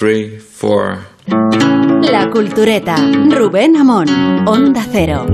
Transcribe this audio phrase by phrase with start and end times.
[0.00, 0.96] three, four.
[1.26, 2.96] La Cultureta.
[3.30, 4.08] Rubén Amón.
[4.48, 5.26] Onda Cero.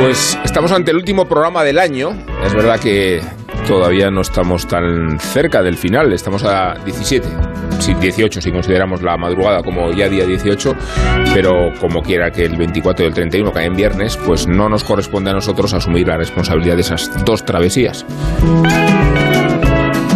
[0.00, 2.18] Pues estamos ante el último programa del año.
[2.44, 3.22] Es verdad que
[3.66, 7.26] todavía no estamos tan cerca del final, estamos a 17,
[7.80, 10.76] sí, 18 si consideramos la madrugada como ya día 18,
[11.32, 15.30] pero como quiera que el 24 y el 31 caen viernes, pues no nos corresponde
[15.30, 18.04] a nosotros asumir la responsabilidad de esas dos travesías.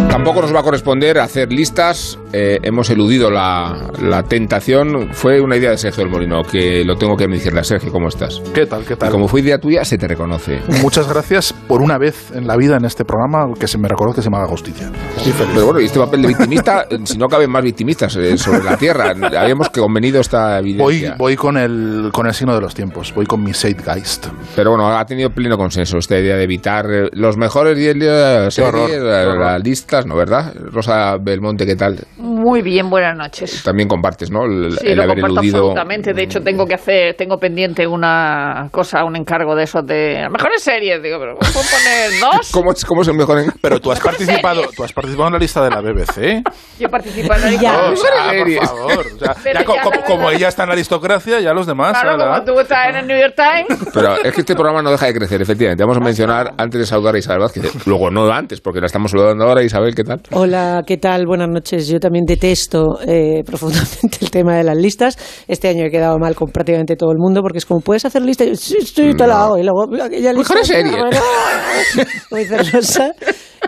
[0.09, 2.17] Tampoco nos va a corresponder hacer listas.
[2.33, 5.09] Eh, hemos eludido la, la tentación.
[5.13, 8.07] Fue una idea de Sergio del Molino, que lo tengo que decirle a Sergio, ¿cómo
[8.07, 8.41] estás?
[8.53, 8.83] ¿Qué tal?
[8.85, 9.11] ¿Qué Y tal?
[9.11, 10.59] como fue idea tuya, se te reconoce.
[10.81, 14.19] Muchas gracias por una vez en la vida en este programa que se me reconozca
[14.19, 14.91] que se me haga justicia.
[15.17, 15.51] Estoy feliz.
[15.53, 18.77] Pero bueno, y este papel de victimista, si no caben más victimistas eh, sobre la
[18.77, 21.15] Tierra, habíamos que convenido esta Voy, evidencia.
[21.17, 24.27] voy con el con el signo de los tiempos, voy con mi Zeitgeist.
[24.55, 28.55] Pero bueno, ha tenido pleno consenso esta idea de evitar eh, los mejores 10 días,
[28.55, 30.15] Qué horror, series, las listas, ¿no?
[30.15, 30.53] ¿Verdad?
[30.71, 31.99] Rosa Belmonte, ¿qué tal?
[32.19, 33.63] Muy bien, buenas noches.
[33.63, 34.43] También compartes, ¿no?
[34.45, 35.57] El, Sí, el lo haber comparto eludido.
[35.59, 36.13] absolutamente.
[36.13, 40.61] De hecho, tengo que hacer, tengo pendiente una cosa, un encargo de esos de mejores
[40.61, 41.01] series.
[41.01, 42.49] Digo, pero ¿puedo poner dos?
[42.53, 43.53] ¿Cómo, es- ¿Cómo se mejoran?
[43.61, 46.43] Pero tú has participado, tú has participado en la lista de la BBC.
[46.79, 47.89] Yo participo en la Ya.
[47.91, 48.59] O sea, por series.
[48.69, 49.05] favor.
[49.15, 51.67] O sea, Pero ya co- ya como, como ella está en la aristocracia, ya los
[51.67, 51.97] demás.
[52.01, 53.89] Claro, como tú estás en el New York Times.
[53.93, 55.83] Pero es que este programa no deja de crecer, efectivamente.
[55.83, 57.87] Vamos a mencionar antes de saludar a Isabel Vázquez.
[57.87, 59.63] Luego, no antes, porque la estamos saludando ahora.
[59.63, 60.21] Isabel, ¿qué tal?
[60.31, 61.25] Hola, ¿qué tal?
[61.25, 61.87] Buenas noches.
[61.87, 65.17] Yo también detesto eh, profundamente el tema de las listas.
[65.47, 68.21] Este año he quedado mal con prácticamente todo el mundo porque es como, ¿puedes hacer
[68.23, 68.47] listas?
[68.47, 69.57] Y yo, Sí, sí, te la hago.
[69.57, 70.55] Y luego, aquella lista...
[70.55, 70.95] Mejores series.
[72.31, 73.11] Muy celosa.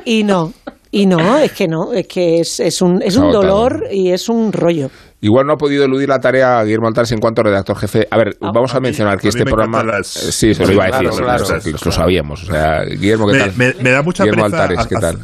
[0.05, 0.51] Y no,
[0.91, 4.27] y no, es que no, es que es, es un, es un dolor y es
[4.29, 4.89] un rollo.
[5.23, 8.07] Igual no ha podido eludir la tarea a Guillermo Altares en cuanto redactor jefe.
[8.09, 9.83] A ver, vamos a, a mí- mencionar que a este programa.
[9.83, 11.09] las- Sí, se lo iba a decir.
[11.21, 11.45] Claro,
[11.85, 12.43] lo sabíamos.
[12.43, 13.53] O sea, Guillermo, ¿qué Me, tal?
[13.55, 15.17] me- me da mucha Guillermo pereza Altares, ¿qué tal?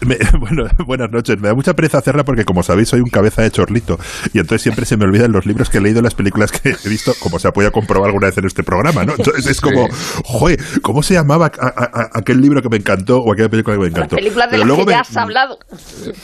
[0.00, 1.38] Me- bueno, buenas noches.
[1.40, 3.98] Me da mucha pereza hacerla porque, como sabéis, soy un cabeza de chorlito.
[4.32, 6.88] Y entonces siempre se me olvidan los libros que he leído, las películas que he
[6.88, 9.14] visto, como se ha podido comprobar alguna vez en este programa, ¿no?
[9.16, 9.88] Entonces es como,
[10.24, 13.76] joder, ¿cómo se llamaba a- a- a- aquel libro que me encantó o aquella película
[13.76, 14.16] que me Las encantó?
[14.16, 15.58] películas de Pero las luego que ya has hablado.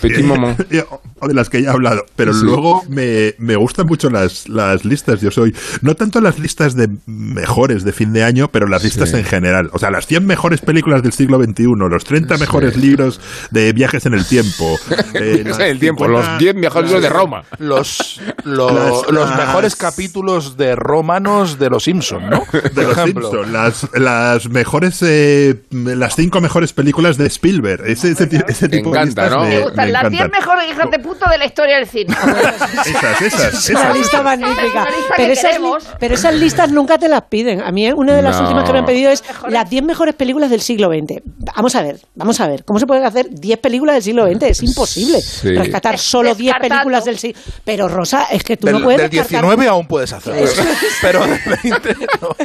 [0.00, 0.56] Petit Momon.
[1.20, 2.04] o de las que ya he hablado.
[2.16, 2.44] Pero Sí.
[2.44, 5.20] luego me, me gustan mucho las, las listas.
[5.20, 9.10] Yo soy, no tanto las listas de mejores de fin de año, pero las listas
[9.10, 9.16] Sí.
[9.16, 9.70] en general.
[9.72, 13.20] O sea, las 100 mejores películas del siglo XXI, los 30 mejores libros
[13.50, 14.78] de viajes en el tiempo.
[15.14, 17.44] eh, las el tiempo, 50 los 10 mejores libros de Roma.
[17.58, 22.42] Los, lo- Las- los las- mejores capítulos de romanos de los Simpson, ¿no?
[22.52, 23.04] de Por los.
[23.04, 27.86] Simpson, las, las mejores, eh, las cinco mejores películas de Spielberg.
[27.86, 29.40] Ese, ese, tipo encanta, de ¿no?
[29.42, 30.40] me, Me Me gustan me las 10 encantan.
[30.40, 32.14] mejores hijas de puta de la historia del cine.
[32.84, 34.86] Esas, esas, Es una lista magnífica.
[35.16, 35.56] Pero esas,
[35.98, 37.60] pero listas nunca te las piden.
[37.60, 38.42] A mí una de las No.
[38.42, 41.22] últimas que me han pedido es las 10 mejores películas del siglo XX.
[41.54, 42.64] Vamos a ver, vamos a ver.
[42.64, 44.42] ¿Cómo se pueden hacer 10 películas del siglo XX?
[44.44, 45.54] Es imposible Sí.
[45.54, 46.74] rescatar solo 10 Descartando.
[46.74, 49.86] películas del siglo Pero Rosa, es que tú Del, no puedes del descartar- 19 aún
[49.86, 50.44] puedes hacerlo.
[51.02, 52.36] Pero del 20 no.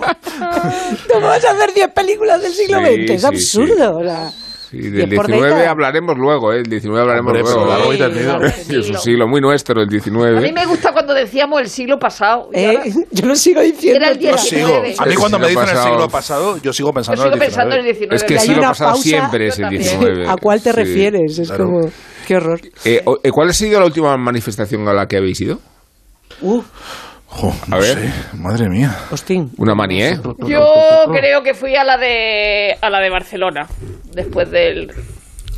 [1.14, 3.10] ¿Cómo vas a hacer 10 películas del siglo Sí, XX?
[3.12, 3.98] Es sí, absurdo.
[4.00, 4.32] o sea,
[4.72, 5.72] 10 del por 19 década.
[5.72, 6.58] hablaremos luego, ¿eh?
[6.58, 7.66] El 19 hablaremos Hombre, luego.
[7.68, 10.52] largo y Sí, largo y es un siglo muy nuestro, el A mí 19.
[10.52, 12.50] me gusta cuando decíamos el siglo pasado.
[12.54, 13.98] y Eh, ahora- yo lo sigo diciendo.
[14.00, 14.32] Era el tío.
[14.32, 14.68] Yo sigo.
[14.82, 14.96] 19.
[15.00, 15.90] A mí cuando el me dicen el pasado.
[15.90, 18.16] siglo pasado, yo sigo Yo pensando sigo en el pensando en el 19.
[18.16, 18.16] 19.
[18.16, 19.82] Es que Y el hay siglo una pasado pausa- siempre es el Yo también.
[19.84, 20.28] 19.
[20.30, 20.76] ¿A cuál te Sí.
[20.76, 21.40] refieres?
[21.40, 21.66] Es claro.
[21.66, 21.90] como...
[22.28, 22.62] Qué horror.
[22.86, 25.60] Eh, eh, ¿Cuál ha sido la última manifestación a la que habéis ido?
[26.42, 26.62] Uh,
[27.32, 27.98] Jo, no A ver.
[27.98, 28.98] sé, madre mía.
[29.12, 29.52] hostín.
[29.58, 30.20] Una mani, ¿eh?
[30.48, 33.68] Yo creo que fui a la de a la de Barcelona
[34.14, 34.92] después del,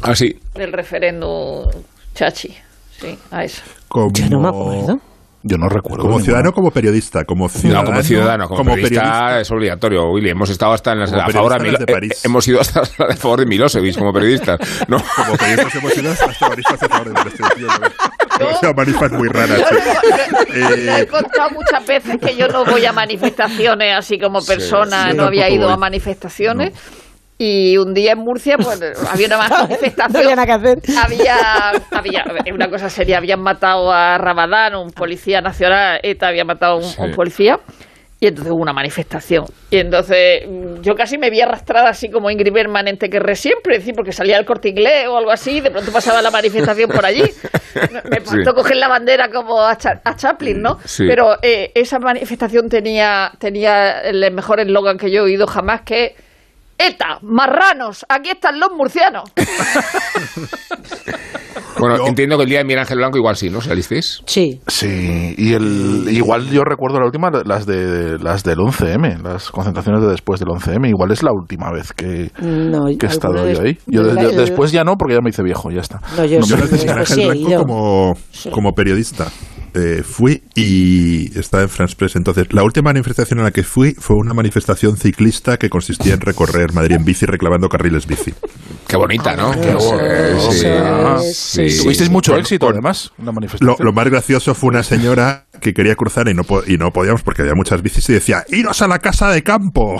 [0.01, 0.37] Ah, sí.
[0.53, 1.65] del referéndum
[2.13, 2.55] Chachi.
[2.99, 3.61] Sí, a eso.
[3.87, 4.99] Como- Yo no me acuerdo.
[5.43, 6.03] Yo no recuerdo.
[6.03, 6.25] Como ninguna.
[6.25, 7.83] ciudadano o como periodista, como ciudadano.
[7.83, 9.39] No, como ciudadano, como, periodista, periodista.
[9.41, 10.29] es obligatorio, Willy.
[10.29, 12.11] Hemos estado hasta en las Como a favor de, de París.
[12.13, 14.59] eh, hemos ido hasta a favor de Milosevic como periodistas.
[14.87, 14.97] No.
[15.15, 18.47] Como periodistas hemos sido hasta maristas a favor de ¿no?
[18.49, 19.59] O sea, manifas muy raras.
[19.59, 20.59] Yo sí.
[20.59, 25.09] lo he- Eh, contado muchas veces que yo no voy a manifestaciones así como persona,
[25.11, 25.79] sí, no había ido a voy.
[25.81, 26.73] manifestaciones.
[27.43, 28.79] Y un día en Murcia, pues
[29.11, 30.15] había una No manifestación.
[30.23, 30.79] había nada que hacer.
[31.03, 36.79] Había, había una cosa seria, habían matado a Ramadán, un policía nacional, ETA había matado
[36.99, 37.59] a un, policía,
[38.19, 39.45] y entonces hubo una manifestación.
[39.71, 43.35] Y entonces mm, yo casi me vi arrastrada así como Ingrid Bergman en Te querré
[43.35, 46.21] siempre, es decir, porque salía el corte inglés o algo así, y de pronto pasaba
[46.21, 47.23] la manifestación por allí.
[48.11, 48.55] Me faltó Sí.
[48.55, 50.77] coger la bandera como a, Cha- a Chaplin, ¿no?
[50.85, 51.05] Sí.
[51.07, 56.15] Pero eh, esa manifestación tenía, tenía el mejor eslogan que yo he oído jamás, que
[56.87, 59.23] ETA, marranos, aquí están los murcianos.
[61.79, 63.59] Bueno, Yo- entiendo que el día de Miguel Ángel Blanco igual sí, ¿no?
[63.59, 64.21] ¿Salisteis?
[64.25, 64.61] Sí.
[64.67, 70.01] Sí, y el, igual yo recuerdo la última, las de las del 11M, las concentraciones
[70.03, 70.89] de después del 11M.
[70.89, 73.77] Igual es la última vez que, No, que he estado yo ahí.
[73.87, 75.99] Yo de- el- después ya no, porque ya me hice viejo, ya está.
[76.17, 78.13] No, yo No sí, Yo de Miguel Ángel sí Blanco como,
[78.51, 79.27] como periodista
[79.73, 82.15] eh, fui y estaba en France Press.
[82.15, 86.21] Entonces, la última manifestación a la que fui fue una manifestación ciclista que consistía en
[86.21, 88.33] recorrer Madrid en bici reclamando carriles bici.
[88.87, 89.53] Qué bonita, ¿no?
[89.53, 90.35] Eso Eh,
[91.29, 91.83] es, sí.
[91.83, 96.43] Tuvisteis mucho éxito, además, lo más gracioso fue una señora que quería cruzar y no,
[96.67, 99.97] y no podíamos porque había muchas bicis y decía, iros a la casa de campo.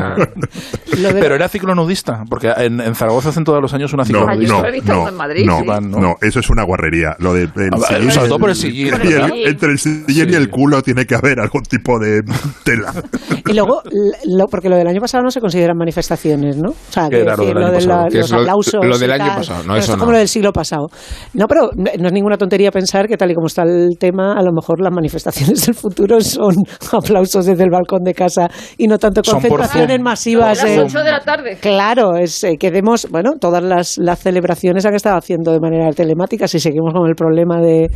[0.91, 4.62] Pero era ciclonudista, porque en, en Zaragoza hacen todos los años una No, yo no,
[4.83, 5.65] no, en Madrid, no, sí.
[5.68, 6.00] Van, ¿no?
[6.00, 7.15] no, eso es una guarrería.
[7.19, 11.15] Lo de el Ah, por el sillín, entre el sillín y el culo tiene que
[11.15, 12.24] haber algún tipo de
[12.63, 12.94] tela.
[13.45, 13.81] Y luego,
[14.25, 16.69] lo, porque lo del año pasado no se consideran manifestaciones, ¿no?
[16.69, 18.85] O sea, ¿Qué era lo del decir, año de los lo- aplausos.
[18.85, 19.35] lo del año tal.
[19.35, 19.63] pasado?
[19.65, 20.00] No, eso es no.
[20.00, 20.88] como lo del siglo pasado.
[21.33, 24.41] No, pero no es ninguna tontería pensar que tal y como está el tema, a
[24.41, 26.55] lo mejor las manifestaciones del futuro son
[26.93, 30.61] aplausos desde el balcón de casa y no tanto concentraciones masivas.
[30.61, 31.57] A las en- 8 de la tarde.
[31.61, 35.91] Claro, es eh, que demos, bueno, todas las, las celebraciones han estado haciendo de manera
[35.91, 36.47] telemática.
[36.47, 37.89] Si seguimos con el problema de,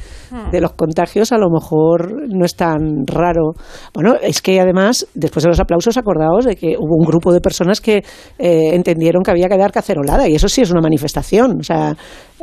[0.52, 3.54] de los contagios, a lo mejor no es tan raro.
[3.94, 7.40] Bueno, es que además, después de los aplausos, acordaos de que hubo un grupo de
[7.40, 8.04] personas que
[8.40, 11.58] eh, entendieron que había que dar cacerolada, y eso sí es una manifestación.
[11.60, 11.96] O sea,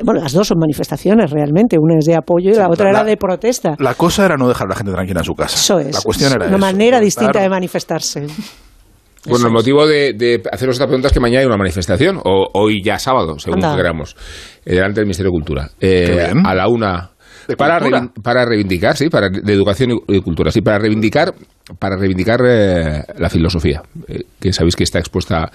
[0.03, 1.77] bueno, las dos son manifestaciones realmente.
[1.79, 3.74] Una es de apoyo y la otra la- era de protesta.
[3.79, 5.57] La cosa era no dejar a la gente tranquila en su casa.
[5.57, 5.95] Eso es.
[5.95, 8.27] La cuestión era una eso, manera estar- distinta de manifestarse.
[9.27, 12.51] Bueno, el motivo de, de haceros esta pregunta es que mañana hay una manifestación, o
[12.53, 13.75] hoy ya sábado, según Anda.
[13.77, 14.15] queramos,
[14.67, 17.11] eh, delante del Ministerio de Cultura, eh, a la una.
[17.49, 17.79] ¿De Para,
[18.23, 21.35] para reivindicar, sí, para, de educación y, y cultura, sí, para reivindicar,
[21.79, 25.51] para reivindicar eh, la filosofía, eh, que sabéis que está expuesta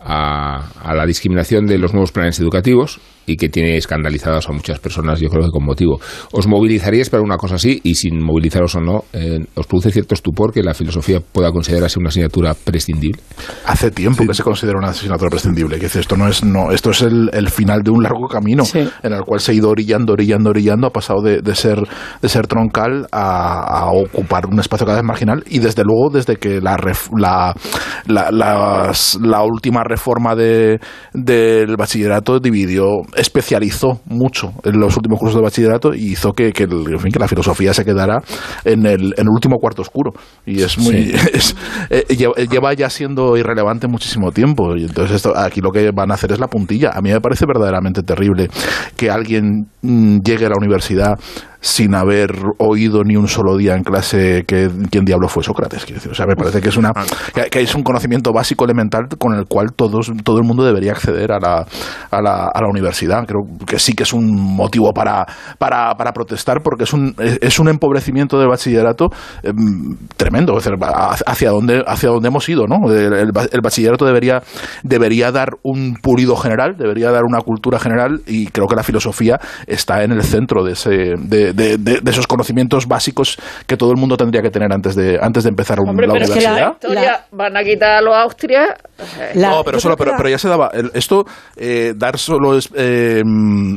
[0.00, 4.78] a, a la discriminación de los nuevos planes educativos y que tiene escandalizadas a muchas
[4.78, 6.00] personas, yo creo que con motivo.
[6.32, 7.80] ¿Os movilizaríais para una cosa así?
[7.82, 11.98] Y sin movilizaros o no, eh, ¿os produce cierto estupor que la filosofía pueda considerarse
[11.98, 13.20] una asignatura prescindible?
[13.66, 15.76] Hace tiempo que se considera una asignatura prescindible.
[15.76, 18.64] Que dice, esto no es, no, esto es el, el final de un largo camino
[18.64, 18.80] Sí.
[19.02, 21.78] en el cual se ha ido orillando, orillando, orillando, ha pasado de, de ser,
[22.20, 26.36] de ser troncal a, a ocupar un espacio cada vez marginal y desde luego desde
[26.36, 27.54] que la, ref- la,
[28.06, 30.80] la, la última reforma de,
[31.12, 32.86] del bachillerato dividió,
[33.16, 37.12] especializó mucho en los últimos cursos de bachillerato y hizo que, que, el- en fin,
[37.12, 38.22] que la filosofía se quedara
[38.64, 40.12] en el, en el último cuarto oscuro.
[40.46, 41.12] Y es muy.
[41.32, 41.56] es-
[41.90, 44.76] eh, lleva, lleva ya siendo irrelevante muchísimo tiempo.
[44.76, 46.90] Y entonces esto, aquí lo que van a hacer es la puntilla.
[46.94, 48.48] A mí me parece verdaderamente terrible
[48.96, 51.18] que alguien mm, llegue a la universidad
[51.64, 55.86] sin haber oído ni un solo día en clase que quién diablo fue Sócrates.
[55.86, 56.12] decir.
[56.12, 56.92] O sea, me parece que es una
[57.50, 61.32] que, es un conocimiento básico elemental con el cual todos todo el mundo debería acceder
[61.32, 61.66] a la,
[62.10, 63.24] a la, a la universidad.
[63.26, 65.24] Creo que sí que es un motivo para,
[65.58, 69.10] para, para protestar porque es un, es un empobrecimiento del bachillerato
[69.42, 70.58] em, tremendo.
[71.26, 72.92] Hacia dónde, hacia dónde hemos ido, ¿no?
[72.92, 74.42] El, el el bachillerato debería,
[74.82, 79.40] debería dar un pulido general, debería dar una cultura general y creo que la filosofía
[79.66, 83.36] está en el centro de, ese, de, de- de- de esos conocimientos básicos
[83.66, 86.12] que todo el mundo tendría que tener antes de, antes de empezar un- Hombre, la
[86.14, 86.72] pero que la universidad.
[86.72, 88.76] historia van a quitar a los Austria.
[88.98, 90.70] eh, La- no, pero, solo, pero, pero ya se daba.
[90.72, 91.24] el- esto,
[91.56, 93.22] eh, dar solo eh,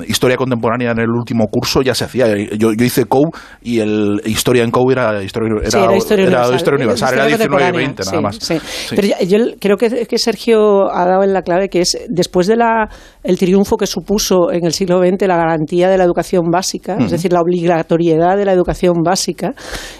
[0.07, 2.27] historia contemporánea en el último curso ya se hacía.
[2.57, 3.29] Yo, yo hice COU
[3.61, 6.55] y el historia en COU era historia, era, Sí, era historia universal.
[6.55, 8.35] historia universal, era Historia 19 y contemporánea, 20 sí, nada más.
[8.37, 8.59] sí.
[8.59, 8.95] Sí.
[8.95, 12.47] Pero ya- yo creo que, que Sergio ha dado en la clave que es después
[12.47, 12.89] de la,
[13.23, 17.11] el triunfo que supuso en el siglo XX la garantía de la educación básica, es
[17.11, 17.39] decir, la
[17.73, 19.53] obligatoriedad de la educación básica.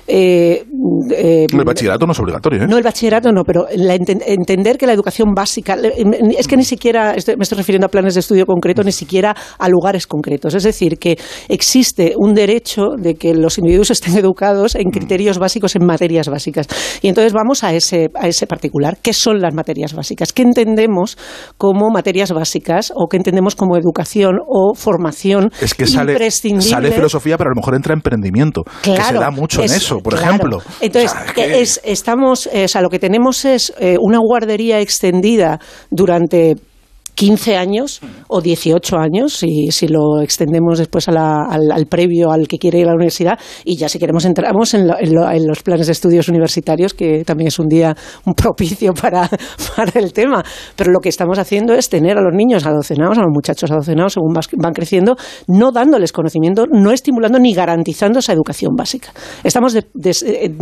[0.08, 0.64] eh,
[1.12, 2.68] eh, el bachillerato no es obligatorio, ¿eh?
[2.68, 7.14] no, el bachillerato no, pero la entender que la educación básica, es que ni siquiera,
[7.14, 10.54] me estoy refiriendo a planes de estudio concretos, ni siquiera a lugares concretos.
[10.56, 11.18] Es decir, que
[11.50, 16.68] existe un derecho de que los individuos estén educados en criterios básicos, en materias básicas.
[17.02, 18.98] Y entonces vamos a ese, a ese particular.
[19.02, 20.34] ¿Qué son las materias básicas?
[20.34, 21.18] ¿Qué entendemos
[21.58, 26.70] como materias básicas o qué entendemos como educación o formación Es que sale, imprescindible?
[26.70, 28.63] sale filosofía, pero a lo mejor entra emprendimiento.
[28.82, 30.27] que se Claro, da mucho es- en eso, por claro.
[30.36, 30.62] ejemplo.
[30.80, 33.96] Entonces, O sea, que que- es, estamos, eh, o sea, lo que tenemos es eh,
[34.00, 36.56] una guardería extendida durante
[37.18, 42.48] 15 años o 18 años, si, si lo extendemos después a la- al, previo al
[42.48, 45.32] que quiere ir a la universidad, y ya si queremos entramos en, lo- en lo-
[45.32, 47.96] en los planes de estudios universitarios, que también es un día
[48.26, 49.28] un propicio para,
[49.76, 50.44] para el tema.
[50.76, 54.14] Pero lo que estamos haciendo es tener a los niños adocenados, a los muchachos adocenados
[54.14, 55.16] según van creciendo,
[55.48, 59.10] no dándoles conocimiento, no estimulando ni garantizando esa educación básica.
[59.44, 60.54] Estamos, de- des- eh,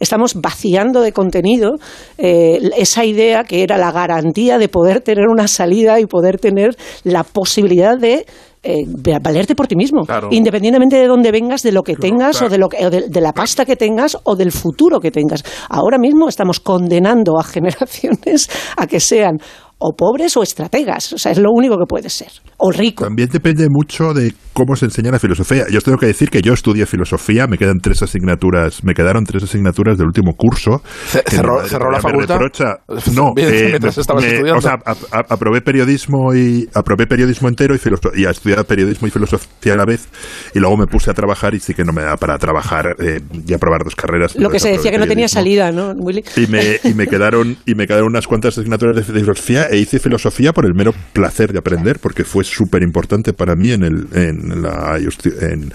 [0.00, 1.76] estamos vaciando de contenido
[2.18, 6.76] eh, esa idea que era la garantía de poder tener una salida y poder tener
[7.04, 8.26] la posibilidad de
[8.62, 8.84] eh,
[9.22, 10.28] valerte por ti mismo, Claro.
[10.30, 13.20] independientemente de dónde vengas, de lo que tengas o de lo que, o de, de
[13.20, 15.42] la pasta que tengas o del futuro que tengas.
[15.70, 19.38] Ahora mismo estamos condenando a generaciones a que sean
[19.82, 23.04] o pobres o estrategas, o sea, es lo único que puede ser, o rico.
[23.04, 25.64] También depende mucho de cómo se enseña la filosofía.
[25.70, 29.24] Yo os tengo que decir que yo estudié filosofía, me quedan tres asignaturas, me quedaron
[29.24, 30.82] tres asignaturas del último curso.
[31.08, 32.34] Cerró- madre cerró la me facultad?
[32.38, 32.76] reprocha-
[33.14, 34.58] No, eh, Mientras estabas me- estudiando.
[34.58, 37.80] O sea, a- a- aprobé periodismo y aprobé periodismo entero y,
[38.20, 40.08] y a estudiar periodismo y filosofía a la vez
[40.54, 43.20] y luego me puse a trabajar y sí que no me da para trabajar eh,
[43.46, 44.36] y aprobar dos carreras.
[44.36, 46.22] Lo que se decía que no tenía salida, ¿no, Willy?
[46.36, 49.98] Y me, y me quedaron y me quedaron unas cuantas asignaturas de filosofía e hice
[49.98, 54.08] filosofía por el mero placer de aprender porque fue súper importante para mí en el
[54.12, 55.72] en la en,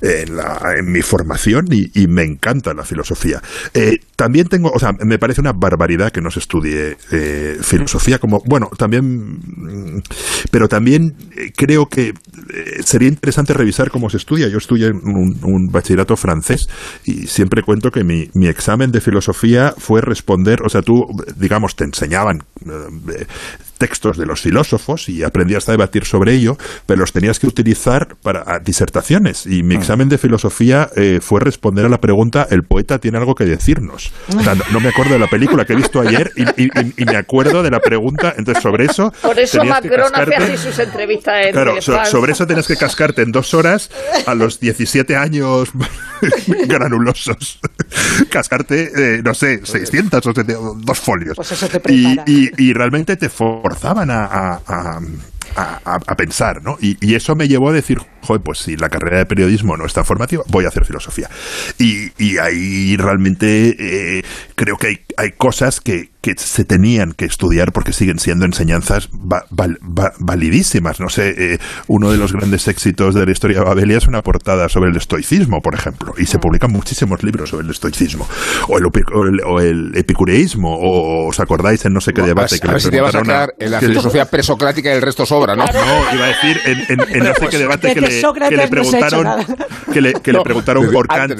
[0.00, 3.42] en la en mi formación y, y me encanta la filosofía.
[3.74, 8.18] Eh, también tengo o sea me parece una barbaridad que no se estudie eh, filosofía
[8.18, 10.02] como bueno también mm,
[10.50, 14.48] pero también eh, creo que eh, sería interesante revisar cómo se estudia.
[14.48, 16.68] Yo estudié un, bachillerato francés
[17.04, 21.06] y siempre cuento que mi, mi examen de filosofía fue responder, o sea, tú,
[21.36, 23.26] digamos, te enseñaban eh,
[23.84, 28.16] textos de los filósofos y aprendías a debatir sobre ello, pero los tenías que utilizar
[28.22, 29.44] para a, disertaciones.
[29.46, 33.34] Y mi examen de filosofía eh, fue responder a la pregunta, ¿el poeta tiene algo
[33.34, 34.10] que decirnos?
[34.34, 36.70] O sea, no, no me acuerdo de la película que he visto ayer y, y-
[36.80, 39.12] y- y me acuerdo de la pregunta, entonces sobre eso...
[39.20, 42.46] Por eso tenías que Macron hace cascarte- así sus entrevistas en Claro, so- sobre eso
[42.46, 43.90] tenías que cascarte en dos horas
[44.26, 45.68] a los 17 años
[46.66, 47.58] granulosos.
[48.30, 51.36] cascarte, eh, no sé, 600 o 700, dos folios.
[51.36, 53.28] Pues eso te y, y- y realmente te
[53.74, 54.60] forzaban a, a-
[55.56, 56.76] a- pensar, ¿no?
[56.80, 60.04] Y eso me llevó a decir, joder, pues si la carrera de periodismo no está
[60.04, 61.28] formativa, voy a hacer filosofía.
[61.78, 63.76] Y, y ahí realmente
[64.18, 64.22] eh,
[64.56, 69.08] creo que hay, hay cosas que, que se tenían que estudiar porque siguen siendo enseñanzas
[69.12, 70.98] va- val- va- validísimas.
[71.00, 74.22] No sé, eh, uno de los grandes éxitos de la historia de Babelia es una
[74.22, 78.26] portada sobre el estoicismo, por ejemplo, y se publican muchísimos libros sobre el estoicismo,
[78.68, 82.54] o el, o el- o el epicureísmo, o os acordáis en no sé qué debate
[82.54, 84.24] si- que a le ver si te vas a preguntaron quedar en la que- filosofía
[84.30, 85.64] presocrática y el resto sobra, ¿no?
[85.66, 88.50] no, iba a decir en, en- en no sé qué debate que Desde le, Sócrates
[88.50, 89.56] que le no hecho preguntaron
[89.92, 91.32] que le, que le No, preguntaron desde por Kant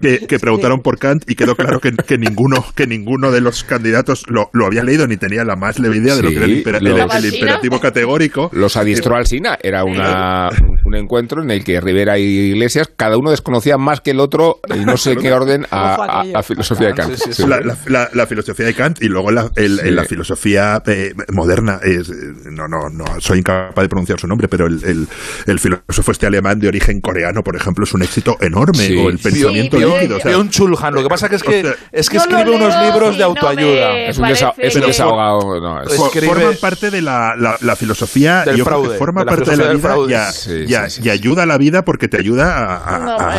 [0.00, 3.40] que, que- que preguntaron por Kant y quedó claro que, que ninguno que ninguno de
[3.40, 6.34] los candidatos lo, lo había leído ni tenía la más leve idea de lo Sí,
[6.34, 8.50] que era el, impera- el- los- el imperativo categórico.
[8.52, 9.56] Los adiestró Alsina.
[9.62, 10.48] Era una,
[10.92, 14.60] un encuentro en el que Rivera y Iglesias, cada uno desconocía más que el otro,
[14.74, 16.38] y no sé qué orden, a, ¿Cómo fue a- aquello?
[16.38, 17.14] a filosofía de Kant.
[17.16, 17.46] Sí, sí, Sí.
[17.48, 19.90] la, la- la- la filosofía de Kant y luego la, el- Sí.
[19.90, 22.12] la filosofía eh, moderna es eh,
[22.50, 25.08] no no no soy incapaz de pronunciar su nombre pero el, el-
[25.46, 28.96] el filósofo este alemán de origen coreano por ejemplo es un éxito enorme Sí.
[28.96, 30.94] o el pensamiento líquido o sea, Byung Chul Han.
[30.94, 33.26] Lo que pasa que es que, O sea, es que escribe unos libros de no
[33.26, 33.98] autoayuda.
[34.00, 35.60] Es un, desa- es un desahogado.
[35.60, 35.94] no, es-
[36.26, 39.62] forman parte de la, la- la filosofía Del fraude, forma de la parte de la
[39.64, 40.16] vida y, fraude.
[40.16, 43.38] a- Sí, y a- sí, sí, y ayuda a la vida porque te ayuda a,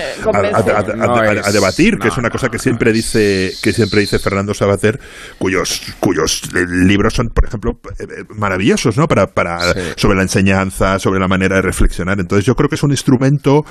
[1.52, 5.00] debatir que es una cosa que siempre dice que siempre dice Fernando Sabater
[5.38, 9.80] cuyos cuyos eh, libros son por ejemplo eh, eh, maravillosos no para, para Sí.
[9.96, 12.20] sobre la enseñanza sobre la manera de reflexionar.
[12.20, 13.64] Entonces yo creo que es un instrumento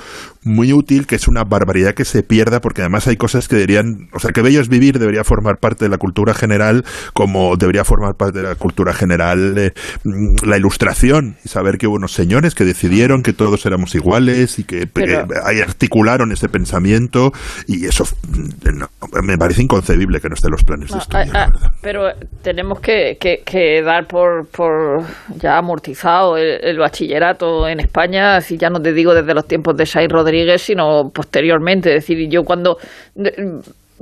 [0.43, 4.09] muy útil que es una barbaridad que se pierda porque además hay cosas que deberían
[4.11, 7.83] o sea que bello es vivir debería formar parte de la cultura general como debería
[7.83, 9.71] formar parte de la cultura general eh,
[10.03, 14.59] mm, la ilustración y saber que hubo unos señores que decidieron que todos éramos iguales
[14.59, 17.31] y que Pero- eh, ahí articularon ese pensamiento
[17.67, 18.89] y eso mm, no,
[19.21, 22.79] me parece inconcebible que no esté en los planes de estudio ah, ah, pero tenemos
[22.79, 25.03] que, que- que dar por, por
[25.37, 29.75] ya amortizado el, el bachillerato en España, así ya no te digo desde los tiempos
[29.77, 31.89] de Say Rodríguez, sino posteriormente.
[31.95, 32.77] Es decir, yo cuando
[33.15, 33.59] de-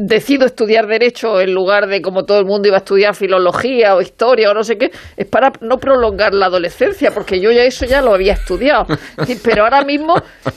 [0.07, 4.01] decido estudiar Derecho en lugar de como todo el mundo iba a estudiar Filología o
[4.01, 7.85] Historia o no sé qué, es para no prolongar la adolescencia, porque yo ya eso
[7.85, 8.85] ya lo había estudiado.
[9.43, 10.15] Pero ahora mismo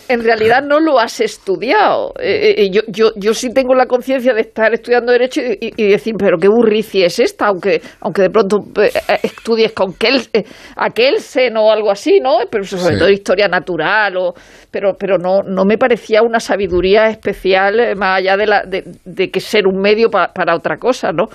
[0.09, 2.13] en realidad no lo has estudiado.
[2.21, 5.73] Eh, eh, yo, yo, yo sí tengo la conciencia de estar estudiando Derecho y, y-
[5.77, 9.95] y decir, pero qué burrici es esta, aunque, aunque de pronto eh, eh, estudies con
[10.01, 10.45] eh,
[10.95, 12.39] Kelsen o algo así, ¿no?
[12.51, 12.99] Pero sobre Sí.
[12.99, 14.35] todo historia natural, o,
[14.71, 19.31] pero, pero no, no me parecía una sabiduría especial más allá de, la, de, de
[19.35, 21.29] que ser un medio pa- para otra cosa, ¿no?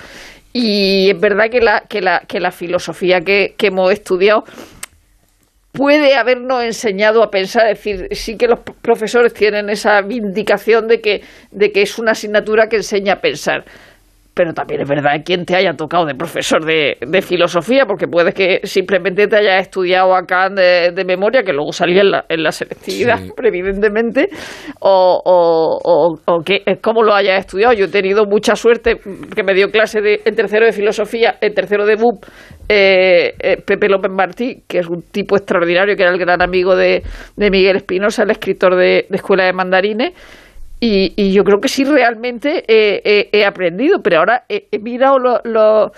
[0.53, 4.44] Y es verdad que la, que la, que la filosofía que, hemos estudiado
[5.72, 11.00] puede habernos enseñado a pensar, es decir, sí que los profesores tienen esa vindicación de
[11.01, 13.65] que, de que es una asignatura que enseña a pensar.
[14.39, 18.34] Pero también es verdad quien te haya tocado de profesor de, de filosofía, porque puedes
[18.34, 22.25] que simplemente te hayas estudiado a Kant de, de memoria, que luego salía en la,
[22.29, 23.34] en la selectividad, Sí.
[23.43, 24.29] evidentemente,
[24.79, 27.74] o, o, o, o que eh, cómo lo hayas estudiado.
[27.74, 28.96] Yo he tenido mucha suerte
[29.36, 32.24] que me dio clase de, en tercero de filosofía, en tercero de BUP,
[32.69, 36.77] eh, eh, Pepe López Martí, que es un tipo extraordinario, que era el gran amigo
[36.77, 37.03] de,
[37.36, 40.13] de Miguel Espinosa, el escritor de, de Escuela de Mandarines.
[40.81, 44.79] Y, y yo creo que sí realmente eh, eh, he aprendido, pero ahora he, he
[44.79, 45.91] mirado lo- lo-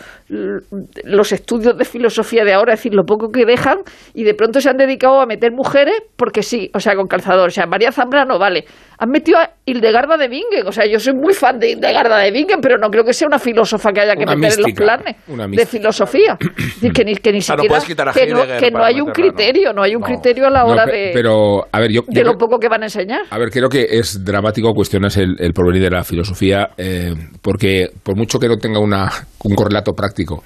[1.04, 3.80] los estudios de filosofía de ahora, es decir, lo poco que dejan,
[4.14, 7.48] y de pronto se han dedicado a meter mujeres porque sí, o sea, con calzador.
[7.50, 8.66] O sea, María Zambrano, vale.
[8.98, 12.32] Han metido a Hildegarda de Bingen, o sea, yo soy muy fan de Hildegarda de
[12.32, 14.72] Bingen, pero no creo que sea una filósofa que haya que Una meter en los
[14.74, 15.16] planes
[15.58, 16.38] de filosofía.
[16.40, 17.78] Es decir, que ni, que ni no siquiera.
[17.78, 19.34] a que, no, que no hay un meterla, ¿no?
[19.36, 20.08] criterio, no hay un No.
[20.08, 22.68] criterio a la No, hora de, pero, a ver, yo, de yo lo poco que
[22.70, 23.22] van a enseñar.
[23.30, 27.88] A ver, creo que es dramático cuestionas el, el porvenir de la filosofía, eh, porque
[28.04, 29.12] por mucho que no tenga una,
[29.44, 30.44] un correlato práctico,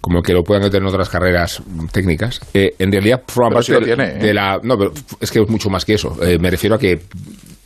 [0.00, 1.62] como que lo puedan tener en otras carreras
[1.92, 4.18] técnicas, eh, en realidad forma parte sí del- tiene, ¿eh?
[4.18, 4.58] de la...
[4.62, 6.14] No, pero es que es mucho más que eso.
[6.40, 7.00] Me refiero a que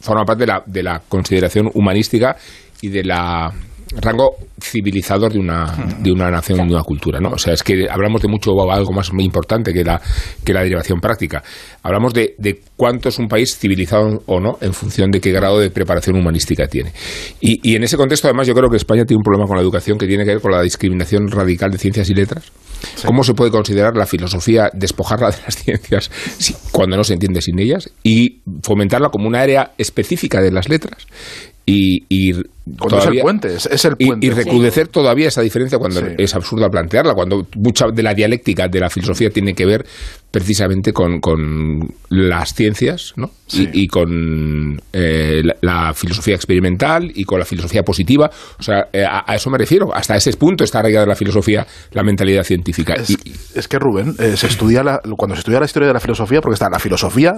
[0.00, 2.36] forma parte de la, de la consideración humanística
[2.80, 3.50] y de la
[3.96, 7.30] rango civilizador de una, de una nación, de una cultura, ¿no?
[7.30, 10.00] O sea, es que hablamos de mucho algo más muy importante que la,
[10.44, 11.42] que la derivación práctica.
[11.82, 15.58] Hablamos de, de cuánto es un país civilizado o no en función de qué grado
[15.58, 16.92] de preparación humanística tiene.
[17.40, 19.62] Y, y en ese contexto, además, yo creo que España tiene un problema con la
[19.62, 22.52] educación que tiene que ver con la discriminación radical de ciencias y letras.
[23.04, 26.10] ¿Cómo se puede considerar la filosofía, despojarla de las ciencias
[26.72, 31.06] cuando no se entiende sin ellas y fomentarla como una área específica de las letras?
[31.66, 32.32] Y, y
[32.78, 34.26] Cuando es el todavía- puente, es, es el y, puente.
[34.26, 36.06] y recrudecer todavía esa diferencia cuando Sí.
[36.18, 39.84] es absurda plantearla, cuando mucha de la dialéctica de la filosofía tiene que ver
[40.30, 43.30] precisamente con, con las ciencias ¿no?
[43.46, 43.66] Sí.
[43.72, 48.30] y, y con eh, la, la filosofía experimental y con la filosofía positiva.
[48.58, 49.94] O sea, eh, a, a eso me refiero.
[49.94, 52.92] Hasta ese punto está arraigada la filosofía, la mentalidad científica.
[52.94, 53.16] Es, Y-
[53.54, 56.40] es que Rubén, eh, se estudia la- cuando se estudia la historia de la filosofía,
[56.42, 57.32] porque está la filosofía.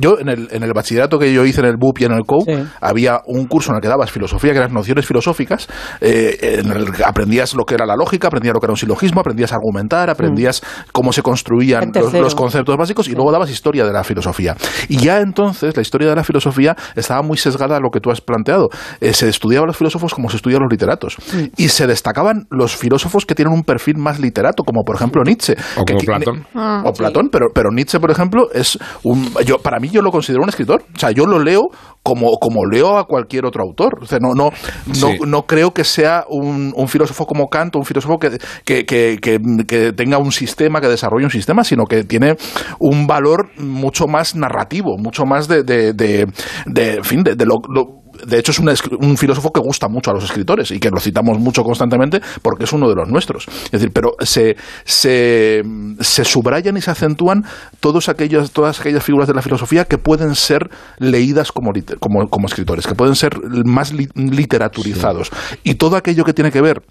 [0.00, 2.22] Yo en el, en el bachillerato que yo hice en el BUP y en el
[2.24, 2.52] COU, Sí.
[2.80, 5.68] había un curso en el que dabas filosofía, que eran nociones filosóficas,
[6.00, 8.76] eh, en el que aprendías lo que era la lógica, aprendías lo que era un
[8.76, 10.62] silogismo, aprendías a argumentar, aprendías
[10.92, 14.56] cómo se construían los, conceptos básicos y luego dabas historia de la filosofía.
[14.88, 18.10] Y ya entonces la historia de la filosofía estaba muy sesgada a lo que tú
[18.10, 18.68] has planteado.
[19.00, 21.16] Eh, se estudiaba a los filósofos como se estudian los literatos.
[21.56, 25.54] Y se destacaban los filósofos que tienen un perfil más literato, como por ejemplo Nietzsche.
[25.76, 26.46] O que como qui- Platón.
[26.54, 29.32] Ah, o Platón, pero, pero Nietzsche, por ejemplo, es un.
[29.44, 30.82] Yo, para mí, yo lo considero un escritor.
[30.94, 31.68] O sea, yo lo leo
[32.02, 33.98] como, como leo a cualquier otro autor.
[34.02, 34.50] O sea, no, no,
[34.86, 35.18] no, Sí.
[35.26, 39.92] no creo que sea un, un filósofo como Kant, un filósofo que, que, que, que-
[39.92, 42.36] tenga un sistema, que desarrolle un sistema, sino que tiene
[42.78, 46.26] un valor mucho más narrativo, mucho más de, de, de,
[46.66, 48.68] de- en fin, de, de lo- lo de hecho, es un,
[49.00, 52.64] un filósofo que gusta mucho a los escritores y que lo citamos mucho constantemente porque
[52.64, 53.46] es uno de los nuestros.
[53.64, 55.62] Es decir, pero se, se,
[56.00, 57.44] se subrayan y se acentúan
[57.80, 62.28] todos aquellos, todas aquellas figuras de la filosofía que pueden ser leídas como, liter- como,
[62.28, 63.32] como escritores, que pueden ser
[63.64, 65.30] más li- literaturizados.
[65.64, 66.82] Y todo aquello que tiene que ver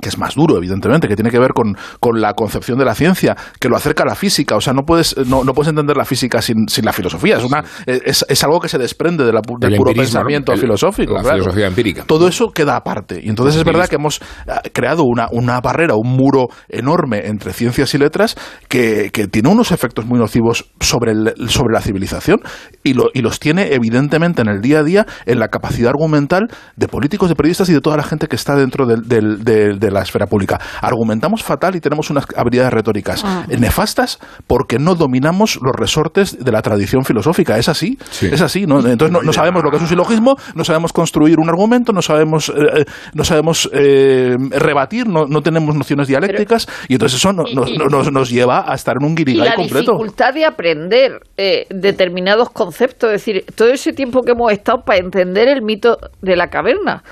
[0.00, 2.94] que es más duro, evidentemente, que tiene que ver con, con la concepción de la
[2.94, 4.56] ciencia, que lo acerca a la física.
[4.56, 7.36] O sea, no puedes, no, no puedes entender la física sin, sin la filosofía.
[7.38, 10.20] Es, una, es, es algo que se desprende de la del El puro empirismo, ¿no?
[10.20, 11.14] pensamiento El- filosófico.
[11.14, 11.38] la claro.
[11.38, 12.04] filosofía empírica.
[12.06, 13.20] Todo eso queda aparte.
[13.22, 17.52] Y entonces es verdad que hemos eh, creado una, una barrera, un muro enorme entre
[17.52, 18.36] ciencias y letras
[18.68, 22.40] que, que tiene unos efectos muy nocivos sobre, el- sobre la civilización
[22.84, 26.48] y, lo- y los tiene evidentemente en el día a día en la capacidad argumental
[26.76, 29.79] de políticos, de periodistas y de toda la gente que está dentro del- del- del-
[29.80, 30.60] de la esfera pública.
[30.80, 36.62] Argumentamos fatal y tenemos unas habilidades retóricas nefastas porque no dominamos los resortes de la
[36.62, 37.58] tradición filosófica.
[37.58, 38.28] Es así, Sí.
[38.30, 38.66] es así.
[38.66, 38.78] ¿no?
[38.86, 42.02] Entonces no, no sabemos lo que es un silogismo, no sabemos construir un argumento, no
[42.02, 47.44] sabemos, eh, no sabemos eh, rebatir, no, no tenemos nociones dialécticas y entonces eso no-
[47.48, 49.92] y- no- y- no- nos, nos lleva a estar en un y guirigay la completo.
[49.92, 54.98] dificultad de aprender eh, determinados conceptos, es decir, todo ese tiempo que hemos estado para
[54.98, 57.02] entender el mito de la caverna,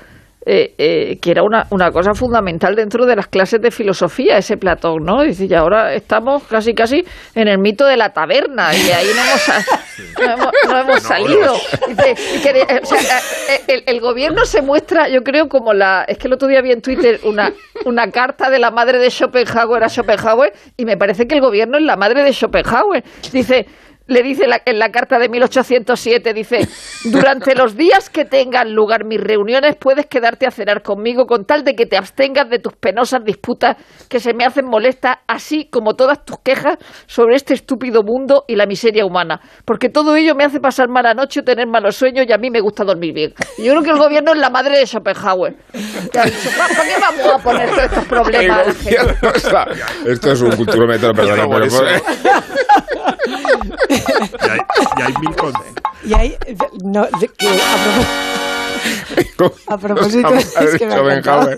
[0.45, 4.57] eh, eh, que era una, una cosa fundamental dentro de las clases de filosofía, ese
[4.57, 5.21] Platón, ¿no?
[5.21, 7.03] Dice, y ahora estamos casi casi
[7.35, 9.67] en el mito de la taberna, y de ahí no hemos,
[10.17, 11.53] no hemos, no hemos salido.
[11.89, 13.19] Dice, que, o sea,
[13.67, 16.05] el, el gobierno se muestra, yo creo, como la...
[16.07, 17.51] Es que el otro día vi en Twitter una,
[17.85, 21.77] una carta de la madre de Schopenhauer a Schopenhauer, y me parece que el gobierno
[21.77, 23.03] es la madre de Schopenhauer.
[23.31, 23.65] Dice...
[24.09, 26.67] le dice la- en la carta de 1807, dice,
[27.05, 31.63] durante los días que tengan lugar mis reuniones puedes quedarte a cenar conmigo con tal
[31.63, 33.77] de que te abstengas de tus penosas disputas
[34.09, 38.55] que se me hacen molestas, así como todas tus quejas sobre este estúpido mundo y
[38.55, 42.25] la miseria humana, porque todo ello me hace pasar mala noche o tener malos sueños
[42.27, 43.33] y a mí me gusta dormir bien.
[43.57, 45.55] Y yo creo que el gobierno es la madre de Schopenhauer.
[46.11, 48.67] Que ha dicho, ¿Para qué vamos a poner todos estos problemas
[50.05, 50.51] Esto es un
[51.49, 51.83] pero eso.
[54.31, 54.59] Y hay,
[54.97, 55.53] y hay mil con-
[56.03, 56.37] Y hay,
[56.83, 57.47] no, que
[58.79, 61.57] a, propós- A propósito, es que me Schopenhauer.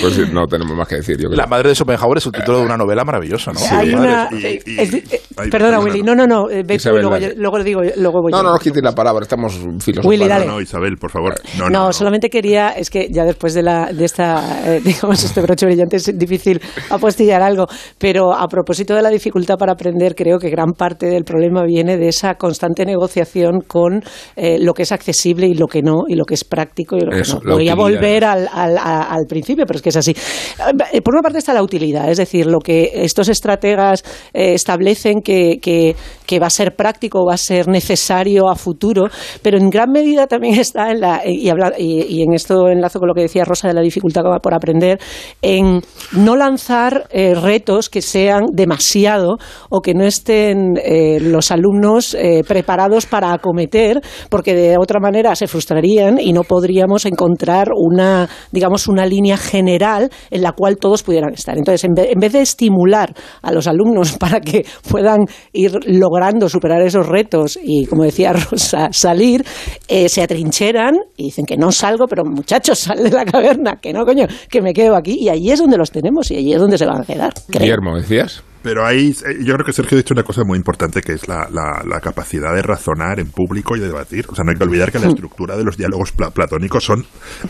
[0.00, 1.36] Pues sí, no tenemos más que decir, yo creo.
[1.36, 3.60] La madre de Schopenhauer es el título de una novela maravillosa, ¿no?
[3.70, 4.28] hay una.
[4.32, 6.02] y- y- es- eh, hay- perdona, una- Willy.
[6.02, 6.48] No, no, no.
[6.50, 8.42] eh, ve luego, yo- luego le digo, luego voy No, yo.
[8.44, 10.08] no nos quites la palabra, estamos filosofando.
[10.08, 10.46] Willy, dale.
[10.46, 11.34] No, no, Isabel, por favor.
[11.58, 11.92] No, No, no, no.
[11.92, 15.96] solamente quería, es que ya después de, la, de esta, eh, digamos, este broche brillante
[15.96, 17.66] es difícil apostillar algo,
[17.98, 21.96] pero a propósito de la dificultad para aprender, creo que gran parte del problema viene
[21.96, 24.02] de esa constante negociación con
[24.36, 27.00] eh, lo que es accesible y lo que no, y lo que es práctico y
[27.00, 27.50] lo Eso, que no.
[27.50, 27.76] la Voy a utilidad.
[28.00, 30.12] volver al, al- al principio, pero es que es así.
[30.92, 35.20] Eh, Por una parte está la utilidad, es decir, lo que estos estrategas eh, establecen
[35.20, 35.94] que, que-
[36.26, 39.08] que va a ser práctico, va a ser necesario a futuro,
[39.42, 42.98] pero en gran medida también está en la, y, habla- y- y en esto enlazo
[42.98, 44.98] con lo que decía Rosa de la dificultad por aprender,
[45.42, 45.80] en
[46.12, 49.36] no lanzar eh, retos que sean demasiado
[49.70, 55.34] o que no estén eh, los alumnos eh, preparados para acometer, porque de otra manera
[55.34, 61.02] se frustrarían y no podríamos encontrar una, digamos, una línea general en la cual todos
[61.02, 61.56] pudieran estar.
[61.56, 66.48] Entonces, en, ve- en vez de estimular a los alumnos para que puedan ir logrando
[66.48, 69.44] superar esos retos y, como decía Rosa, salir,
[69.88, 73.92] eh, se atrincheran y dicen que no salgo, pero muchachos, sal de la caverna, que
[73.92, 75.16] no, coño, que me quedo aquí.
[75.20, 77.32] Y allí es donde los tenemos y allí es donde se van a quedar.
[77.48, 78.42] Guillermo, ¿decías?
[78.62, 81.26] Pero ahí, eh, yo creo que Sergio ha dicho una cosa muy importante, que es
[81.28, 84.26] la, la- la capacidad de razonar en público y de debatir.
[84.28, 87.04] O sea, no hay que olvidar que la estructura de los diálogos pla- platónicos son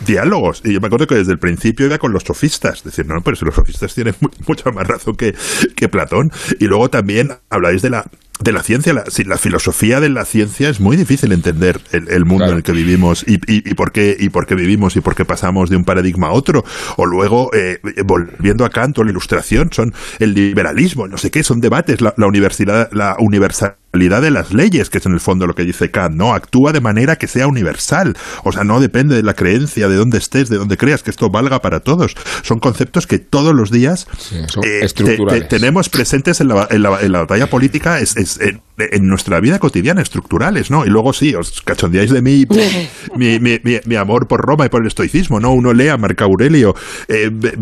[0.05, 0.61] diálogos.
[0.65, 2.77] Y yo me acuerdo que desde el principio iba con los sofistas.
[2.79, 5.33] Es decir, no, pero si los sofistas tienen mu- mucha más razón que,
[5.75, 6.29] que Platón.
[6.59, 8.05] Y luego también habláis de la
[8.39, 12.39] de la ciencia, la, filosofía de la ciencia es muy difícil entender el, el mundo
[12.45, 12.51] Claro.
[12.53, 15.15] en el que vivimos y, y- y por qué y por qué vivimos y por
[15.15, 16.65] qué pasamos de un paradigma a otro
[16.97, 21.43] o luego eh, volviendo a Kant o la Ilustración son el liberalismo no sé qué
[21.43, 25.45] son debates la, la universidad la universalidad de las leyes que es en el fondo
[25.45, 28.17] lo que dice Kant no actúa de manera que sea universal.
[28.43, 31.29] O sea no depende de la creencia de dónde estés de dónde creas que esto
[31.29, 32.15] valga para todos.
[32.41, 35.43] Son conceptos que todos los días Sí, eh, te- estructurales.
[35.43, 39.07] te- tenemos presentes en la, en la- en la batalla política es, es en, en
[39.07, 40.85] nuestra vida cotidiana, estructurales, ¿no?
[40.85, 42.45] Y luego sí, os cachondeáis de mí,
[43.15, 45.51] mi, mi, mi- mi amor por Roma y por el estoicismo, ¿no?
[45.51, 46.73] Uno lee a Marco Aurelio
[47.07, 47.53] eh, ve-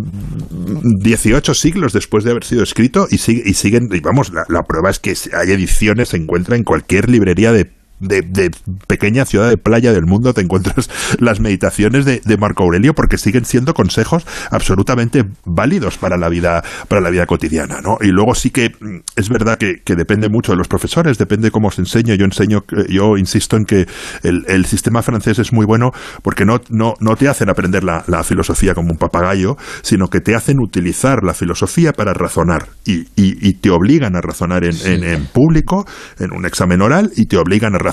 [1.00, 4.62] 18 siglos después de haber sido escrito y, sigue, y siguen, y vamos, la, la
[4.63, 7.69] prueba es que hay ediciones, se encuentra en cualquier librería de
[8.02, 8.52] de, de
[8.88, 13.18] pequeña ciudad de playa del mundo te encuentras las meditaciones de, de Marco Aurelio porque
[13.18, 17.98] siguen siendo consejos absolutamente válidos para la vida para la vida cotidiana ¿no?
[18.02, 21.52] y luego sí que mm, es verdad que, que depende mucho de los profesores depende
[21.52, 23.88] cómo se enseña yo enseño eh, yo insisto en que
[24.24, 25.92] el, el sistema francés es muy bueno
[26.24, 30.22] porque no, no, no te hacen aprender la, la filosofía como un papagayo sino que
[30.22, 32.68] te hacen utilizar la filosofía para razonar.
[32.86, 35.86] Y, y, y te obligan a razonar en, en, en público
[36.20, 37.91] en un examen oral y te obligan a razonar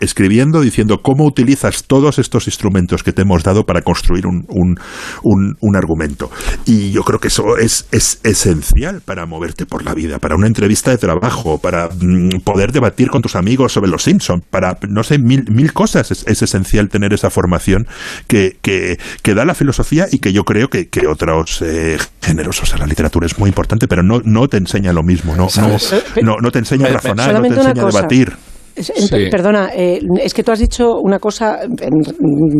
[0.00, 4.76] escribiendo, diciendo cómo utilizas todos estos instrumentos que te hemos dado para construir un, un,
[5.22, 6.30] un- un argumento.
[6.66, 10.46] Y yo creo que eso es, es esencial para moverte por la vida, para una
[10.46, 15.02] entrevista de trabajo, para mm, poder debatir con tus amigos sobre los Simpson, para, no
[15.02, 16.10] sé, mil, mil cosas.
[16.10, 17.86] Es, es esencial tener esa formación
[18.26, 22.62] que, que, que da la filosofía y que yo creo que, que otros eh, géneros,
[22.62, 25.48] o sea, la literatura es muy importante, pero no, no te enseña lo mismo, no,
[25.62, 25.78] no,
[26.22, 28.32] no, no te enseña a Me- me- razonar, no te enseña a debatir.
[28.76, 29.28] Sí.
[29.30, 31.60] Perdona, eh, es que tú has dicho una cosa,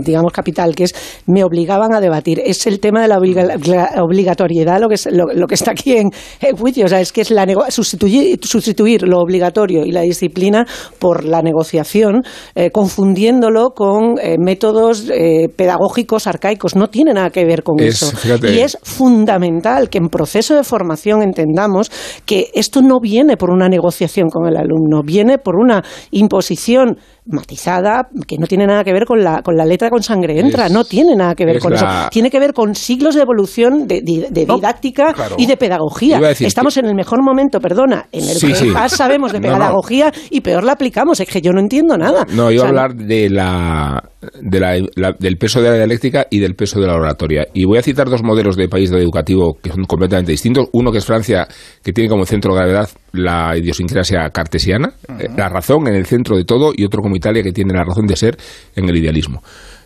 [0.05, 0.95] digamos, capital, que es
[1.27, 2.41] me obligaban a debatir.
[2.45, 5.73] Es el tema de la obliga- la obligatoriedad, lo que, es, lo, lo que está
[5.73, 6.85] aquí en, en juicio.
[6.85, 10.67] O sea, es que es la sustituir, sustituir lo obligatorio y la disciplina
[10.99, 12.23] por la negociación,
[12.55, 16.77] eh, confundiéndolo con eh, métodos eh, pedagógicos arcaicos.
[16.77, 18.17] No tiene nada que ver con Es, eso.
[18.17, 18.55] fíjate.
[18.55, 21.91] Y es fundamental que en proceso de formación entendamos
[22.25, 28.09] que esto no viene por una negociación con el alumno, viene por una imposición matizada,
[28.27, 30.73] que no tiene nada que ver con la, con la letra con sangre entra, Es-
[30.73, 32.11] no tiene nada que ver es con la- eso.
[32.11, 35.37] Tiene que ver con siglos de evolución de, de- de No, didáctica claro.
[35.39, 36.19] y de pedagogía.
[36.19, 38.67] A Estamos en el mejor momento, perdona, en el Sí, que sí.
[38.67, 39.55] más sabemos de No, no.
[39.59, 41.19] pedagogía y peor la aplicamos.
[41.21, 42.27] Es que yo no entiendo nada.
[42.35, 44.03] No, O iba a sea, hablar de la,
[44.41, 47.47] de la- la- del peso de la dialéctica y del peso de la oratoria.
[47.55, 50.69] Y voy a citar dos modelos de país educativo que son completamente distintos.
[50.73, 51.47] Uno que es Francia,
[51.83, 56.37] que tiene como centro de gravedad la idiosincrasia cartesiana, eh, la razón en el centro
[56.37, 58.37] de todo, y otro como Italia, que tiene la razón de ser
[58.77, 59.43] en el idealismo.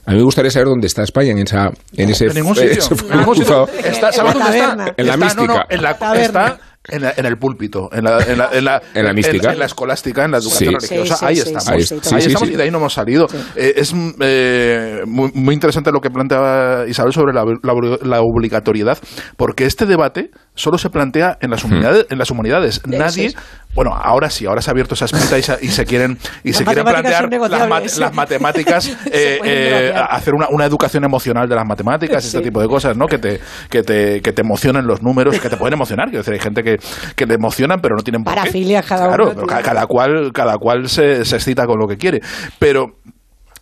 [0.07, 2.27] A mí me gustaría saber dónde está España en, esa, en ese...
[2.29, 2.71] En ningún sitio.
[2.79, 3.69] ese En ningún sitio.
[3.85, 4.95] Está- ¿Sabes En la dónde está?
[4.97, 5.67] En la Está- no, no, mística.
[5.69, 6.25] en la, Taberna.
[6.47, 9.49] está en, la- en el púlpito, en la, en la, en la, En la mística.
[9.49, 10.87] En, en la escolástica, en la educación Sí.
[10.89, 11.15] religiosa.
[11.17, 11.69] Sí, sí, ahí sí, estamos.
[11.69, 12.17] Ahí- sí, sí, totalmente.
[12.17, 12.55] ahí sí, estamos sí.
[12.55, 13.27] y de ahí no hemos salido.
[13.55, 18.21] Eh, es mm, eh, muy, muy interesante lo que planteaba Isabel sobre la, la- la
[18.23, 18.97] obligatoriedad,
[19.37, 22.07] porque este debate solo se plantea en las humanidades.
[22.11, 22.81] En las humanidades.
[22.87, 23.33] Nadie,
[23.75, 26.49] bueno, ahora sí, ahora se ha abierto esa espinta y se, y se quieren y
[26.49, 27.99] Las se quieren plantear las, mat- negociables.
[27.99, 32.67] las matemáticas, eh, eh, hacer una, una educación emocional de las matemáticas, este tipo de
[32.69, 33.07] cosas, ¿no?
[33.07, 33.41] Que te,
[33.71, 36.09] que te, que te emocionen los números, que te pueden emocionar.
[36.09, 36.81] Quiero decir, hay gente que,
[37.15, 38.41] que le emocionan, pero no tienen por qué.
[38.41, 41.97] Parafilias cada Claro, uno ca- cada cual, cada cual se, se excita con lo que
[41.97, 42.21] quiere.
[42.59, 42.97] Pero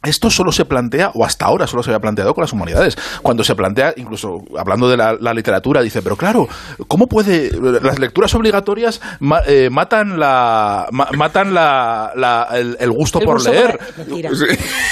[0.07, 2.97] esto solo se plantea, o hasta ahora solo se había planteado con las humanidades.
[3.23, 6.47] Cuando se plantea, incluso hablando de la, la literatura, dice, pero claro,
[6.89, 7.51] ¿cómo puede.
[7.83, 13.25] Las lecturas obligatorias ma- eh, matan la ma- matan la, la- el, el gusto el
[13.27, 13.79] por leer.
[13.97, 14.31] Mentira.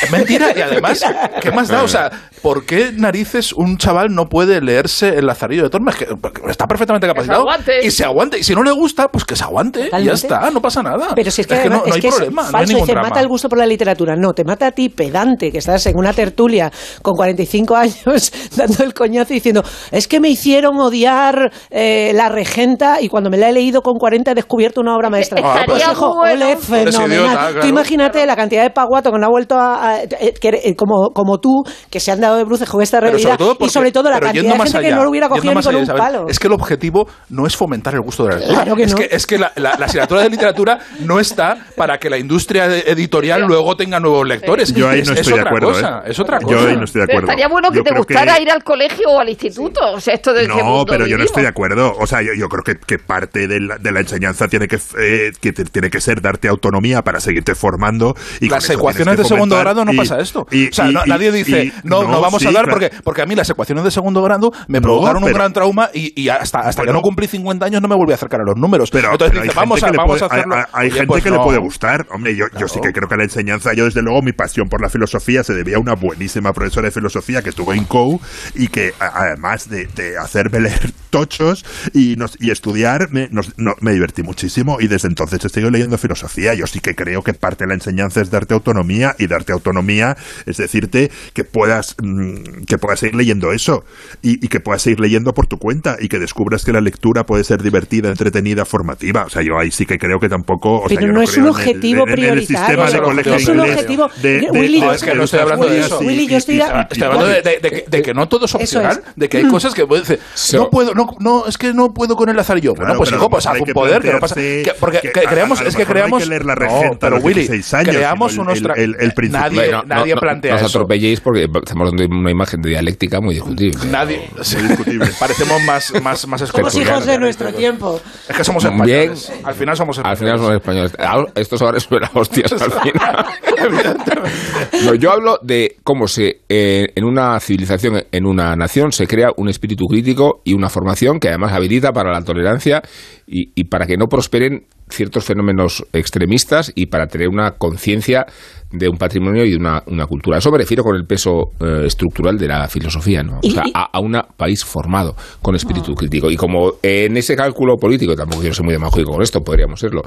[0.03, 1.01] Es mentira, y además,
[1.41, 1.83] ¿qué más da?
[1.83, 2.11] O sea,
[2.43, 5.97] ¿por qué narices un chaval no puede leerse el Lazarillo de Tormes?
[5.97, 7.45] Que porque está perfectamente capacitado.
[7.83, 8.39] Y se aguante.
[8.39, 9.89] Y si no le gusta, pues que se aguante.
[9.99, 11.09] Y ya está, no pasa nada.
[11.15, 12.67] Pero si es que, no, además- no es hay que es problema, no hay falso,
[12.69, 13.09] ningún dice, drama.
[13.09, 14.17] mata el gusto por la literatura.
[14.17, 16.71] No, te mata a ti, pedante, que estás en una tertulia
[17.03, 22.29] con 45 años dando el coñazo y diciendo, es que me hicieron odiar eh, la
[22.29, 25.39] regenta y cuando me la he leído con 40 he descubierto una obra maestra.
[25.41, 26.47] Estaría Pues, hijo, bueno.
[26.47, 27.11] ole, fenomenal.
[27.11, 27.67] idiota, Tú claro.
[27.69, 29.89] imagínate la cantidad de paguato que no ha vuelto a...
[29.91, 33.01] a- eh, que, eh, como, como tú, que se han dado de bruces con esta
[33.01, 35.63] realidad y porque- sobre todo la cantidad de gente que no lo hubiera cogido ni
[35.63, 36.27] con allá, un palo.
[36.29, 38.55] Es que el objetivo no es fomentar el gusto de la lectura.
[38.63, 38.99] Claro que es, no.
[38.99, 42.67] que, es que la, la- la asignatura de literatura no está para que la industria
[42.67, 44.73] editorial luego tenga nuevos lectores.
[44.85, 45.69] Yo ahí no es estoy de acuerdo.
[45.73, 46.11] cosa, ¿eh?
[46.11, 46.55] Es otra cosa.
[46.61, 47.21] Yo ahí no estoy de acuerdo.
[47.29, 49.81] Estaría bueno que Yo te gustara ir al colegio o al instituto.
[49.93, 51.95] O sea, esto de No, mundo pero yo no estoy de acuerdo.
[51.99, 54.79] O sea, yo, yo creo que, que parte de la, de la enseñanza tiene que,
[54.99, 58.15] eh, que te- tiene que ser darte autonomía para seguirte formando.
[58.41, 60.47] Y las ecuaciones de segundo grado no y- pasa esto.
[60.51, 62.65] y- o sea, y- no- y- nadie dice, y- no, no, vamos sí, a hablar
[62.65, 62.79] claro.
[62.81, 65.91] porque, porque a mí las ecuaciones de segundo grado me No, provocaron un gran trauma
[65.93, 68.57] y, hasta, hasta que no cumplí 50 años no me volví a acercar a los
[68.57, 68.91] números.
[68.91, 70.57] Pero, Entonces pero hay dice, gente vamos, a, que le vamos puede- a hacerlo.
[70.73, 72.07] Hay, gente pues que le puede gustar.
[72.11, 74.83] Hombre, yo, yo sí que creo que la enseñanza, yo desde luego mi pasión por
[74.83, 78.21] la filosofía se debía a una buenísima profesora de filosofía que tuve en COU
[78.57, 83.77] y que además de, de hacerme leer tochos y, nos- y estudiar, me, nos- no-
[83.81, 86.55] me divertí muchísimo y desde entonces estoy leyendo filosofía.
[86.55, 90.17] Yo sí que creo que parte de la enseñanza es darte autonomía y darte autonomía
[90.45, 93.85] es decirte que puedas, mm, que puedas seguir leyendo eso
[94.23, 97.27] y, y que puedas seguir leyendo por tu cuenta y que descubras que la lectura
[97.27, 99.23] puede ser divertida, entretenida, formativa.
[99.27, 100.81] O sea, yo ahí sí que creo que tampoco...
[100.81, 102.77] o sea, Pero yo no es creo un objetivo prioritario.
[103.25, 105.81] No es un objetivo- de- de- Willy, de- yo- es que no estoy hablando de
[105.81, 105.99] eso.
[106.01, 109.13] Willy, yo estoy- hablando de, que no todo es opcional, es.
[109.17, 111.93] de que hay cosas que puede decir, So- no puedo, no, no, es que no
[111.95, 112.71] puedo con el lazarillo.
[112.73, 114.35] Bueno, Claro, pues hijo, pues haz un poder, que no pasa.
[114.81, 116.23] porque que que a- creamos, es que no creamos.
[116.23, 119.41] que leer La no, pero Willy, 16 años, creamos unos el- tra- el- el principio.
[119.41, 120.79] Nadie, Bueno, no- nadie no- plantea no os eso.
[120.79, 123.79] atropelléis porque estamos dando una imagen de dialéctica muy discutible.
[123.91, 124.29] Nadie.
[125.19, 128.01] Parecemos más, más, más Somos hijos de nuestro tiempo.
[128.29, 129.13] Es que somos Bien.
[129.13, 129.33] españoles.
[129.45, 130.19] Al final somos Al españoles.
[130.19, 131.33] final somos españoles.
[131.35, 133.27] Estos ahora suena hostias al final.
[134.85, 139.31] No, yo hablo de cómo se eh, en una civilización, en una nación, se crea
[139.37, 142.83] un espíritu crítico y una formación que además habilita para la tolerancia
[143.27, 148.27] y, y para que no prosperen ciertos fenómenos extremistas y para tener una conciencia
[148.71, 150.39] de un patrimonio y de una, una cultura.
[150.39, 153.39] Eso me refiero con el peso eh, estructural de la filosofía, ¿no?
[153.39, 156.29] O sea, a, a un país formado con espíritu crítico.
[156.29, 160.03] Y como en ese cálculo político, tampoco quiero ser muy demagógico con esto, podríamos serlo,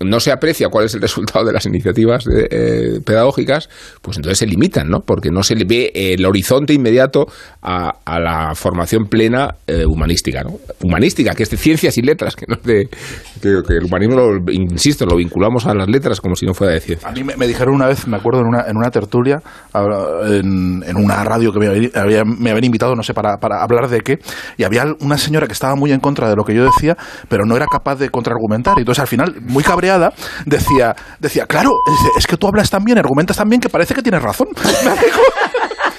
[0.00, 3.68] no se aprecia cuál es el resultado de las iniciativas eh, eh, pedagógicas,
[4.02, 5.00] pues entonces se limitan, ¿no?
[5.06, 7.26] Porque no se le ve el horizonte inmediato
[7.62, 10.58] a, a la formación plena eh, humanística, ¿no?
[10.82, 12.88] Humanística, que es de ciencias y letras, que no es de...
[13.40, 16.80] Que, que el lo- insisto, lo vinculamos a las letras como si no fuera de
[16.80, 17.08] ciencia.
[17.08, 19.40] A mí me, dijeron una vez, me acuerdo, en una, en una tertulia,
[19.74, 24.00] en, una radio que me, había- me habían invitado, no sé, para, para hablar de
[24.00, 24.18] qué,
[24.56, 26.96] y había una señora que estaba muy en contra de lo que yo decía,
[27.28, 28.74] pero no era capaz de contraargumentar.
[28.78, 30.12] Y entonces, al final, muy cabreada,
[30.46, 33.94] decía, decía claro, es, es que tú hablas tan bien, argumentas tan bien que parece
[33.94, 34.48] que tienes razón.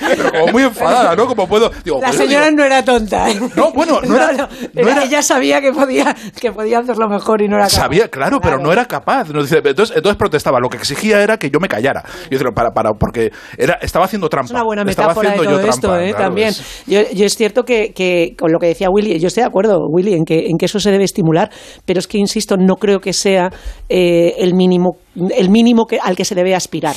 [0.07, 1.25] Pero como muy enfadada, ¿no?
[1.27, 1.71] Como puedo.
[1.83, 3.29] Digo, La señora digo, no era tonta.
[3.29, 3.39] ¿eh?
[3.55, 4.31] No, bueno, no era-
[4.73, 7.75] no era- Ella sabía que podía, que podía hacerlo mejor y no era capaz.
[7.75, 9.29] Sabía, claro, pero no era capaz.
[9.29, 9.61] No, Entonces,
[9.95, 10.59] entonces protestaba.
[10.59, 12.03] Lo que exigía era que yo me callara.
[12.29, 14.45] Yo, para, para, porque era, estaba haciendo trampa.
[14.47, 16.09] Es una buena Estaba metáfora de haciendo todo yo esto, trampa, ¿eh?
[16.09, 16.49] claro, también.
[16.49, 19.47] es- Yo, yo es cierto que, que con lo que decía Willy, yo estoy de
[19.47, 21.49] acuerdo, Willy, en que, en que eso se debe estimular,
[21.85, 23.49] pero es que, insisto, no creo que sea
[23.89, 24.97] eh, el mínimo,
[25.35, 26.95] el mínimo que, al que se debe aspirar.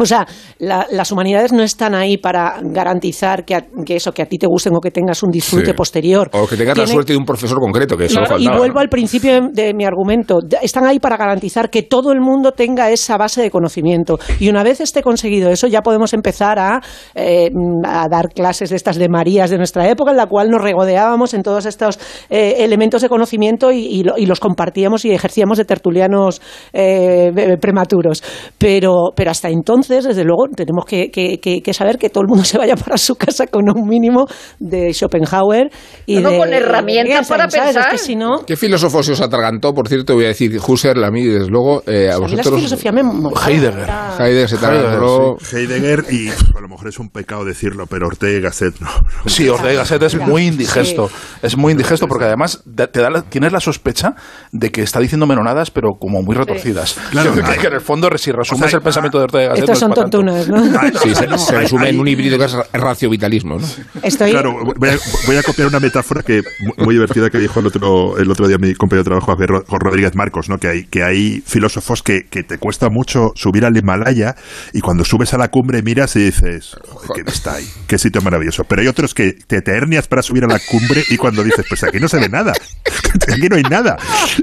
[0.00, 0.26] O sea,
[0.58, 4.38] la- las humanidades no están ahí para garantizar que, a- que eso, que a ti
[4.38, 5.72] te gusten o que tengas un disfrute Sí.
[5.74, 6.30] posterior.
[6.32, 8.74] O que tengas la Tienen- suerte de un profesor concreto, que eso Claro, y vuelvo
[8.74, 8.80] ¿no?
[8.80, 10.38] al principio de, de mi argumento.
[10.62, 14.18] Están ahí para garantizar que todo el mundo tenga esa base de conocimiento.
[14.38, 16.80] Y una vez esté conseguido eso, ya podemos empezar a,
[17.14, 17.50] eh,
[17.84, 21.34] a dar clases de estas de Marías de nuestra época, en la cual nos regodeábamos
[21.34, 21.98] en todos estos
[22.30, 26.40] eh, elementos de conocimiento y, y lo- y los compartíamos y ejercíamos de tertulianos
[26.72, 28.22] eh, prematuros.
[28.58, 32.28] Pero, pero hasta entonces, desde luego, tenemos que, que- que- que saber que todo el
[32.28, 34.26] mundo se vaya para su casa con un mínimo
[34.58, 35.70] de Schopenhauer
[36.06, 37.70] y No, de, con herramientas para ¿sabes?
[37.70, 37.90] Es pensar.
[37.92, 39.72] que si no, ¿Qué filósofo se os atragantó?
[39.74, 42.36] Por cierto, voy a decir Husserl, a mí, desde luego, eh, a a mí la
[42.42, 42.54] vosotros...
[42.56, 43.00] filosofía me.
[43.02, 43.88] Heidegger.
[44.18, 48.40] Heidegger se te Heidegger, y a lo mejor es un pecado decirlo, pero Ortega y
[48.40, 48.88] Gasset no.
[49.26, 51.10] Sí, Ortega y Gasset es muy indigesto.
[51.42, 54.14] Es muy indigesto porque además te da la- tienes la sospecha
[54.52, 56.96] de que está diciendo menonadas, pero como muy retorcidas.
[57.10, 57.32] Claro.
[57.34, 59.66] que, que en el fondo, si resumes O sea, el pensamiento de Ortega y Gasset,
[59.72, 60.62] Estos son tontunas, ¿no?
[61.02, 63.66] Sí, se, no, se hay- resume hay- en un híbrido que es raciovitalismo, ¿no?
[64.02, 64.30] Estoy.
[64.32, 67.66] Claro, voy a, voy a copiar una metáfora que mu- muy divertida que dijo el
[67.66, 70.58] otro, el otro día mi compañero de trabajo, Javier Ro- Rodríguez Marcos, ¿no?
[70.58, 74.34] que, hay, que hay filósofos que, que te cuesta mucho subir al Himalaya
[74.72, 78.20] y cuando subes a la cumbre miras y dices, "Joder, qué vista hay, qué sitio
[78.22, 78.64] maravilloso.
[78.64, 81.64] Pero hay otros que te, te hernias para subir a la cumbre y cuando dices,
[81.68, 82.52] pues aquí no se ve nada,
[83.28, 83.96] aquí no hay nada.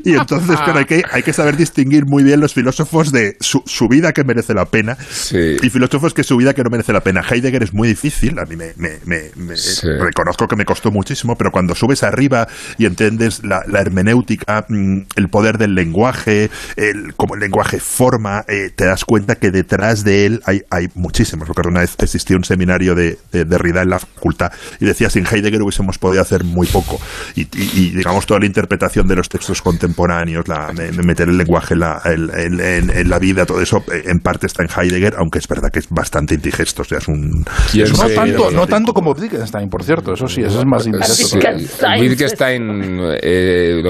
[0.04, 3.62] Y entonces, claro, hay que, hay que saber distinguir muy bien los filósofos de su,
[3.66, 5.58] su vida que merece la pena Sí.
[5.62, 7.22] y filósofos que su vida que no merece la pena.
[7.30, 9.88] Heidegger es muy difícil, a mí me, me- me- me- Sí.
[9.88, 15.00] reconozco que me costó muchísimo, pero cuando subes arriba y entiendes la, la hermenéutica, mm,
[15.16, 20.04] el poder del lenguaje, el, como el lenguaje forma, eh, te das cuenta que detrás
[20.04, 21.48] de él hay, hay muchísimos.
[21.48, 25.26] Recuerdo una vez existió un seminario de, de Derrida en la facultad y decía, sin
[25.26, 27.00] Heidegger hubiésemos podido hacer muy poco.
[27.36, 31.30] Y, y- y, digamos, toda la interpretación de los textos contemporáneos, la, me- me- meter
[31.30, 34.48] el lenguaje en la, en- en- en- en la vida, todo eso, eh, en parte
[34.48, 36.82] está en Heidegger, aunque es verdad que es bastante indigesto.
[36.82, 37.43] O sea, es un...
[37.72, 40.13] ¿Quién es un- No tanto, no como Wittgenstein, por cierto.
[40.13, 41.13] Eso sí, eso es más indigesto.
[41.28, 42.02] Sí, Wittgenstein.
[42.02, 43.82] Wittgenstein, eh,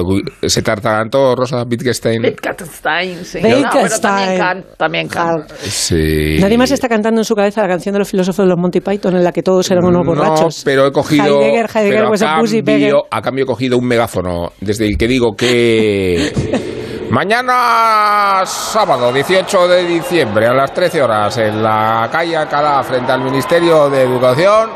[0.46, 2.22] se tartagantó Rosa Wittgenstein.
[2.24, 3.38] Wittgenstein, sí.
[3.42, 4.38] Wittgenstein.
[4.38, 5.50] No, también también Kant.
[5.62, 6.38] Sí.
[6.40, 8.80] Nadie más está cantando en su cabeza la canción de los filósofos de los Monty
[8.80, 10.62] Python en la que todos eran unos No, borrachos.
[10.64, 11.40] pero he cogido.
[11.40, 15.34] Heidegger, Heidegger pero a, cambio, a cambio he cogido un megáfono desde el que digo
[15.36, 16.74] que.
[17.10, 23.22] Mañana sábado 18 de diciembre a las 13 horas en la calle Alcalá frente al
[23.22, 24.70] Ministerio de Educación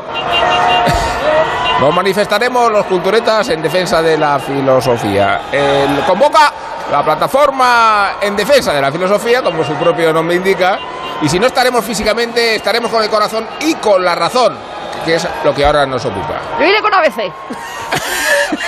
[1.79, 5.41] nos manifestaremos los culturetas en defensa de la filosofía.
[5.51, 6.51] El convoca
[6.91, 10.79] la plataforma en defensa de la filosofía, como su propio nombre indica,
[11.21, 14.57] y si no estaremos físicamente, estaremos con el corazón y con la razón,
[15.05, 16.39] que es lo que ahora nos ocupa.
[16.59, 17.31] Yo iré con ABC.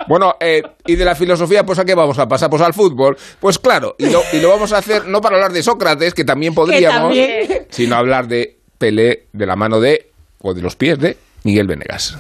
[0.09, 2.51] Bueno, eh, y de la filosofía, pues a qué vamos a pasar?
[2.51, 3.16] Pues al fútbol.
[3.40, 6.25] Pues claro, y lo, y lo vamos a hacer no para hablar de Sócrates, que
[6.25, 7.66] también podríamos, también.
[7.71, 12.19] sino hablar de Pelé de la mano de, o de los pies de Miguel Venegas.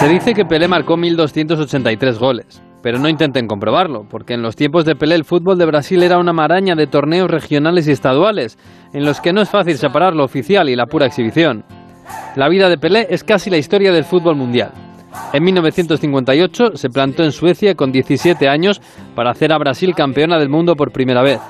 [0.00, 4.86] Se dice que Pelé marcó 1.283 goles, pero no intenten comprobarlo, porque en los tiempos
[4.86, 8.56] de Pelé el fútbol de Brasil era una maraña de torneos regionales y estaduales,
[8.94, 11.64] en los que no es fácil separar lo oficial y la pura exhibición.
[12.36, 14.72] La vida de Pelé es casi la historia del fútbol mundial.
[15.32, 18.80] En 1958 se plantó en Suecia con 17 años
[19.14, 21.40] para hacer a Brasil campeona del mundo por primera vez.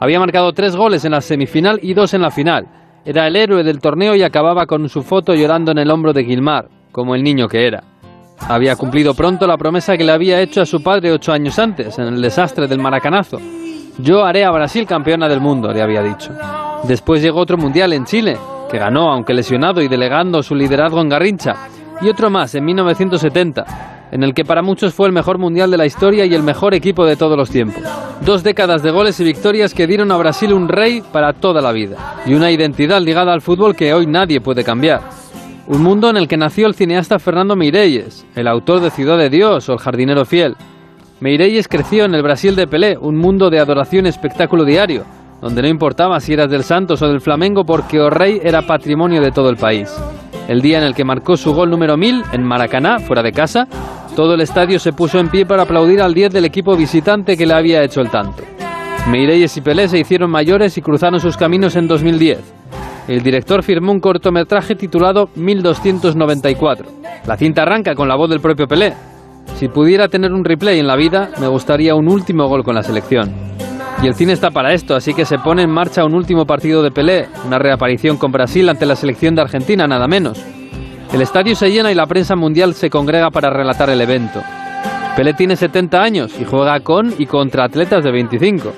[0.00, 2.66] Había marcado tres goles en la semifinal y dos en la final.
[3.04, 6.24] Era el héroe del torneo y acababa con su foto llorando en el hombro de
[6.24, 7.82] Gilmar, como el niño que era.
[8.40, 11.98] Había cumplido pronto la promesa que le había hecho a su padre ocho años antes,
[11.98, 13.38] en el desastre del Maracanazo.
[13.98, 16.32] Yo haré a Brasil campeona del mundo, le había dicho.
[16.84, 18.36] Después llegó otro mundial en Chile,
[18.70, 21.54] que ganó, aunque lesionado y delegando su liderazgo en Garrincha,
[22.00, 25.76] y otro más en 1970, en el que para muchos fue el mejor mundial de
[25.76, 27.82] la historia y el mejor equipo de todos los tiempos.
[28.24, 31.72] Dos décadas de goles y victorias que dieron a Brasil un rey para toda la
[31.72, 35.00] vida, y una identidad ligada al fútbol que hoy nadie puede cambiar.
[35.66, 39.28] Un mundo en el que nació el cineasta Fernando Meirelles, el autor de Ciudad de
[39.28, 40.56] Dios o El jardinero fiel.
[41.20, 45.04] Meirelles creció en el Brasil de Pelé, un mundo de adoración y espectáculo diario,
[45.40, 49.20] donde no importaba si eras del Santos o del Flamengo porque o rey era patrimonio
[49.20, 49.94] de todo el país.
[50.48, 53.66] El día en el que marcó su gol número 1000 en Maracaná, fuera de casa,
[54.16, 57.46] todo el estadio se puso en pie para aplaudir al 10 del equipo visitante que
[57.46, 58.42] le había hecho el tanto.
[59.08, 62.38] Meirelles y Pelé se hicieron mayores y cruzaron sus caminos en 2010.
[63.08, 66.86] El director firmó un cortometraje titulado 1294.
[67.26, 68.92] La cinta arranca con la voz del propio Pelé.
[69.54, 72.82] Si pudiera tener un replay en la vida, me gustaría un último gol con la
[72.82, 73.57] selección.
[74.02, 76.82] Y el cine está para esto, así que se pone en marcha un último partido
[76.82, 80.40] de Pelé, una reaparición con Brasil ante la selección de Argentina, nada menos.
[81.12, 84.40] El estadio se llena y la prensa mundial se congrega para relatar el evento.
[85.16, 88.72] Pelé tiene 70 años y juega con y contra atletas de 25.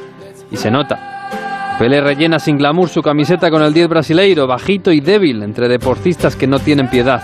[0.52, 1.76] Y se nota.
[1.78, 6.34] Pelé rellena sin glamour su camiseta con el 10 brasileiro, bajito y débil, entre deportistas
[6.34, 7.20] que no tienen piedad.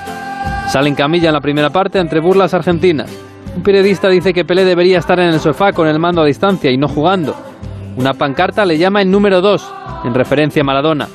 [0.69, 3.11] Sale en camilla en la primera parte entre burlas argentinas.
[3.57, 6.71] Un periodista dice que Pelé debería estar en el sofá con el mando a distancia
[6.71, 7.35] y no jugando.
[7.97, 9.75] Una pancarta le llama en número 2,
[10.05, 11.09] en referencia a Maradona.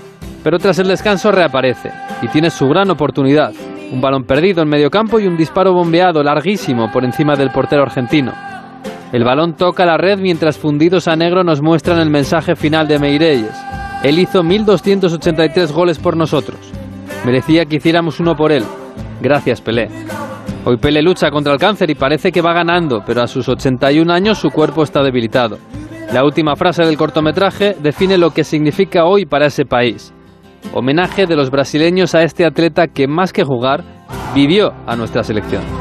[0.44, 1.92] Pero tras el descanso reaparece
[2.24, 3.54] y tiene su gran oportunidad.
[3.92, 7.84] Un balón perdido en medio campo y un disparo bombeado larguísimo por encima del portero
[7.84, 8.34] argentino.
[9.12, 12.98] El balón toca la red mientras fundidos a negro nos muestran el mensaje final de
[12.98, 13.56] Meirelles.
[14.04, 16.58] Él hizo 1283 goles por nosotros.
[17.26, 18.64] Merecía que hiciéramos uno por él.
[19.22, 19.90] Gracias, Pelé.
[20.66, 24.12] Hoy Pelé lucha contra el cáncer y parece que va ganando, pero a sus 81
[24.12, 25.60] años su cuerpo está debilitado.
[26.14, 30.14] La última frase del cortometraje define lo que significa hoy para ese país.
[30.74, 33.82] Homenaje de los brasileños a este atleta que más que jugar,
[34.36, 35.81] vivió a nuestra selección.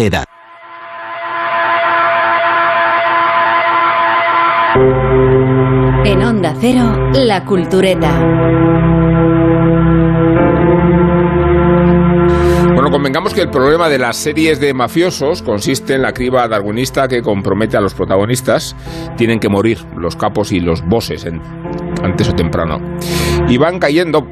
[0.05, 0.25] edad.
[6.05, 8.09] En Onda Cero, La Cultureta.
[12.73, 17.07] Bueno, convengamos que el problema de las series de mafiosos consiste en la criba darwinista
[17.07, 18.75] que compromete a los protagonistas.
[19.17, 21.41] Tienen que morir los capos y los bosses en-
[22.03, 22.79] antes o temprano.
[23.47, 24.25] Y van cayendo,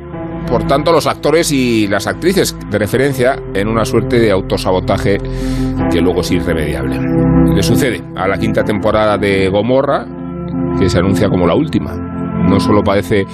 [0.49, 5.17] por tanto, los actores y las actrices de referencia en una suerte de autosabotaje
[5.91, 6.99] que luego es irremediable.
[7.53, 10.05] Le sucede a la quinta temporada de Gomorra,
[10.79, 11.95] que se anuncia como la última.
[11.95, 13.25] No solo padece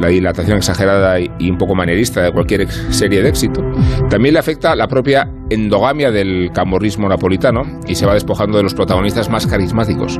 [0.00, 3.62] la dilatación exagerada y un poco manierista de cualquier serie de éxito,
[4.10, 8.74] también le afecta la propia endogamia del camorrismo napolitano y se va despojando de los
[8.74, 10.18] protagonistas más carismáticos,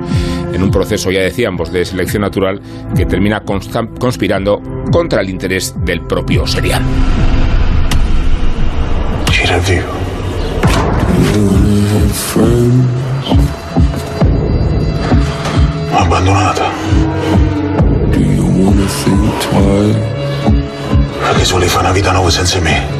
[0.53, 2.61] en un proceso, ya decíamos, de selección natural
[2.97, 4.61] que termina conspirando
[4.91, 6.83] contra el interés del propio serial.
[15.93, 16.71] Abbandonata.
[21.21, 22.96] Perché soli fa una vita nuova senza me?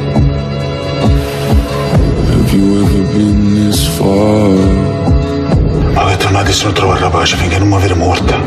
[5.93, 8.39] Ma che tornate se non trovare la pace finché non mi avete morta.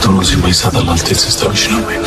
[0.00, 2.00] Tu non sei mai stata all'altezza e sta vicino a me.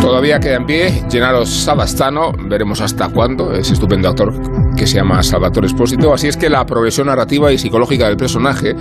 [0.00, 5.22] Todavía queda en pie Gennaro Savastano, veremos hasta cuándo, ese estupendo actor que se llama
[5.22, 6.12] Salvatore Espósito.
[6.12, 8.74] Así es que la progresión narrativa y psicológica del personaje,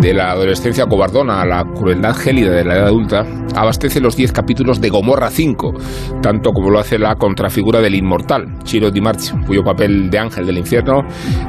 [0.00, 3.24] de la adolescencia cobardona a la crueldad gélida de la edad adulta,
[3.56, 5.72] abastece los 10 capítulos de Gomorra 5,
[6.22, 10.46] tanto como lo hace la contrafigura del inmortal, Ciro Di Marchi, cuyo papel de ángel
[10.46, 11.00] del infierno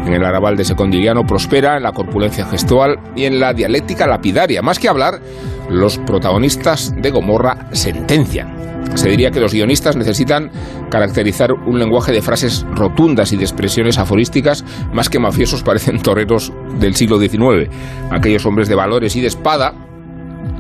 [0.06, 4.62] en el arrabal de Secondigliano prospera en la corpulencia gestual y en la dialéctica lapidaria.
[4.62, 5.20] Más que hablar,
[5.70, 8.62] los protagonistas de Gomorra sentencian.
[8.96, 10.52] Se diría que los guionistas necesitan
[10.90, 13.46] caracterizar un lenguaje de frases rotundas y de
[13.98, 14.64] aforísticas
[14.94, 17.70] más que mafiosos parecen toreros del siglo XIX,
[18.12, 19.74] aquellos hombres de valores y de espada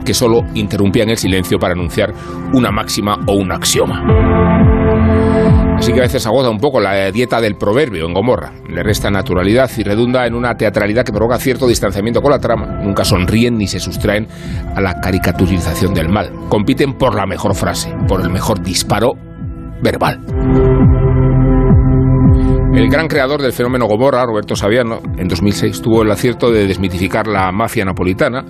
[0.05, 2.13] que solo interrumpían el silencio para anunciar
[2.53, 4.03] una máxima o un axioma.
[5.77, 8.51] Así que a veces agota un poco la dieta del proverbio en Gomorra.
[8.69, 12.67] Le resta naturalidad y redunda en una teatralidad que provoca cierto distanciamiento con la trama.
[12.83, 14.27] Nunca sonríen ni se sustraen
[14.75, 16.31] a la caricaturización del mal.
[16.49, 19.13] Compiten por la mejor frase, por el mejor disparo
[19.81, 20.21] verbal.
[22.73, 27.27] El gran creador del fenómeno Gomorra, Roberto Saviano, en 2006 tuvo el acierto de desmitificar
[27.27, 28.45] la mafia napolitana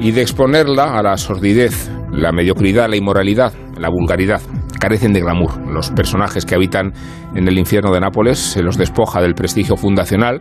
[0.00, 4.40] y de exponerla a la sordidez, la mediocridad, la inmoralidad, la vulgaridad.
[4.80, 5.64] Carecen de glamour.
[5.68, 6.92] Los personajes que habitan
[7.36, 10.40] en el infierno de Nápoles se los despoja del prestigio fundacional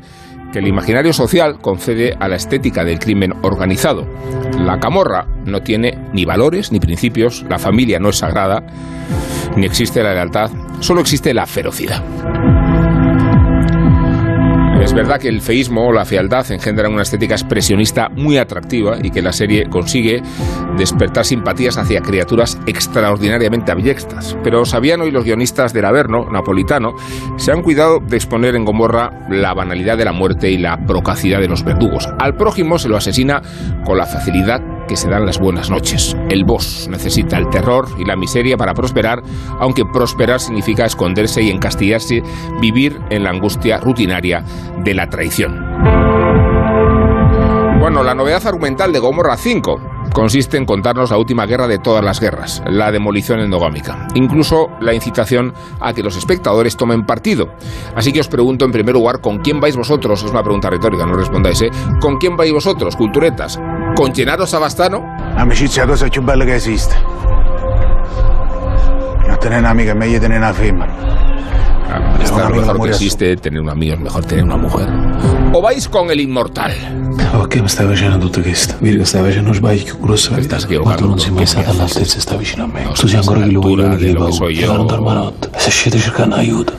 [0.52, 4.08] que el imaginario social concede a la estética del crimen organizado.
[4.58, 8.64] La camorra no tiene ni valores ni principios, la familia no es sagrada,
[9.56, 10.50] ni existe la lealtad,
[10.80, 12.04] solo existe la ferocidad.
[14.82, 19.12] Es verdad que el feísmo o la fealdad engendran una estética expresionista muy atractiva y
[19.12, 20.22] que la serie consigue
[20.78, 24.38] despertar simpatías hacia criaturas extraordinariamente abyectas.
[24.44, 26.96] Pero Saviano y los guionistas del Averno, napolitano,
[27.38, 31.40] se han cuidado de exponer en Gomorra la banalidad de la muerte y la procacidad
[31.40, 32.08] de los verdugos.
[32.18, 33.42] Al prójimo se lo asesina
[33.86, 36.18] con la facilidad que se dan las buenas noches.
[36.30, 39.22] El boss necesita el terror y la miseria para prosperar,
[39.60, 42.24] aunque prosperar significa esconderse y encastillarse,
[42.60, 44.44] vivir en la angustia rutinaria
[44.84, 45.64] de la traición.
[47.80, 49.80] Bueno, la novedad argumental de Gomorra 5
[50.14, 54.08] consiste en contarnos la última guerra de todas las guerras, la demolición endogámica.
[54.16, 57.48] Incluso la incitación a que los espectadores tomen partido.
[57.96, 60.24] Así que os pregunto en primer lugar, ¿con quién vais vosotros?
[60.24, 61.72] Es una pregunta retórica, no respondáis, ¿eh?
[62.00, 63.60] ¿Con quién vais vosotros, culturetas?
[63.96, 65.04] ¿Con Gennaro Sabastano?
[69.70, 71.29] Un'amica è meglio di tenere una.
[72.24, 74.88] Está lo mejor que existe, tener un amigo es mejor tener una mujer.
[75.54, 76.72] ¿O vais con el inmortal?
[77.34, 78.76] Ok, mi stai facendo tutto questo?
[78.80, 80.80] Vedi che stai facendo sbagli più grossi per te.
[80.80, 82.92] Ma tu non sei mai stato all'altezza e stai vicino a me.
[82.94, 84.74] tu sei ancora che lo vuoi che de lo que soy yo.
[84.74, 85.50] non dorma notte.
[85.54, 86.74] E se scende cercando aiuto.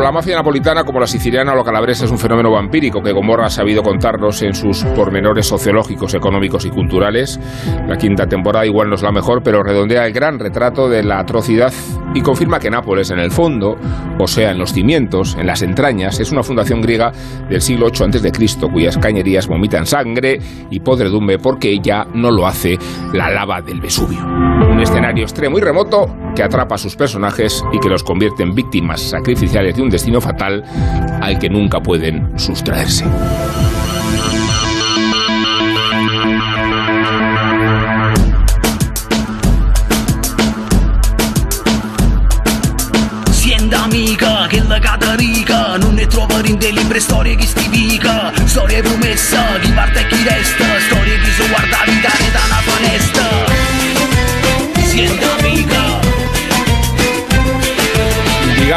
[0.00, 3.46] La mafia napolitana, como la siciliana o la calabresa, es un fenómeno vampírico que Gomorra
[3.46, 7.38] ha sabido contarnos en sus pormenores sociológicos, económicos y culturales.
[7.86, 11.18] La quinta temporada igual no es la mejor, pero redondea el gran retrato de la
[11.18, 11.72] atrocidad
[12.14, 13.76] y confirma que Nápoles, en el fondo,
[14.18, 17.12] o sea, en los cimientos, en las entrañas, es una fundación griega
[17.50, 20.38] del siglo VIII a.C., cuyas cañerías vomitan sangre
[20.70, 22.78] y podredumbre porque ella no lo hace
[23.12, 24.24] la lava del Vesubio.
[24.24, 28.54] Un escenario extremo y remoto que atrapa a sus personajes y que los convierte en
[28.54, 30.64] víctimas sacrificiales de un destino fatal
[31.20, 33.04] al que nunca pueden sustraerse.
[43.88, 49.58] Amica che la catarica Non ne trovare in dei libri storie che scrivica Storie promessa,
[49.60, 50.77] chi parte resta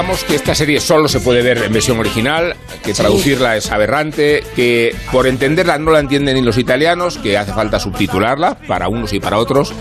[0.01, 4.43] Digamos que esta serie solo se puede ver en versión original, que traducirla es aberrante,
[4.55, 9.13] que por entenderla no la entienden ni los italianos, que hace falta subtitularla para unos
[9.13, 9.71] y para otros,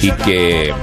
[0.00, 0.74] y que,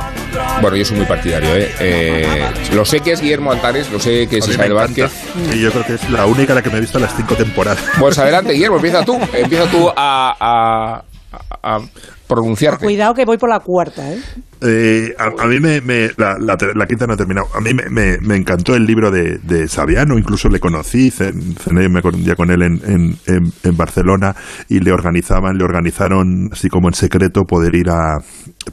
[0.62, 1.70] bueno, yo soy muy partidario, ¿eh?
[1.82, 4.72] Eh, lo sé que es Guillermo Altares, lo sé que es Isabel.
[4.74, 5.12] Vázquez.
[5.54, 7.36] Y yo creo que es la única a la que me he visto las cinco
[7.36, 7.84] temporadas.
[8.00, 11.80] Pues adelante, Guillermo, empieza tú, empieza tú a, a- a- a
[12.28, 12.86] pronunciarte.
[12.86, 14.20] Cuidado que voy por la cuarta, ¿eh?
[14.62, 17.48] Eh, a, a mí me, me- la, la ter- la quinta no ha terminado.
[17.56, 21.32] A mí me, me- me encantó el libro de, de Saviano, incluso le conocí, ce-
[21.32, 24.36] cené me con- un día con él en, en- en- en Barcelona
[24.68, 28.18] y le organizaban, le organizaron así como en secreto poder ir a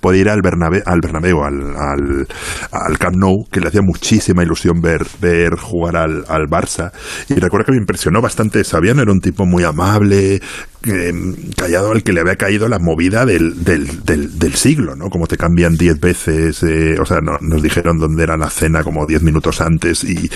[0.01, 2.27] poder ir al Bernabéu, al Bernabéu, al, al,
[2.73, 6.91] al Camp Nou, que le hacía muchísima ilusión ver, ver jugar al, al Barça.
[7.29, 10.41] Y recuerdo que me impresionó bastante Saviano, era un tipo muy amable,
[10.87, 11.13] eh,
[11.57, 15.09] callado al que le había caído la movida del, del, del, del siglo, ¿no?
[15.11, 18.83] Como te cambian diez veces, eh, o sea, no- nos dijeron dónde era la cena
[18.83, 20.29] como diez minutos antes y,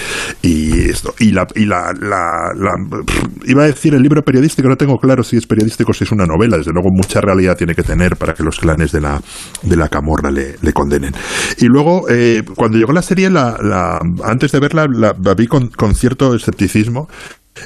[0.90, 1.14] esto.
[1.18, 3.04] Y la, y la, la, la-
[3.46, 6.12] iba a decir el libro periodístico, no tengo claro si es periodístico o si es
[6.12, 9.20] una novela, desde luego mucha realidad tiene que tener para que los clanes de la,
[9.62, 11.12] de la camorra le, condenen.
[11.58, 15.46] Y luego, eh, cuando llegó la serie, la, la, antes de verla, la, la vi
[15.46, 17.08] con, con cierto escepticismo.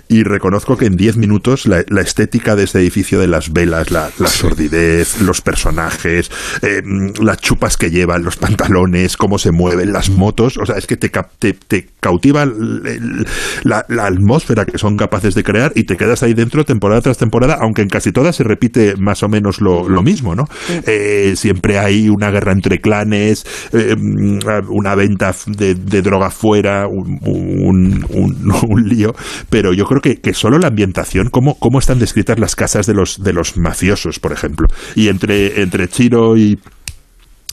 [0.09, 3.91] Y reconozco que en 10 minutos la, la estética de ese edificio de las velas,
[3.91, 6.31] la, la sordidez, los personajes,
[6.63, 6.83] eh,
[7.23, 10.97] las chupas que llevan, los pantalones, cómo se mueven, las motos, o sea, es que
[10.97, 13.27] te, te, te cautiva el-
[13.63, 17.19] la, la atmósfera que son capaces de crear y te quedas ahí dentro temporada tras
[17.19, 20.45] temporada, aunque en casi todas se repite más o menos lo, lo mismo, ¿no?
[20.87, 23.95] Eh, siempre hay una guerra entre clanes, eh,
[24.71, 29.15] una venta de, de droga fuera, un, un- un- un lío,
[29.51, 32.95] pero yo creo que, que solo la ambientación, cómo, cómo están descritas las casas de
[32.95, 36.59] los, de los mafiosos, por ejemplo, y entre, entre Chiro y,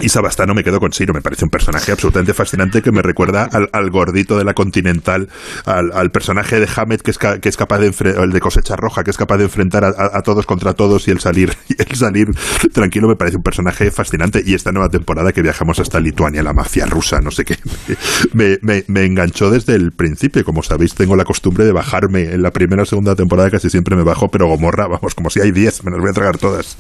[0.02, 3.46] y Sabastano me quedo con Ciro, me parece un personaje absolutamente fascinante que me recuerda
[3.52, 5.30] al, al gordito de la Continental,
[5.66, 7.88] al, al personaje de Hammett que es, que es capaz de
[8.22, 11.08] el de cosecha roja, que es capaz de enfrentar a, a- a todos contra todos
[11.08, 12.30] y el salir, y el salir
[12.74, 14.42] tranquilo me parece un personaje fascinante.
[14.46, 17.58] Y esta nueva temporada que viajamos hasta Lituania, la mafia rusa, no sé qué,
[18.34, 20.44] me, me- me enganchó desde el principio.
[20.46, 23.96] Como sabéis, tengo la costumbre de bajarme en la primera o segunda temporada, casi siempre
[23.96, 26.78] me bajo, pero Gomorra, vamos, como si hay 10, me las voy a tragar todas.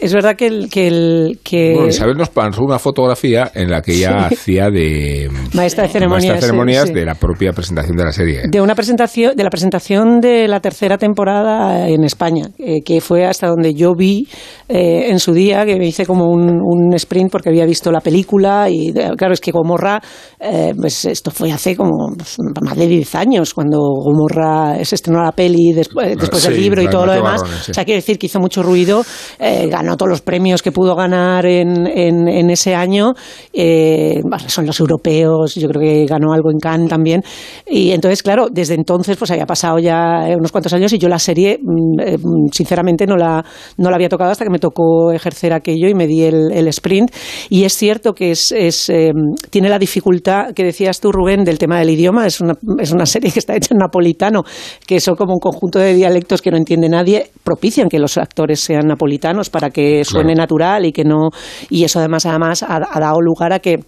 [0.00, 0.68] Es verdad que el...
[0.70, 5.28] Que el que Bueno, vez nos pasó una fotografía en la que ella hacía de
[5.54, 6.94] Maestra de ceremonias, maestra de, ceremonias sí, sí.
[6.94, 8.42] de la propia presentación de la serie.
[8.48, 13.26] De una presentación, de la presentación de la tercera temporada en España, eh, que fue
[13.26, 14.28] hasta donde yo vi
[14.68, 18.00] eh, en su día, que me hice como un, un sprint porque había visto la
[18.00, 20.00] película y eh, claro, es que Gomorra,
[20.38, 25.22] eh, pues esto fue hace como pues, más de 10 años, cuando Gomorra se estrenó
[25.22, 27.42] la peli después, después del Sí, libro y todo lo demás.
[27.42, 27.70] Barrones, sí.
[27.70, 29.04] O sea, quiere decir que hizo mucho ruido,
[29.38, 33.12] eh, ganó todos los premios que pudo ganar en, en, en ese año,
[33.52, 37.22] eh, son los europeos, yo creo que ganó algo en Cannes también,
[37.68, 41.08] y entonces, claro, desde entonces pues había pasado ya eh, unos cuantos años y yo
[41.08, 43.44] la serie, mm, eh, mm, sinceramente, no la,
[43.76, 46.68] no la había tocado hasta que me tocó ejercer aquello y me di el, el
[46.68, 47.10] sprint,
[47.48, 49.12] y es cierto que es, es, eh,
[49.50, 53.06] tiene la dificultad que decías tú, Rubén, del tema del idioma, es una, es una
[53.06, 54.42] serie que está hecha en napolitano,
[54.86, 58.60] que son como un conjunto de dialectos que no entiende nadie, propician que los actores
[58.60, 60.42] sean napolitanos para que suene Claro.
[60.42, 61.30] natural y que no
[61.70, 63.80] y eso además además ha, dado lugar a que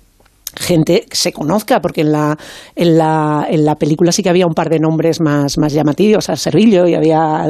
[0.55, 2.37] gente se conozca porque en la,
[2.77, 6.29] en la en la película sí que había un par de nombres más más llamativos
[6.29, 7.47] a Servillo y había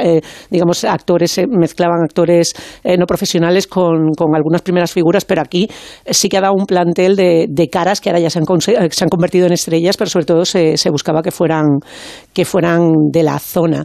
[0.00, 5.42] eh, digamos actores eh, mezclaban actores eh, no profesionales con, con algunas primeras figuras pero
[5.42, 5.68] aquí
[6.08, 8.46] sí que ha dado un plantel de, caras que ahora ya se han,
[8.90, 11.66] se han convertido en estrellas pero sobre todo se, se buscaba que fueran
[12.32, 13.84] que fueran de la zona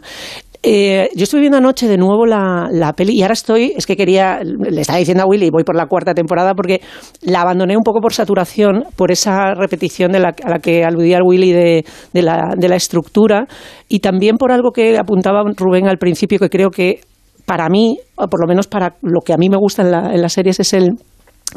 [0.62, 3.96] eh, yo estuve viendo anoche de nuevo la, la peli y ahora estoy, es que
[3.96, 6.80] quería, le estaba diciendo a Willy, voy por la cuarta temporada porque
[7.22, 11.18] la abandoné un poco por saturación, por esa repetición de la, a la que aludía
[11.24, 13.46] Willy de, de, la, de estructura
[13.88, 17.00] y también por algo que apuntaba Rubén al principio que creo que
[17.44, 20.12] para mí, o por lo menos para lo que a mí me gusta en, la,
[20.14, 20.92] en las series es el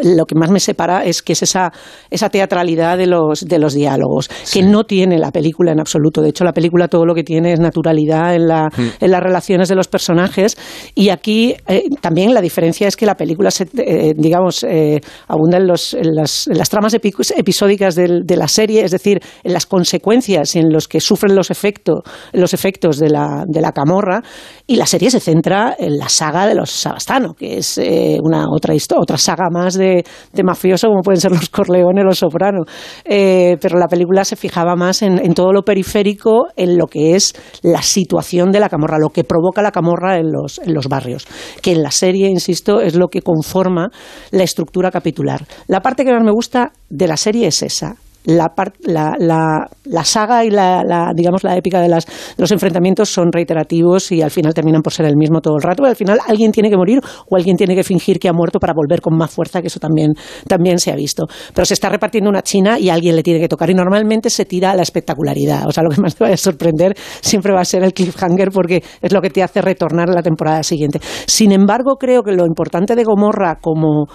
[0.03, 1.71] lo que más me separa es que es esa,
[2.09, 6.21] esa teatralidad de los, de los diálogos, que no tiene la película en absoluto.
[6.21, 8.87] De hecho, la película todo lo que tiene es naturalidad en, la, Mm.
[8.99, 10.57] en las relaciones de los personajes.
[10.95, 15.57] Y aquí eh, también la diferencia es que la película, se, eh, digamos, eh, abunda
[15.57, 19.19] en, los, en, las, en las tramas epi- episódicas del- de la serie, es decir,
[19.43, 21.99] en las consecuencias y en los que sufren los efectos,
[22.33, 24.21] los efectos de la, de la camorra.
[24.67, 28.45] Y la serie se centra en la saga de los Sabastano, que es eh, una
[28.49, 32.63] otra, otra saga más de, de mafioso, como pueden ser los Corleone, los Soprano.
[33.03, 37.33] Eh, pero la película se fijaba más en, todo lo periférico, en lo que es
[37.61, 41.27] la situación de la camorra, lo que provoca la camorra en los, en los barrios.
[41.61, 43.89] Que en la serie, insisto, es lo que conforma
[44.31, 45.45] la estructura capitular.
[45.67, 47.95] La parte que más me gusta de la serie es esa.
[48.25, 49.67] La, par- la,
[50.03, 52.05] saga y la, digamos la épica de las,
[52.37, 55.85] los enfrentamientos son reiterativos y al final terminan por ser el mismo todo el rato.
[55.85, 56.99] Al final alguien tiene que morir
[57.29, 59.79] o alguien tiene que fingir que ha muerto para volver con más fuerza, que eso
[59.79, 60.13] también,
[60.47, 61.25] también se ha visto.
[61.53, 63.69] Pero se está repartiendo una china y alguien le tiene que tocar.
[63.69, 65.67] Y normalmente se tira a la espectacularidad.
[65.67, 68.49] O sea, lo que más te vaya a sorprender siempre va a ser el cliffhanger
[68.51, 70.99] porque es lo que te hace retornar a la temporada siguiente.
[71.27, 74.07] Sin embargo, creo que lo importante de Gomorra como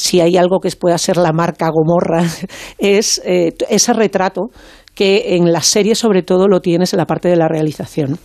[0.00, 2.24] si hay algo que pueda ser la marca Gomorra,
[2.78, 4.50] es eh, ese retrato
[4.94, 8.18] que en la serie sobre todo lo tienes en la parte de la realización.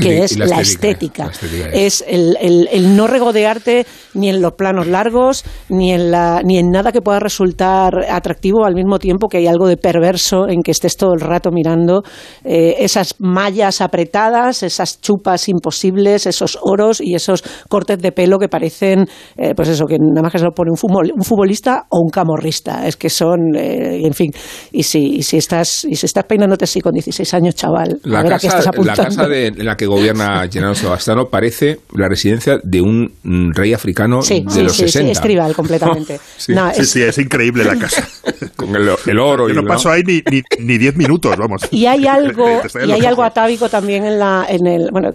[0.00, 1.24] Que es la, la estética.
[1.24, 5.92] estética, la estética es el, el- el no regodearte ni en los planos largos, ni
[5.92, 9.66] en, la, ni en nada que pueda resultar atractivo al mismo tiempo que hay algo
[9.68, 12.02] de perverso en que estés todo el rato mirando
[12.44, 18.48] eh, esas mallas apretadas, esas chupas imposibles, esos oros y esos cortes de pelo que
[18.48, 19.06] parecen,
[19.36, 22.00] eh, pues eso, que nada más que se lo pone un, futbol- un futbolista o
[22.00, 22.86] un camorrista.
[22.86, 24.30] Es que son, eh, en fin,
[24.72, 28.20] y si, y si estás y si estás peinándote así con 16 años, chaval, La
[28.20, 29.02] a ver a qué estás casa, la apuntando.
[29.16, 33.72] casa de, en la que gobierna Gennaro Sebastano parece la residencia de un mm, rey
[33.74, 35.12] africano Sí, de sí, los sí, sí, 60.
[35.12, 36.20] es tribal completamente.
[36.36, 36.52] Sí.
[36.54, 38.06] No, Sí, es- sí, es increíble la casa.
[38.56, 39.68] Con el, el oro Yo y no ¿no?
[39.68, 41.62] paso ahí ni ni- ni diez minutos, vamos.
[41.70, 45.10] Y hay algo, y hay algo atávico también en la, en el, bueno,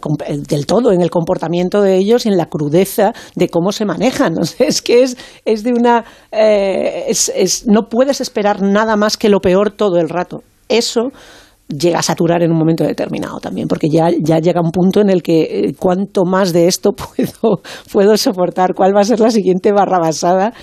[0.49, 4.37] del todo, en el comportamiento de ellos y en la crudeza de cómo se manejan.
[4.39, 8.95] O sea, es que es, es de una, eh, es, es- no puedes esperar nada
[8.95, 10.41] más que lo peor todo el rato.
[10.69, 11.11] Eso
[11.77, 15.09] llega a saturar en un momento determinado también, porque ya, ya llega un punto en
[15.09, 17.61] el que eh, cuánto más de esto puedo,
[17.91, 20.53] puedo soportar, cuál va a ser la siguiente barra basada.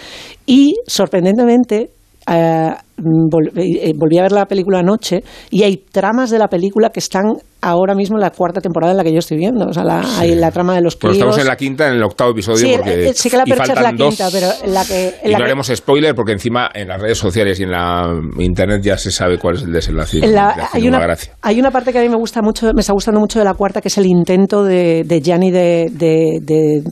[0.46, 1.90] Y sorprendentemente,
[2.30, 6.90] eh, vol- eh, volví a ver la película anoche y hay tramas de la película
[6.90, 7.24] que están
[7.62, 9.66] ahora mismo en la cuarta temporada en la que yo estoy viendo.
[9.66, 11.16] O sea, la, hay la trama de los críos.
[11.16, 12.58] estamos en la quinta, en el octavo episodio.
[12.58, 14.08] Sí, porque, eh, sí que la percha es la dos.
[14.16, 15.08] quinta, pero en la que...
[15.22, 17.70] en Y la no que- haremos spoiler porque encima en las redes sociales y en
[17.72, 20.18] la internet ya se sabe cuál es el desenlace.
[20.24, 22.80] En la- hace hay, una, hay una parte que a mí me gusta mucho, me
[22.80, 26.38] está gustando mucho de la cuarta, que es el intento de, de Gianni de, de-
[26.42, 26.82] de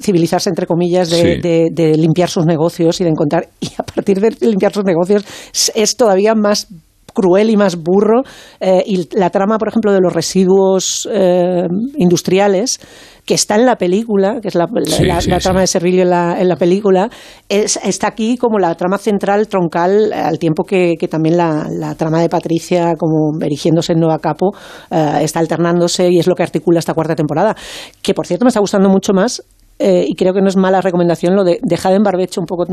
[0.00, 1.40] civilizarse, entre comillas, de, Sí.
[1.40, 5.24] de- de limpiar sus negocios y de encontrar, y a partir de limpiar sus negocios
[5.74, 6.66] es, todavía más
[7.12, 8.22] cruel y más burro.
[8.60, 11.62] eh, y la trama, por ejemplo, de los residuos eh,
[11.96, 12.80] industriales,
[13.24, 15.66] que está en la película, que es la, la- Sí, la- sí, la trama de
[15.66, 17.08] Serrillo en la, en la película,
[17.48, 21.94] es- está aquí como la trama central, troncal, al tiempo que, que también la, la
[21.94, 24.50] trama de Patricia, como erigiéndose en Nueva Capo,
[24.90, 27.54] eh, está alternándose y es lo que articula esta cuarta temporada.
[28.02, 29.42] Que, por cierto, me está gustando mucho más
[29.78, 32.64] eh, y creo que no es mala recomendación lo de dejar en barbecho un poco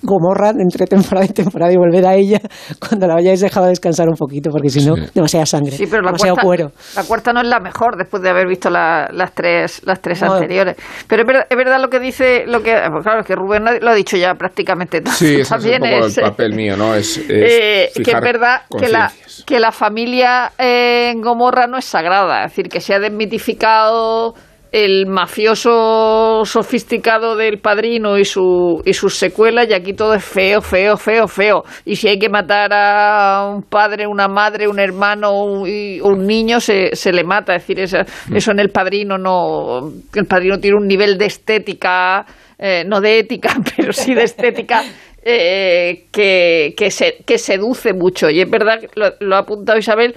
[0.00, 2.40] Gomorra entre temporada y temporada y volver a ella
[2.88, 6.10] cuando la hayáis dejado descansar un poquito, porque si no, demasiada sangre, Sí, pero la
[6.10, 6.70] demasiado cuarta, cuero.
[6.94, 10.22] la cuarta no es la mejor después de haber visto la- las tres, las tres
[10.22, 10.34] No.
[10.34, 10.76] anteriores.
[11.08, 13.64] Pero es verdad, es verdad lo que dice, lo que, pues claro, es que Rubén
[13.64, 15.14] lo ha dicho ya prácticamente todo.
[15.14, 16.94] Sí, ese es un También poco es, el papel mío, ¿no?
[16.94, 19.10] Es, es eh, que es verdad que la,
[19.46, 24.34] que la familia eh, en Gomorra no es sagrada, es decir, que se ha desmitificado
[24.72, 30.60] el mafioso sofisticado del padrino y su y sus secuelas y aquí todo es feo,
[30.60, 31.62] feo, feo, feo.
[31.84, 36.26] Y si hay que matar a un padre, una madre, un hermano un, y un
[36.26, 37.54] niño, se, se le mata.
[37.54, 38.04] Es decir, esa-
[38.34, 39.90] eso en el padrino no...
[40.14, 42.24] El padrino tiene un nivel de estética,
[42.58, 44.82] eh, no de ética, pero sí de estética
[45.22, 48.28] eh, que, que, se- que seduce mucho.
[48.30, 50.14] Y es verdad, que lo, lo ha apuntado Isabel,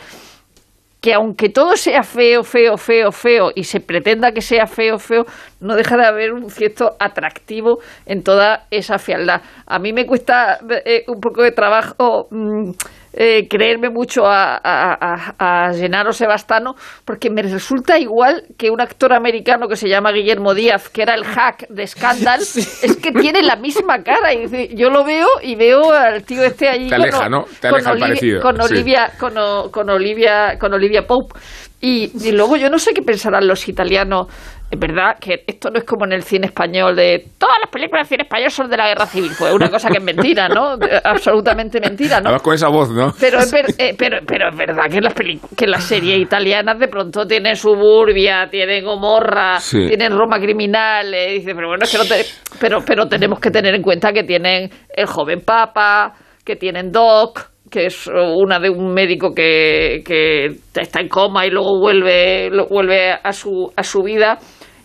[1.02, 5.26] que aunque todo sea feo, feo, feo, feo, y se pretenda que sea feo, feo,
[5.60, 9.42] no deja de haber un cierto atractivo en toda esa fealdad.
[9.66, 12.72] A mí me cuesta eh, un poco de trabajo mm,
[13.14, 14.94] eh, creerme mucho a, a,
[15.40, 20.12] a- a Gennaro Sebastano, porque me resulta igual que un actor americano que se llama
[20.12, 24.34] Guillermo Díaz, que era el hack de Scandal, es que tiene la misma cara.
[24.34, 27.44] Y yo lo veo y veo al tío este allí Te aleja, ¿no?
[27.60, 28.74] Te con aleja el Olivia- parecido, con sí.
[28.74, 31.40] Olivia con, O- con Olivia con Olivia Pope
[31.82, 34.28] y, y luego yo no sé qué pensarán los italianos
[34.72, 38.08] es verdad que esto no es como en el cine español de todas las películas
[38.08, 40.78] de cine español son de la guerra civil pues una cosa que es mentira no
[41.04, 43.14] absolutamente mentira no Además con esa voz, ¿no?
[43.20, 46.88] pero es, ver- eh, pero, pero es verdad que las, que las series italianas de
[46.88, 49.88] pronto tienen Suburbia, tienen Gomorra, Sí.
[49.88, 51.14] tienen Roma Criminal.
[51.14, 52.26] eh, dice, pero bueno, es que no te-
[52.60, 56.14] pero, pero tenemos que tener en cuenta que tienen El Joven Papa,
[56.46, 61.50] que tienen Doc, que es una de un médico que, que está en coma y
[61.50, 64.38] luego vuelve, vuelve a, su, a su vida.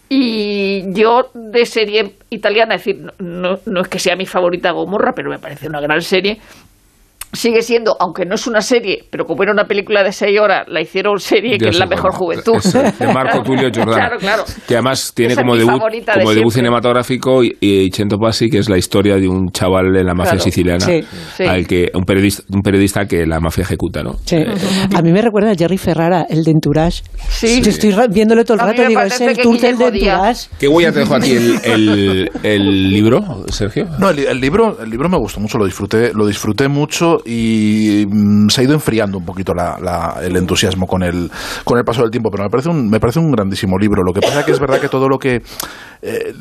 [0.09, 4.71] Y yo de serie italiana, es decir, no, no- no es que sea mi favorita
[4.71, 6.39] Gomorra, pero me parece una gran serie.
[7.37, 10.67] Sigue siendo, aunque no es una serie, pero como era una película de seis horas,
[10.69, 12.57] la hicieron serie, que es la mejor juventud.
[12.99, 13.97] De Marco Tulio Giordano.
[13.97, 14.45] Claro, claro.
[14.67, 18.59] Que además tiene Esa como debut, de como debut cinematográfico y, y Cento Passi, que
[18.59, 20.45] es la historia de un chaval en la mafia Claro.
[20.45, 21.03] siciliana, Sí.
[21.37, 21.45] Sí.
[21.45, 24.15] al que un periodista, un periodista que la mafia ejecuta, ¿no?
[24.25, 24.37] Sí.
[24.95, 27.03] A mí me recuerda a Jerry Ferrara, el de Entourage.
[27.29, 27.61] Sí.
[27.63, 30.49] Yo estoy viéndole todo el rato y digo, es el que Turtel de Entourage.
[30.59, 33.87] ¿Qué huella te dejó a ti el, el, el libro, Sergio?
[33.99, 38.07] No, el, el libro, el libro me gustó mucho, lo disfruté, lo disfruté mucho y
[38.09, 41.31] mm, se ha ido enfriando un poquito la- la- el entusiasmo con el,
[41.65, 44.03] con el paso del tiempo, pero me parece un, me parece un grandísimo libro.
[44.03, 45.43] Lo que pasa que es verdad que todo lo que
[46.03, 46.33] eh,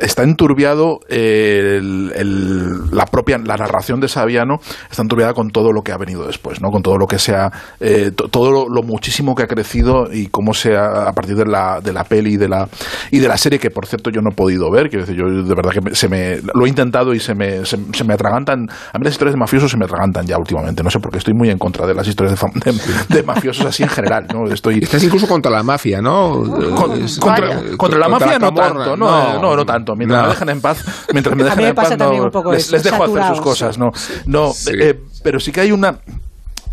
[0.00, 4.56] está enturbiado eh, el- el- la propia la narración de Saviano
[4.90, 6.70] está enturbiada con todo lo que ha venido después, ¿no?
[6.70, 10.26] Con todo lo que sea eh, to- todo lo, lo muchísimo que ha crecido y
[10.28, 12.68] cómo se ha, a partir de la, de la peli y de la
[13.10, 15.26] y de la serie que por cierto yo no he podido ver, quiero decir, yo
[15.26, 18.66] de verdad que se me lo he intentado y se me, se, se me atragantan,
[18.92, 21.34] a mí las historias de mafiosos se me atragantan ya últimamente, no sé porque estoy
[21.34, 24.46] muy en contra de las historias de, de- de mafiosos así en general, ¿no?
[24.52, 26.42] Estoy Estás incluso contra la mafia, ¿no?
[26.74, 28.52] con- contra, eh, contra la mafia no
[28.84, 29.06] tanto, no,
[29.40, 29.89] no, no, tanto.
[29.96, 30.26] Mientras No.
[30.28, 32.24] me dejen en paz, mientras me A dejen mí me en paz, pasa no, también
[32.24, 33.92] un poco les, eso, les dejo hacer sus cosas, no,
[34.26, 34.70] no, Sí.
[34.78, 35.98] eh, pero sí que hay una,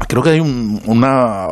[0.08, 1.48] creo que hay un, una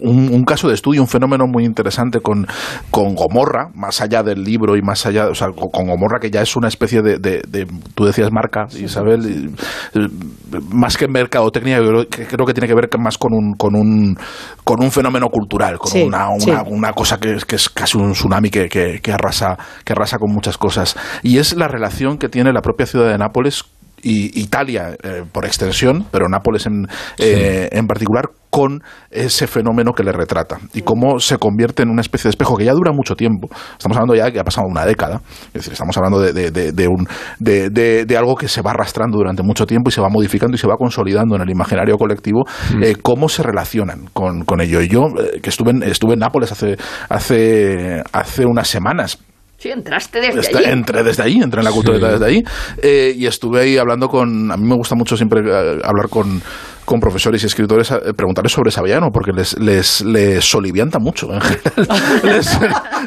[0.00, 2.46] un, un caso de estudio, un fenómeno muy interesante con,
[2.90, 6.42] con Gomorra, más allá del libro y más allá, o sea, con Gomorra que ya
[6.42, 9.20] es una especie de, de- de- tú decías marca, Isabel,
[9.94, 10.08] y, eh,
[10.72, 14.16] más que mercadotecnia, yo creo que, tiene que ver más con un, con un,
[14.64, 17.98] con un fenómeno cultural, con Sí, una, una, una cosa que es, que es casi
[17.98, 20.96] un tsunami que, que, que arrasa, que arrasa con muchas cosas.
[21.22, 23.64] Y es la relación que tiene la propia ciudad de Nápoles
[24.02, 26.86] y Italia eh, por extensión, pero Nápoles en,
[27.18, 32.00] eh, en particular, con ese fenómeno que le retrata y cómo se convierte en una
[32.00, 33.48] especie de espejo que ya dura mucho tiempo.
[33.72, 36.72] Estamos hablando ya que ha pasado una década, es decir, estamos hablando de, de, de-
[36.72, 37.06] de un,
[37.38, 40.54] de, de- de algo que se va arrastrando durante mucho tiempo y se va modificando
[40.54, 42.44] y se va consolidando en el imaginario colectivo,
[42.82, 44.80] eh, cómo se relacionan con, con ello.
[44.80, 46.76] Y yo, eh, que estuve en, estuve en Nápoles hace,
[47.10, 49.18] hace, hace unas semanas,
[49.58, 50.70] Sí, entraste desde Está- allí.
[50.70, 52.44] entré desde ahí, entré en la cultura desde ahí
[52.80, 56.40] eh, y estuve ahí hablando con, a mí me gusta mucho siempre eh, hablar con
[56.88, 61.30] con profesores y escritores a eh, preguntarles sobre Saviano, porque les, les, les solivianta mucho
[61.34, 61.86] en general.
[62.24, 62.58] Les-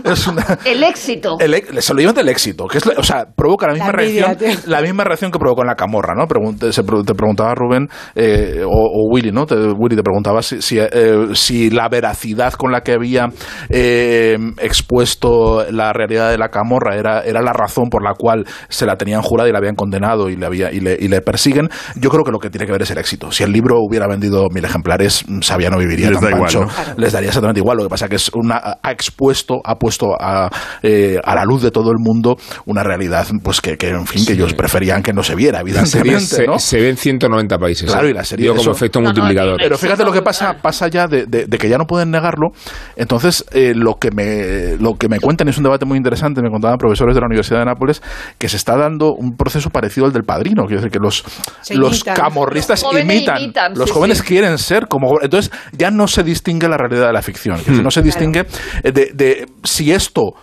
[0.05, 1.37] es una- El éxito.
[1.39, 4.37] el, ex- les solivianta el éxito, que es, la- o sea, provoca la misma reacción,
[4.67, 6.27] la misma reacción que provocó en la camorra, ¿no?
[6.27, 9.47] Pregun- se te preguntaba Rubén eh, o, o Willy, ¿no?
[9.47, 13.29] Te, Willy te preguntaba si, si, eh, si la veracidad con la que había
[13.69, 18.85] eh, expuesto la realidad de la camorra era, era la razón por la cual se
[18.85, 21.69] la tenían jurada y la habían condenado y le, había, y le, y le persiguen.
[21.95, 23.31] Yo creo que lo que tiene que ver es el éxito.
[23.31, 26.65] Si el libro hubiera vendido mil ejemplares, Sabiano viviría Les tan da igual, pancho.
[26.65, 26.93] ¿no?
[26.97, 27.77] Les daría exactamente igual.
[27.77, 30.49] Lo que pasa que es una, ha expuesto, ha puesto a,
[30.83, 34.25] eh, a la luz de todo el mundo una realidad pues que, que en fin,
[34.25, 36.59] que ellos preferían que no se viera, evidentemente, se, ¿no?
[36.59, 37.89] se ve en 190 países.
[37.91, 38.11] Claro, ¿eh?
[38.11, 39.57] y la serie Digo, como eso- efecto multiplicador.
[39.61, 42.49] Pero fíjate lo que pasa, pasa ya de, de- de que ya no pueden negarlo.
[42.95, 46.41] Entonces, eh, lo que me lo que me cuentan es un debate muy interesante.
[46.41, 48.01] Me contaban profesores de la Universidad de Nápoles
[48.37, 50.63] que se está dando un proceso parecido al del padrino.
[50.65, 51.23] Quiero decir que los,
[51.61, 52.15] Se los imitan.
[52.15, 53.37] camorristas imitan.
[53.69, 54.23] Los sí, jóvenes sí.
[54.25, 55.19] quieren ser como.
[55.21, 57.57] Entonces, ya no se distingue la realidad de la ficción.
[57.65, 57.81] Hmm.
[57.81, 58.45] No se distingue
[58.83, 60.33] eh, de, de si esto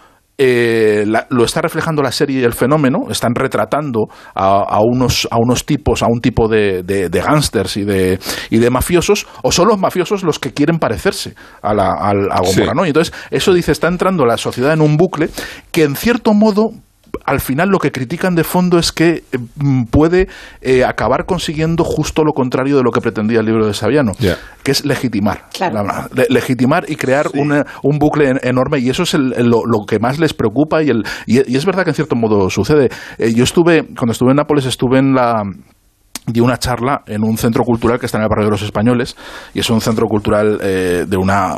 [0.40, 4.06] eh, la- lo está reflejando la serie y el fenómeno, están retratando
[4.36, 8.20] a, a unos, a unos tipos, a un tipo de, de, de gángsters y de,
[8.48, 12.52] y de mafiosos, o son los mafiosos los que quieren parecerse a, la, a Gomorra,
[12.52, 12.62] Sí.
[12.76, 12.84] ¿no?
[12.84, 15.28] Y entonces, eso dice, está entrando la sociedad en un bucle
[15.72, 16.70] que en cierto modo
[17.24, 19.24] al final lo que critican de fondo es que
[19.56, 20.28] mm, puede
[20.60, 24.12] eh, acabar consiguiendo justo lo contrario de lo que pretendía el libro de Saviano,
[24.62, 25.44] que es legitimar.
[25.52, 25.82] Claro.
[25.84, 29.46] La- le- legitimar y crear una- un bucle en- enorme y eso es el- el-
[29.48, 32.16] lo, lo que más les preocupa y, el, y, y es verdad que en cierto
[32.16, 32.88] modo sucede.
[33.18, 35.42] Eh, yo estuve, cuando estuve en Nápoles, estuve en la
[36.28, 39.16] di una charla en un centro cultural que está en el barrio de los españoles
[39.54, 41.54] y es un centro cultural eh, de una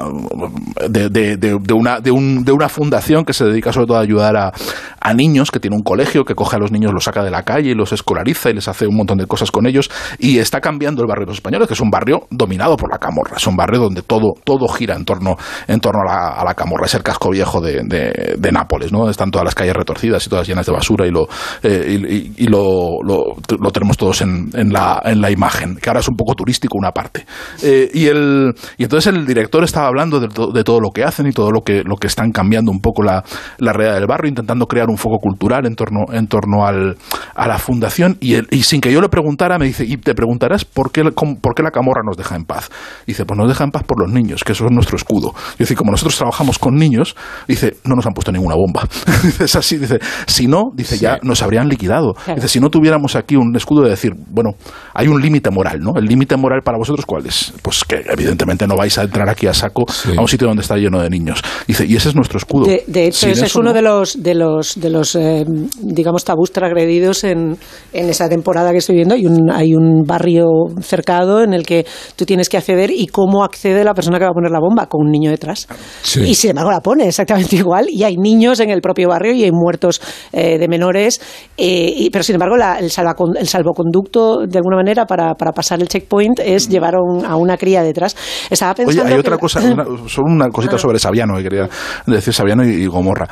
[0.88, 4.52] de, una de, un- de una fundación que se dedica sobre todo a ayudar a,
[5.00, 7.42] a niños que tiene un colegio que coge a los niños los saca de la
[7.42, 10.60] calle y los escolariza y les hace un montón de cosas con ellos y está
[10.60, 13.46] cambiando el barrio de los españoles que es un barrio dominado por la camorra es
[13.46, 15.36] un barrio donde todo todo gira en torno
[15.68, 19.44] en torno a la, camorra es el casco viejo de, de- Nápoles no están todas
[19.44, 21.28] las calles retorcidas y todas llenas de basura y lo
[21.62, 25.88] eh, y- y lo, lo- lo tenemos todos en, en la, en la imagen, que
[25.90, 27.24] ahora es un poco turístico una parte.
[27.62, 31.02] Eh, y, el, y entonces el director estaba hablando de, to- de todo lo que
[31.04, 33.24] hacen y todo lo que, lo que están cambiando un poco la,
[33.58, 36.96] la realidad del barrio, intentando crear un foco cultural en torno, en torno al,
[37.40, 38.18] a la fundación.
[38.20, 41.02] Y, él- y sin que yo le preguntara, me dice, y te preguntarás por qué,
[41.14, 42.70] cómo- por qué la camorra nos deja en paz.
[43.06, 45.32] Dice, pues nos deja en paz por los niños, que eso es nuestro escudo.
[45.54, 47.16] Y dice, como nosotros trabajamos con niños,
[47.48, 48.86] dice, no nos han puesto ninguna bomba.
[49.22, 52.12] Dice, es así, dice, si no, dice, ya nos habrían liquidado.
[52.34, 54.50] Dice, si no tuviéramos aquí un escudo de decir, bueno,
[54.94, 55.92] hay un límite moral, ¿no?
[55.96, 57.52] El límite moral para vosotros, ¿cuál es?
[57.62, 59.84] Pues que evidentemente no vais a entrar aquí a saco
[60.16, 61.42] a un sitio donde está lleno de niños.
[61.66, 62.66] Dice, y ese es nuestro escudo.
[62.66, 63.72] De, de hecho, Sin ese es uno no.
[63.72, 65.44] de los, de los, de los eh,
[65.80, 67.56] digamos, tabús transgredidos en,
[67.92, 69.14] en esa temporada que estoy viendo.
[69.14, 70.46] Hay un, hay un barrio
[70.80, 74.30] cercado en el que tú tienes que acceder y cómo accede la persona que va
[74.30, 75.66] a poner la bomba con un niño detrás.
[76.02, 76.20] Sí.
[76.22, 79.44] Y sin embargo la pone exactamente igual y hay niños en el propio barrio y
[79.44, 80.00] hay muertos
[80.32, 81.20] eh, de menores.
[81.56, 85.52] eh, y- pero sin embargo la- el, salvacon- el salvoconducto, de alguna manera, para, para
[85.52, 88.16] pasar el checkpoint es llevar a, un- a una cría detrás.
[88.50, 91.42] Estaba Oye, pensando hay que otra la- cosa, una- solo una cosita sobre Saviano que
[91.42, 91.68] quería
[92.06, 93.28] decir Saviano y, y Gomorra.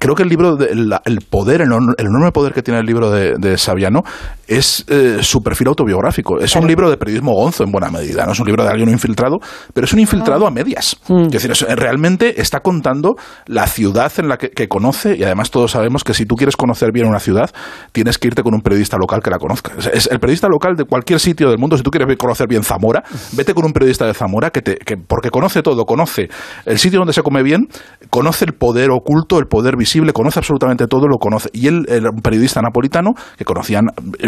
[0.00, 2.78] Creo que el libro, de, la- el poder, el, enorme- el enorme poder que tiene
[2.80, 4.02] el libro de, de Saviano
[4.46, 6.38] es eh, su perfil autobiográfico.
[6.40, 8.24] Es un libro de periodismo gonzo en buena medida.
[8.24, 9.38] No es un libro de alguien infiltrado,
[9.74, 10.96] pero es un infiltrado a medias.
[11.26, 13.16] Es decir, es- realmente está contando
[13.46, 16.56] la ciudad en la que, que conoce y además todos sabemos que si tú quieres
[16.56, 17.50] conocer bien una ciudad,
[17.92, 19.72] tienes que irte con un periodista local que la conozca.
[19.78, 22.62] Es- es el periodista local de cualquier sitio del mundo, si tú quieres conocer bien
[22.62, 23.02] Zamora,
[23.32, 26.28] vete con un periodista de Zamora que te, que, porque conoce todo, conoce
[26.64, 27.68] el sitio donde se come bien,
[28.10, 31.50] conoce el poder oculto, el poder visible, conoce absolutamente todo, lo conoce.
[31.52, 33.80] Y él un periodista napolitano que conocía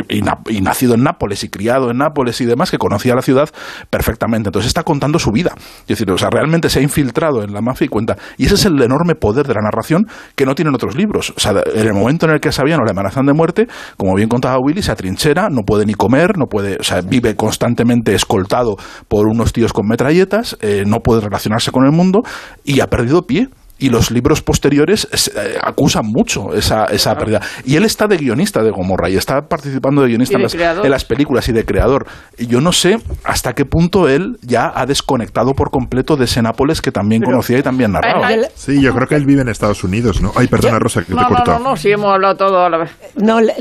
[0.09, 3.23] y, na- y nacido en Nápoles y criado en Nápoles y demás, que conocía la
[3.23, 3.49] ciudad
[3.91, 4.49] perfectamente.
[4.49, 5.53] Entonces está contando su vida.
[5.83, 8.17] Es decir, o sea, realmente se ha infiltrado en la mafia y cuenta.
[8.37, 11.33] Y ese es el enorme poder de la narración que no tienen otros libros.
[11.37, 13.67] O sea, en el momento en el que Sabiano le amenazan de muerte,
[13.97, 17.37] como bien contaba Willy, se atrinchera, no puede ni comer, no puede, o sea, vive
[17.37, 18.77] constantemente escoltado
[19.09, 22.21] por unos tíos con metralletas, eh, no puede relacionarse con el mundo
[22.65, 23.49] y ha perdido pie.
[23.81, 27.41] Y los libros posteriores eh, acusan mucho esa, esa pérdida.
[27.65, 30.85] Y él está de guionista de Gomorra y está participando de guionista en las, creador.
[30.85, 32.07] en las películas y de creador.
[32.39, 36.43] Y yo no sé hasta qué punto él ya ha desconectado por completo de ese
[36.43, 38.29] Nápoles que también conocía y también narraba.
[38.55, 40.33] Sí, yo creo que él vive en Estados Unidos, ¿no?
[40.37, 41.59] Ay, perdona, Rosa, que te he No, no, cortado.
[41.59, 42.91] no, no, sí hemos hablado todo a la vez.
[43.17, 43.55] No, le-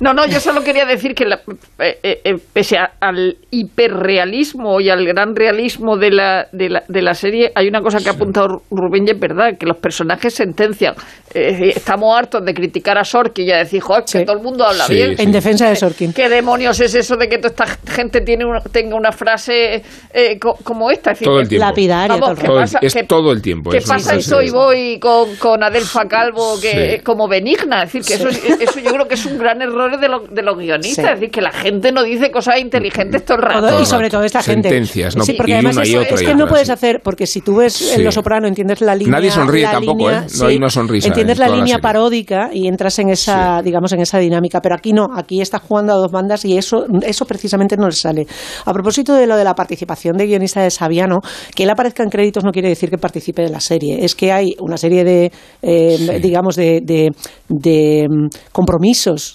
[0.00, 1.40] No, no, yo solo quería decir que la-
[1.78, 6.82] eh, eh, eh, pese a- al hiperrealismo y al gran realismo de la, de la,
[6.88, 9.76] de la serie, hay una cosa que ha apuntado Rubén y es verdad, que los
[9.78, 10.94] personajes sentencian.
[11.34, 14.64] Eh, estamos hartos de criticar a Sorkin y a decir, "Joder, que todo el mundo
[14.66, 15.16] habla Sí, bien.
[15.16, 15.22] sí.
[15.22, 16.12] En defensa de Sorkin.
[16.12, 20.38] ¿Qué demonios es eso de que toda esta gente tiene una- tenga una frase eh,
[20.38, 21.12] co- como esta?
[21.12, 21.66] Es decir, Todo el que- tiempo.
[21.66, 22.78] Lapidaria, Vamos, todo el ¿qué Todo el- pasa?
[22.82, 23.70] es ¿Qué- todo el tiempo.
[23.70, 27.02] ¿Qué pasa y soy voy con, con Adelfa Calvo que Sí.
[27.02, 27.84] como benigna?
[27.84, 30.26] Es decir, que eso, es- eso yo creo que es un gran error de, lo-
[30.26, 31.04] de los guionistas.
[31.04, 31.10] Sí.
[31.12, 33.66] Es decir, que la gente no dice cosas inteligentes todo el rato.
[33.68, 34.68] Todo- y sobre todo esta gente.
[34.68, 35.24] Sentencias, ¿no?
[35.24, 37.26] Sí, porque Y además una y eso- otra es que otra, no puedes hacer, porque
[37.26, 37.90] si tú ves Sí.
[37.94, 39.12] en Los Soprano entiendes la línea.
[39.12, 40.32] Nadie sonríe tampoco, línea- ¿eh?
[40.38, 44.00] No hay una sonrisa Entiendes en la línea paródica y entras en esa, digamos, en
[44.00, 44.60] esa dinámica.
[44.60, 47.92] Pero aquí no, aquí está jugando a dos bandas y eso, eso precisamente no le
[47.92, 48.26] sale.
[48.64, 51.20] A propósito de lo de la participación de guionista de Saviano,
[51.54, 54.04] que él aparezca en créditos no quiere decir que participe de la serie.
[54.04, 57.10] Es que hay una serie de, eh, digamos, de, de-
[57.48, 58.28] de, mm,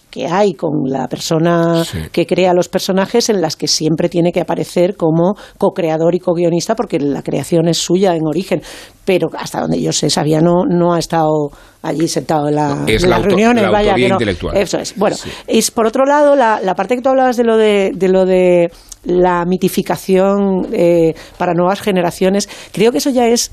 [0.10, 2.00] que hay con la persona Sí.
[2.12, 6.76] que crea los personajes en las que siempre tiene que aparecer como co-creador y co-guionista
[6.76, 8.62] porque la creación es suya en origen.
[9.06, 11.50] Pero hasta donde yo sé, Saviano no ha estado
[11.82, 13.64] allí sentado en, la- Es en la las auto- reuniones.
[13.64, 14.58] la vaya, que no- intelectual.
[14.58, 14.98] Eso es.
[14.98, 15.30] Bueno, Sí.
[15.48, 18.26] y por otro lado, la, la parte que tú hablabas de lo de, de lo
[18.26, 18.70] de
[19.06, 23.52] la mitificación eh, para nuevas generaciones, creo que eso ya es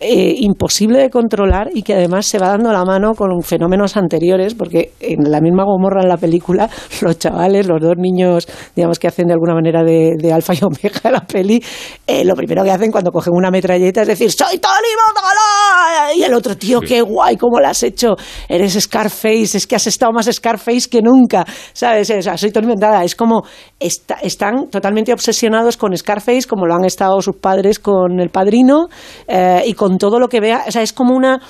[0.00, 4.54] eh, imposible de controlar y que además se va dando la mano con fenómenos anteriores,
[4.54, 6.68] porque en la misma Gomorra en la película,
[7.02, 8.46] los chavales, los dos niños,
[8.76, 11.62] digamos que hacen de alguna manera de, de alfa y omega la peli,
[12.06, 16.12] eh, lo primero que hacen cuando cogen una metralleta es decir, ¡Soy Tony Montana!
[16.16, 18.16] Y el otro, tío, qué guay, ¿cómo lo has hecho?
[18.48, 22.10] Eres Scarface, es que has estado más Scarface que nunca, ¿sabes?
[22.10, 23.04] O sea, soy Tony Montana.
[23.04, 23.42] Es como,
[23.78, 28.88] está- están totalmente obsesionados con Scarface, como lo han estado sus padres con El Padrino,
[29.26, 31.40] eh, y con todo lo que vea, o sea, es como una...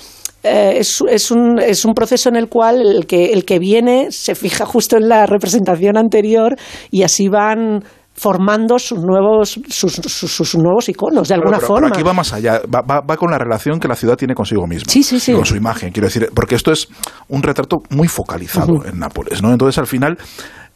[0.45, 4.13] eh, es, es un, es un proceso en el cual el que, el que viene
[4.13, 6.55] se fija justo en la representación anterior
[6.93, 7.83] y así van
[8.15, 12.03] formando sus nuevos sus, sus, sus nuevos iconos de alguna Pero- pero- forma Pero aquí
[12.03, 14.91] va más allá, va, va- va con la relación que la ciudad tiene consigo misma.
[14.93, 15.33] Sí, sí, sí.
[15.33, 16.89] Con su imagen, quiero decir, porque esto es
[17.29, 19.53] un retrato muy focalizado en Nápoles, ¿no?
[19.53, 20.19] Entonces, al final,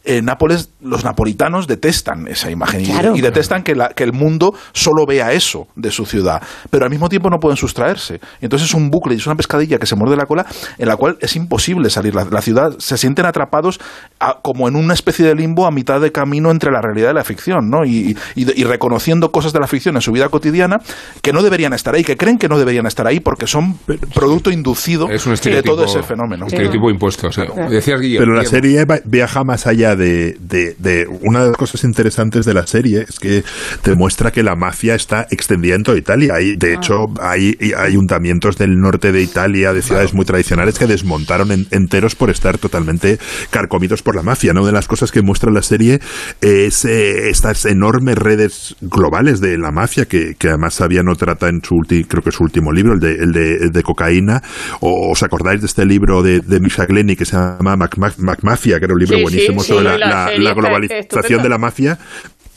[0.05, 3.15] en Nápoles, los napolitanos detestan esa imagen y- Claro.
[3.15, 6.91] y, detestan que, la- que el mundo solo vea eso de su ciudad, pero al
[6.91, 8.19] mismo tiempo no pueden sustraerse.
[8.41, 10.45] Y entonces es un bucle y es una pescadilla que se muerde la cola
[10.77, 12.13] en la cual es imposible salir.
[12.15, 13.79] La, la ciudad se sienten atrapados
[14.19, 17.15] a- como en una especie de limbo a mitad de camino entre la realidad y
[17.15, 17.85] la ficción, ¿no?
[17.85, 20.79] Y, y- y reconociendo cosas de la ficción en su vida cotidiana
[21.21, 23.77] que no deberían estar ahí, que creen que no deberían estar ahí porque son
[24.13, 26.45] producto inducido Es un de estereotipo, todo ese fenómeno.
[26.47, 27.27] estereotipo impuesto.
[27.27, 28.25] o sea, decías, Guillermo.
[28.25, 32.45] Pero la serie va- viaja más allá de, de- de- Una de las cosas interesantes
[32.45, 33.43] de la serie es que
[33.81, 36.33] te muestra que la mafia está extendida en toda Italia.
[36.35, 40.87] Hay, de hecho, hay, hay ayuntamientos del norte de Italia, de ciudades muy tradicionales, que
[40.87, 43.17] desmontaron en- enteros por estar totalmente
[43.49, 44.53] carcomidos por la mafia.
[44.53, 44.61] ¿no?
[44.61, 45.99] Una de las cosas que muestra la serie
[46.41, 51.61] es eh, estas enormes redes globales de la mafia que, que además Saviano trata en
[51.63, 54.41] su ulti- creo que su último libro, el de, el de, el de cocaína.
[54.79, 58.17] O, ¿Os acordáis de este libro de, de Misha Glenny que se llama Mac, Mac-
[58.17, 61.99] Mac Mafia, que era un libro Sí, buenísimo sí, sobre la, globalización de la mafia?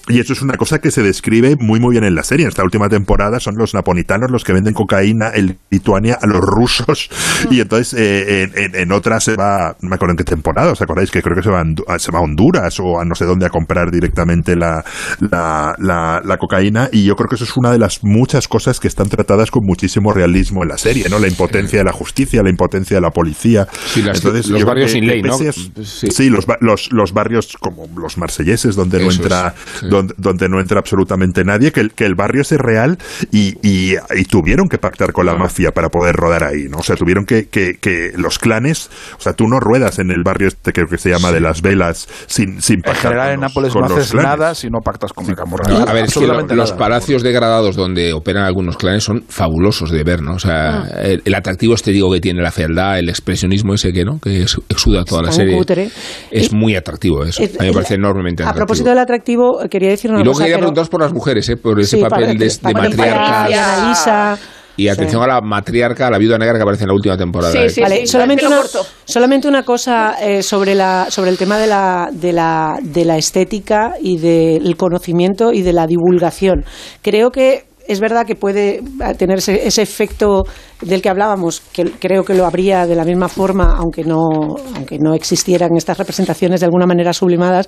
[0.09, 2.45] Y eso es una cosa que se describe muy muy bien en la serie.
[2.45, 6.41] En esta última temporada son los napolitanos los que venden cocaína en Lituania a los
[6.41, 7.09] rusos.
[7.51, 10.73] Y entonces eh, en, en- en otras se va, no me acuerdo en qué temporada,
[10.73, 11.11] ¿os acordáis?
[11.11, 13.47] Que creo que se va, a se va a Honduras o a no sé dónde
[13.47, 14.85] a comprar directamente la,
[15.21, 16.89] la, la- la cocaína.
[16.93, 19.65] Y yo creo que eso es una de las muchas cosas que están tratadas con
[19.65, 21.19] muchísimo realismo en la serie, ¿no?
[21.19, 23.67] La impotencia de la justicia, la impotencia de la policía.
[23.87, 25.35] Sí, las- Entonces, los barrios que- sin ley, ¿no?
[25.35, 25.53] a-
[25.85, 26.11] Sí.
[26.11, 29.87] Sí, los, ba- los, los barrios como los marselleses, donde no entra, es, sí.
[29.97, 32.99] Donde, donde no entra absolutamente nadie, que el, que el barrio es real
[33.32, 36.78] y, y, y tuvieron que pactar con la mafia para poder rodar ahí, ¿no?
[36.78, 40.22] O sea, tuvieron que, que, que los clanes, o sea, tú no ruedas en el
[40.24, 43.34] barrio este que, que se llama de las velas sin, sin En pactar general, con
[43.34, 44.30] en los- Nápoles no los haces clanes.
[44.30, 45.64] nada si no pactas con el Camorra.
[45.88, 50.03] A ver, es que lo- los palacios degradados donde operan algunos clanes son fabulosos de
[50.05, 50.34] ver, ¿no?
[50.34, 54.18] O sea, el, el atractivo estético que tiene la fealdad, el expresionismo ese que, ¿no?
[54.20, 55.57] Que es- exuda toda la serie.
[55.57, 55.90] cutre.
[56.30, 57.42] Es Y- muy atractivo eso.
[57.42, 58.66] Es- A mí me es- parece enormemente A atractivo.
[58.66, 60.45] propósito del atractivo, eh, quería decir una y luego cosa.
[60.45, 61.57] quería pero- preguntaros por las mujeres, ¿eh?
[61.57, 64.41] Por ese Sí, papel para- de, de matriarcas.
[64.78, 65.24] Y atención Sí.
[65.30, 67.51] a la matriarca, a la viuda negra que aparece en la última temporada.
[67.51, 67.70] Sí, ¿eh?
[67.70, 68.61] sí, Vale, sí, solamente, una,
[69.07, 73.16] solamente una cosa eh, sobre, la, sobre el tema de la, de, la, de la
[73.16, 76.66] estética y del conocimiento y de la divulgación.
[77.01, 78.82] Creo que es verdad que puede
[79.16, 80.43] tener ese, ese efecto
[80.81, 84.29] del que hablábamos, que creo que lo habría de la misma forma, aunque no,
[84.74, 87.66] aunque no existieran estas representaciones de alguna manera sublimadas,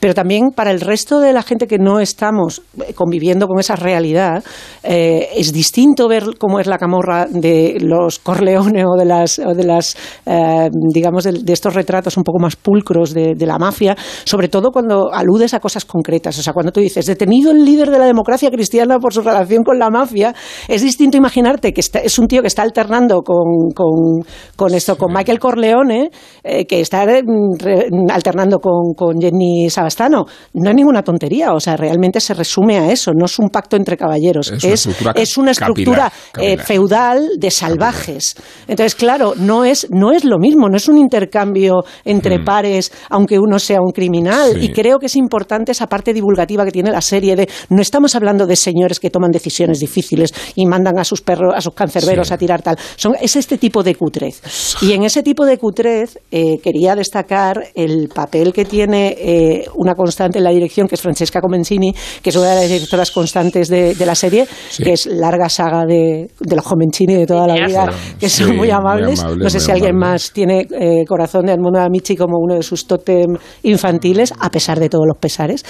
[0.00, 2.62] pero también para el resto de la gente que no estamos
[2.94, 4.42] conviviendo con esa realidad,
[4.82, 9.54] eh, es distinto ver cómo es la camorra de los Corleone o de las, o
[9.54, 9.96] de las
[10.26, 14.48] eh, digamos, de, de estos retratos un poco más pulcros de, de la mafia, sobre
[14.48, 16.38] todo cuando aludes a cosas concretas.
[16.38, 19.62] O sea, cuando tú dices, detenido el líder de la democracia cristiana por su relación
[19.62, 20.34] con la mafia,
[20.66, 24.22] es distinto imaginarte que está- es un tío que está alternando con, con,
[24.56, 26.10] con esto, con Michael Corleone,
[26.42, 27.22] eh, que está eh,
[27.58, 30.24] re- alternando con, con Jenny Sabastano.
[30.54, 33.76] No es ninguna tontería, o sea, realmente se resume a eso, no es un pacto
[33.76, 38.34] entre caballeros, Es una es, estructura es una estructura capilar, eh, feudal de salvajes.
[38.66, 43.38] Entonces, claro, no es, no es lo mismo, no es un intercambio entre pares, aunque
[43.38, 44.52] uno sea un criminal.
[44.54, 44.66] Sí.
[44.66, 48.14] Y creo que es importante esa parte divulgativa que tiene la serie de no estamos
[48.14, 52.28] hablando de señores que toman decisiones difíciles y mandan a sus perros, a sus cancerberos
[52.28, 52.34] Sí.
[52.34, 52.78] a tirar tal.
[52.96, 54.40] Son, es este tipo de cutrez.
[54.82, 59.94] Y en ese tipo de cutrez eh, quería destacar el papel que tiene eh, una
[59.94, 63.68] constante en la dirección, que es Francesca Comencini, que es una de las directoras constantes
[63.68, 64.82] de, de la serie, Sí.
[64.84, 67.86] que es larga saga de, de los Comencini de toda la vida,
[68.20, 69.20] que son muy muy amables.
[69.20, 72.62] amables, no sé si alguien más tiene eh, corazón de Edmundo Amici como uno de
[72.62, 75.64] sus tótem infantiles, a pesar de todos los pesares,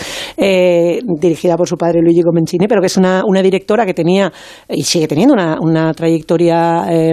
[1.20, 4.32] dirigida por su padre Luigi Comencini, pero que es una, una directora que tenía
[4.68, 6.57] y sigue teniendo una, una trayectoria
[6.90, 7.12] eh,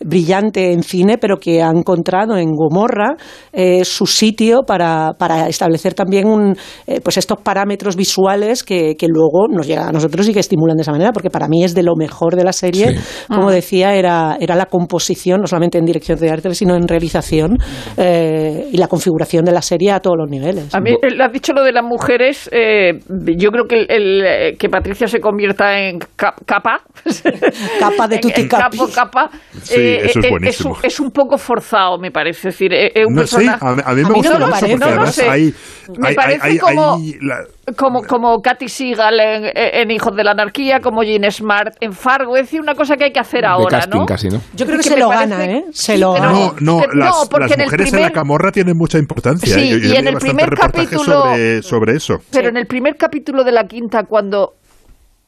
[0.00, 3.14] brillante en cine, pero que ha encontrado en Gomorra
[3.52, 9.06] eh, su sitio para, para establecer también un, eh, pues estos parámetros visuales que, que
[9.08, 11.74] luego nos llegan a nosotros y que estimulan de esa manera, porque para mí es
[11.74, 12.90] de lo mejor de la serie.
[12.98, 13.24] Sí.
[13.28, 13.52] Como Ah.
[13.52, 17.56] decía, era, era la composición, no solamente en dirección de arte, sino en realización
[17.96, 20.74] eh, y la configuración de la serie a todos los niveles.
[20.74, 22.98] A mí, has dicho lo de las mujeres, eh,
[23.36, 26.80] yo creo que el, el, que Patricia se convierta en ca- capa,
[27.80, 28.76] Capa de tutti capi.
[28.92, 29.30] Capa,
[29.62, 30.70] Sí, eso es eh, buenísimo.
[30.74, 32.48] un, es un poco forzado, me parece.
[32.48, 33.58] Es decir, eh, es un No, personaje...
[33.64, 34.66] a, mí- a mí me A mí gusta no me mucho parece.
[34.72, 35.28] porque No, no además sé.
[35.28, 35.54] hay,
[35.98, 37.44] Me hay- parece hay- como- hay la-
[37.76, 42.36] como, como Katy Seagal en, en Hijos de la Anarquía, como Jean Smart en Fargo.
[42.36, 44.06] Es decir, una cosa que hay que hacer ahora, casting ¿no?
[44.06, 44.40] casi, ¿no?
[44.54, 45.64] Yo creo que, que se lo parece- gana, ¿eh?
[45.72, 46.26] Se lo gana.
[46.30, 48.76] No, no, que- no, las, porque las en el mujeres en la primer- camorra tienen
[48.76, 49.54] mucha importancia.
[49.54, 52.18] Sí, Yo- yo y en el primer capítulo- sobre, sobre eso.
[52.30, 54.54] Pero en el primer capítulo de la quinta, cuando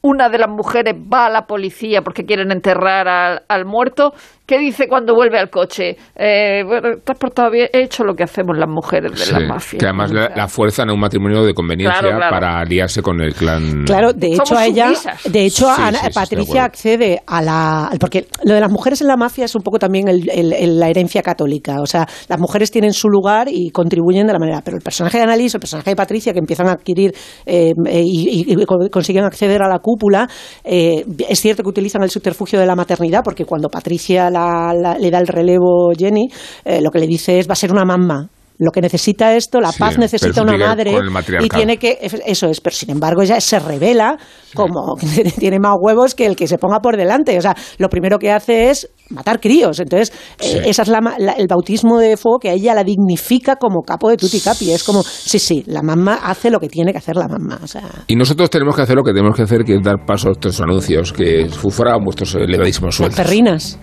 [0.06, 4.14] una de las mujeres va a la policía porque quieren enterrar al, al muerto,
[4.46, 5.96] ¿qué dice cuando vuelve al coche?
[6.14, 9.46] Eh, bueno, te has portado bien, he hecho lo que hacemos las mujeres de la
[9.48, 9.78] mafia.
[9.78, 12.30] que además la, la fuerzan a un matrimonio de conveniencia Claro, claro.
[12.34, 13.84] para aliarse con el clan.
[13.84, 15.32] Claro, de hecho Somos a ella, sumisas.
[15.32, 18.60] de hecho Sí, a sí, sí, estoy de Patricia accede a la, porque lo de
[18.60, 21.76] las mujeres en la mafia es un poco también el- el- el- la herencia católica,
[21.80, 25.18] o sea, las mujeres tienen su lugar y contribuyen de la manera, pero el personaje
[25.18, 27.12] de Annalise, el personaje de Patricia que empiezan a adquirir
[27.46, 27.72] eh,
[28.02, 30.28] y, y- y con- consiguen acceder a la cúpula,
[30.64, 34.98] eh, es cierto que utilizan el subterfugio de la maternidad porque cuando Patricia la- la-
[34.98, 36.28] le da el relevo Jenny,
[36.64, 38.28] eh, lo que le dice es va a ser una mamá.
[38.58, 40.94] Lo que necesita esto, la Sí, paz necesita una madre
[41.40, 44.16] y tiene que eso es, pero sin embargo ella se revela
[44.54, 47.36] como que tiene más huevos que el que se ponga por delante.
[47.36, 49.78] O sea, lo primero que hace es matar críos.
[49.80, 50.70] Entonces, eh, Sí.
[50.70, 53.82] esa es la, ma- la- el bautismo de fuego que a ella la dignifica como
[53.82, 54.72] capo de tutti capi.
[54.72, 57.60] Es como, sí, sí, la mamá hace lo que tiene que hacer la mamá.
[57.62, 60.04] O sea, Y nosotros tenemos que hacer lo que tenemos que hacer, que es dar
[60.06, 63.16] paso a estos anuncios, que fuera vuestros elevadísimos las sueldos.
[63.16, 63.78] perrinas.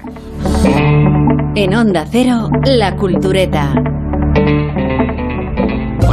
[1.56, 3.74] En Onda Cero, La Cultureta.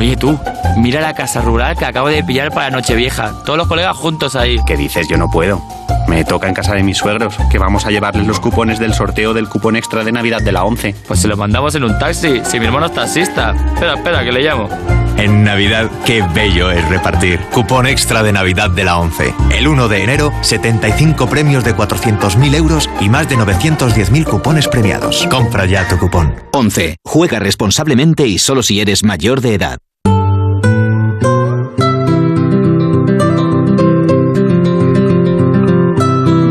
[0.00, 0.40] Oye tú,
[0.78, 3.34] mira la casa rural que acabo de pillar para Nochevieja.
[3.44, 4.56] Todos los colegas juntos ahí.
[4.66, 5.06] ¿Qué dices?
[5.10, 5.60] Yo no puedo.
[6.08, 9.34] Me toca en casa de mis suegros, que vamos a llevarles los cupones del sorteo
[9.34, 10.94] del cupón extra de Navidad de la 11.
[11.06, 13.54] Pues se los mandamos en un taxi, si mi hermano es taxista.
[13.74, 14.70] Espera, espera, que le llamo.
[15.18, 17.38] En Navidad, qué bello es repartir.
[17.52, 19.34] Cupón extra de Navidad de la 11.
[19.52, 25.26] El 1 de enero, 75 premios de 400.000 euros y más de 910.000 cupones premiados.
[25.30, 26.34] Compra ya tu cupón.
[26.52, 26.96] 11.
[27.04, 29.78] Juega responsablemente y solo si eres mayor de edad.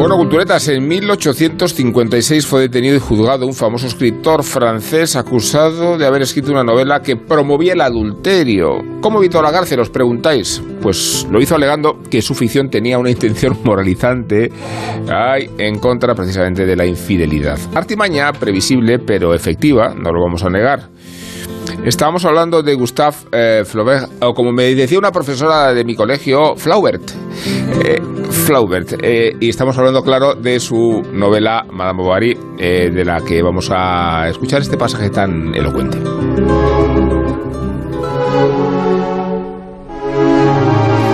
[0.09, 6.23] Bueno, culturetas, en 1856 fue detenido y juzgado un famoso escritor francés acusado de haber
[6.23, 8.79] escrito una novela que promovía el adulterio.
[9.01, 9.81] ¿Cómo evitó la cárcel?
[9.81, 10.63] Os preguntáis.
[10.81, 14.51] Pues lo hizo alegando que su ficción tenía una intención moralizante
[15.07, 17.59] ay, en contra precisamente de la infidelidad.
[17.75, 20.89] Artimaña previsible pero efectiva, no lo vamos a negar.
[21.85, 26.55] Estábamos hablando de Gustave eh, Flaubert, o como me decía una profesora de mi colegio,
[26.55, 27.11] Flaubert.
[27.83, 27.99] Eh,
[28.29, 28.93] Flaubert.
[29.01, 34.27] eh, y estamos hablando, claro, de su novela Madame Bovary, de la que vamos a
[34.29, 35.97] escuchar este pasaje tan elocuente.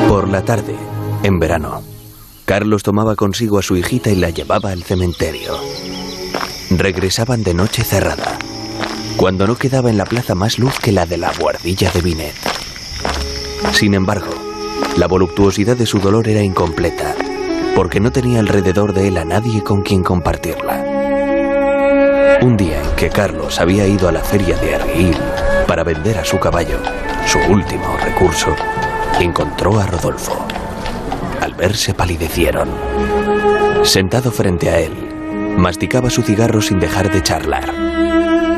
[0.09, 0.75] Por la tarde,
[1.23, 1.81] en verano.
[2.45, 5.53] Carlos tomaba consigo a su hijita y la llevaba al cementerio.
[6.71, 8.37] Regresaban de noche cerrada,
[9.17, 12.35] cuando no quedaba en la plaza más luz que la de la guardilla de Binet.
[13.71, 14.33] Sin embargo,
[14.97, 17.15] la voluptuosidad de su dolor era incompleta,
[17.75, 20.83] porque no tenía alrededor de él a nadie con quien compartirla.
[22.41, 25.17] Un día en que Carlos había ido a la feria de Arguil
[25.67, 26.79] para vender a su caballo,
[27.25, 28.53] su último recurso,
[29.19, 30.45] encontró a Rodolfo.
[31.41, 32.69] Al verse palidecieron.
[33.83, 34.93] Sentado frente a él,
[35.57, 37.84] masticaba su cigarro sin dejar de charlar.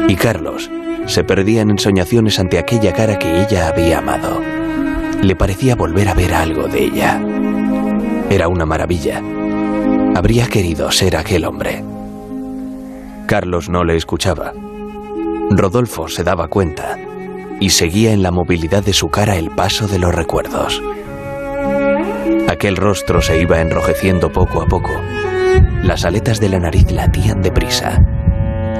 [0.07, 0.69] Y Carlos
[1.05, 4.41] se perdía en ensoñaciones ante aquella cara que ella había amado.
[5.21, 7.21] Le parecía volver a ver algo de ella.
[8.29, 9.21] Era una maravilla.
[10.15, 11.83] Habría querido ser aquel hombre.
[13.25, 14.53] Carlos no le escuchaba.
[15.49, 16.97] Rodolfo se daba cuenta
[17.59, 20.81] y seguía en la movilidad de su cara el paso de los recuerdos.
[22.47, 24.91] Aquel rostro se iba enrojeciendo poco a poco.
[25.83, 28.01] Las aletas de la nariz latían deprisa.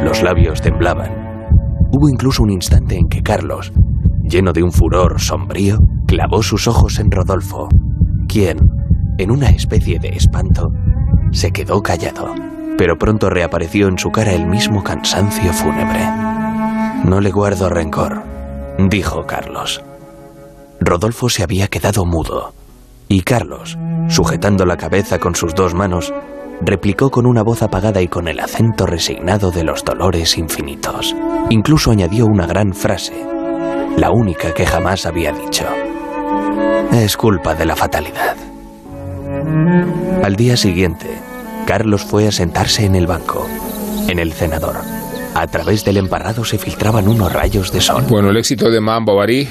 [0.03, 1.48] Los labios temblaban.
[1.91, 3.72] Hubo incluso un instante en que Carlos,
[4.24, 7.68] lleno de un furor sombrío, clavó sus ojos en Rodolfo,
[8.28, 8.57] quien,
[9.18, 10.69] en una especie de espanto,
[11.32, 12.34] se quedó callado,
[12.78, 16.06] pero pronto reapareció en su cara el mismo cansancio fúnebre.
[17.03, 18.24] No le guardo rencor,
[18.90, 19.84] dijo Carlos.
[20.80, 22.53] Rodolfo se había quedado mudo,
[23.07, 26.14] y Carlos, sujetando la cabeza con sus dos manos,
[26.62, 31.16] replicó con una voz apagada y con el acento resignado de los dolores infinitos.
[31.50, 33.14] Incluso añadió una gran frase,
[33.96, 35.66] la única que jamás había dicho.
[36.92, 38.36] Es culpa de la fatalidad.
[40.24, 41.08] Al día siguiente,
[41.66, 43.48] Carlos fue a sentarse en el banco,
[44.08, 44.97] en el cenador.
[45.39, 48.03] A través del emparrado se filtraban unos rayos de sol.
[48.09, 49.47] Bueno, el éxito de Madame Bovary,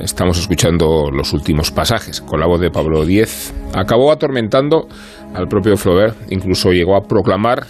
[0.00, 4.88] estamos escuchando los últimos pasajes con la voz de Pablo X, acabó atormentando
[5.34, 7.68] al propio Flaubert, incluso llegó a proclamar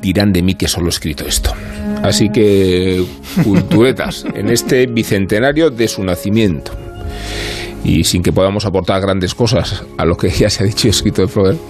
[0.00, 1.52] dirán de mí que solo he escrito esto.
[2.02, 3.04] Así que,
[3.44, 6.72] culturetas, en este bicentenario de su nacimiento,
[7.84, 10.90] y sin que podamos aportar grandes cosas a lo que ya se ha dicho y
[10.90, 11.60] escrito de Flaubert,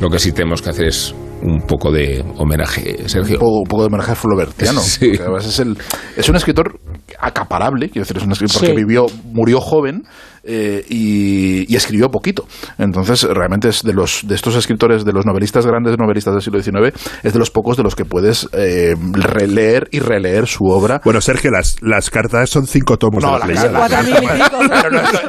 [0.00, 3.38] lo que sí tenemos que hacer es un poco de homenaje, Sergio.
[3.40, 4.80] Un poco, de homenaje flaubertiano.
[4.88, 5.12] Sí.
[5.20, 5.76] Además es, el,
[6.16, 6.80] es un escritor
[7.18, 10.04] acaparable, quiero decir, es un escritor que vivió, murió joven,
[10.44, 12.46] eh, y, escribió poquito.
[12.76, 16.60] Entonces, realmente es de los de estos escritores, de los novelistas grandes novelistas del siglo
[16.60, 16.92] XIX,
[17.22, 21.00] es de los pocos de los que puedes eh, releer y releer su obra.
[21.04, 23.86] Bueno, Sergio, las, las cartas son cinco tomos no, de la, la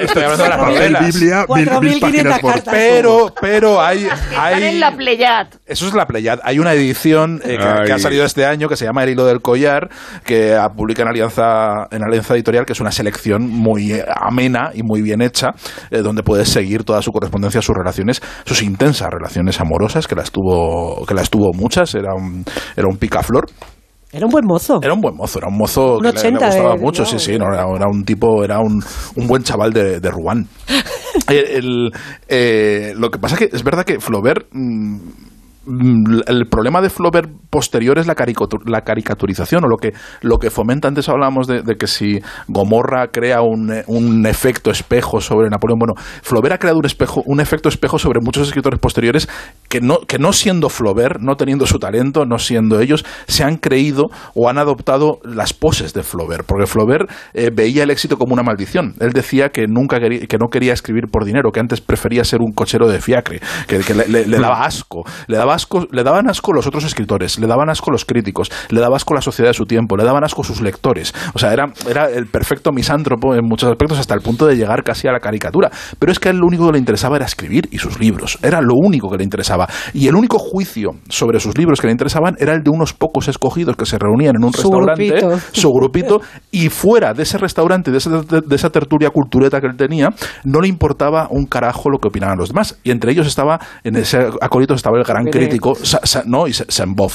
[0.01, 1.13] estoy hablando de las novelas.
[1.13, 1.45] Biblia,
[1.81, 2.63] mil, páginas por...
[2.63, 4.07] Pero, pero hay...
[4.35, 5.47] hay en la Pleiad.
[5.65, 6.39] Eso es la Pleiad.
[6.43, 9.41] Hay una edición eh, que, ha salido este año que se llama El hilo del
[9.41, 9.89] collar,
[10.23, 14.98] que publica en Alianza, en Alianza Editorial, que es una selección muy amena y muy
[15.01, 15.49] bien bien hecha,
[15.89, 20.31] eh, donde puedes seguir toda su correspondencia, sus relaciones, sus intensas relaciones amorosas, que las
[20.31, 22.45] tuvo, que las tuvo muchas, era un,
[22.75, 23.45] era un picaflor.
[24.11, 24.79] Era un buen mozo.
[24.81, 27.65] Era un buen mozo, era un mozo que le, gustaba mucho, sí, sí, no, era,
[27.65, 28.83] un tipo, era un,
[29.15, 30.09] un buen chaval de, de
[31.27, 31.91] el,
[32.27, 34.47] eh, lo que pasa es que es verdad que Flaubert...
[34.51, 34.97] Mm,
[36.27, 38.15] el problema de Flaubert posterior es la,
[38.65, 40.87] la caricaturización o lo que, lo que fomenta.
[40.87, 45.79] Antes hablábamos de, que si Gomorra crea un, un, efecto espejo sobre Napoleón.
[45.79, 45.93] Bueno,
[46.23, 49.29] Flaubert ha creado un, espejo, un efecto espejo sobre muchos escritores posteriores
[49.67, 53.57] que no, que no siendo Flaubert, no teniendo su talento, no siendo ellos, se han
[53.57, 56.45] creído o han adoptado las poses de Flaubert.
[56.45, 58.95] Porque Flaubert eh, veía el éxito como una maldición.
[58.99, 62.39] Él decía que, nunca quería, que no quería escribir por dinero, que antes prefería ser
[62.41, 65.03] un cochero de fiacre, que, le, le daba asco.
[65.27, 65.58] Le daba
[65.91, 69.21] le daban asco los otros escritores, le daban asco los críticos, le daba asco la
[69.21, 71.13] sociedad de su tiempo, le daban asco sus lectores.
[71.33, 74.83] O sea, era, era el perfecto misántropo en muchos aspectos hasta el punto de llegar
[74.83, 75.71] casi a la caricatura.
[75.97, 78.37] Pero es que a él lo único que le interesaba era escribir y sus libros.
[78.41, 79.67] Era lo único que le interesaba.
[79.93, 83.27] Y el único juicio sobre sus libros que le interesaban era el de unos pocos
[83.27, 85.19] escogidos que se reunían en un restaurante,
[85.51, 86.21] su grupito,
[86.51, 90.09] y fuera de ese restaurante, de esa, de esa tertulia cultureta que él tenía,
[90.43, 92.79] no le importaba un carajo lo que opinaban los demás.
[92.83, 95.48] Y entre ellos estaba, en ese acólito estaba el gran crítico
[96.25, 97.11] no, y Sembov,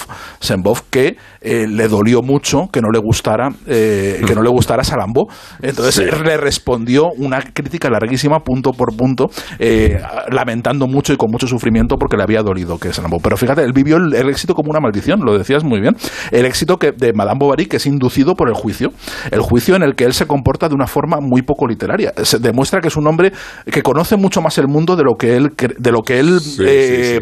[0.91, 5.29] que eh, le dolió mucho que no le gustara eh, que no le gustara Salambo.
[5.63, 9.29] Entonces le respondió una crítica larguísima, punto por punto,
[9.59, 10.01] eh,
[10.31, 13.19] lamentando mucho y con mucho sufrimiento porque le había dolido que Salambo.
[13.23, 15.95] Pero fíjate, él vivió el, éxito como una maldición, lo decías muy bien.
[16.31, 18.91] El éxito que, de Madame Bovary que es inducido por el juicio.
[19.31, 22.13] El juicio en el que él se comporta de una forma muy poco literaria.
[22.23, 23.33] Se demuestra que es un hombre
[23.71, 26.41] que conoce mucho más el mundo de lo que él, de lo que él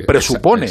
[0.06, 0.66] presupone.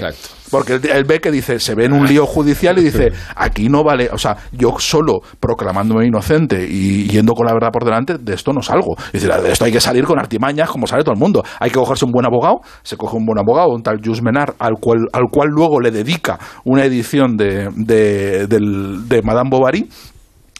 [0.50, 3.70] Porque él, él ve que dice, se ve en un lío judicial y dice, aquí
[3.70, 8.18] no vale, o sea, yo solo proclamándome inocente y yendo con la verdad por delante,
[8.18, 8.96] de esto no salgo.
[9.14, 11.44] Es decir, de esto hay que salir con artimañas como sale todo el mundo.
[11.60, 14.56] Hay que cogerse un buen abogado, se coge un buen abogado, un tal Jules Menard,
[14.60, 19.88] al cual, al cual luego le dedica una edición de, de, de Madame Bovary,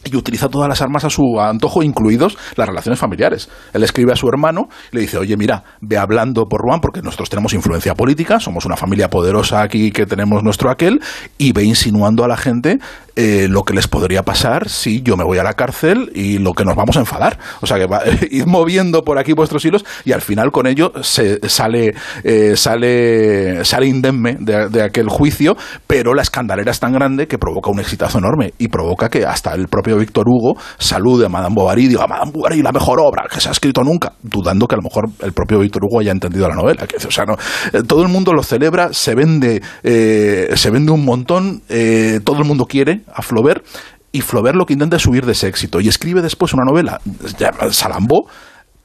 [0.04, 3.48] y utiliza todas las armas a su antojo, incluidos las relaciones familiares.
[3.72, 7.02] Él escribe a su hermano y le dice, oye, mira, ve hablando por Rouen, porque
[7.02, 11.00] nosotros tenemos influencia política, somos una familia poderosa aquí que tenemos nuestro aquel,
[11.38, 12.78] y ve insinuando a la gente
[13.14, 16.54] eh, lo que les podría pasar si yo me voy a la cárcel y lo
[16.54, 17.38] que nos vamos a enfadar.
[17.60, 20.92] O sea, que va, id moviendo por aquí vuestros hilos y al final con ello
[21.02, 21.94] se sale,
[22.24, 25.56] eh, sale, sale indemne de, de aquel juicio,
[25.86, 29.54] pero la escandalera es tan grande que provoca un exitazo enorme y provoca que hasta
[29.54, 33.24] el propio Víctor Hugo salude a Madame Bovary y diga, Madame Bovary, la mejor obra
[33.30, 36.12] que se ha escrito nunca, dudando que a lo mejor el propio Víctor Hugo haya
[36.12, 36.86] entendido la novela.
[36.86, 37.34] Que, o sea, no,
[37.72, 41.62] eh, todo el mundo lo celebra, se vende, se vende un montón,
[42.24, 43.64] todo el mundo quiere a Flaubert
[44.12, 47.00] y Flaubert lo que intenta es subir de ese éxito y escribe después una novela,
[47.70, 48.28] Salambó,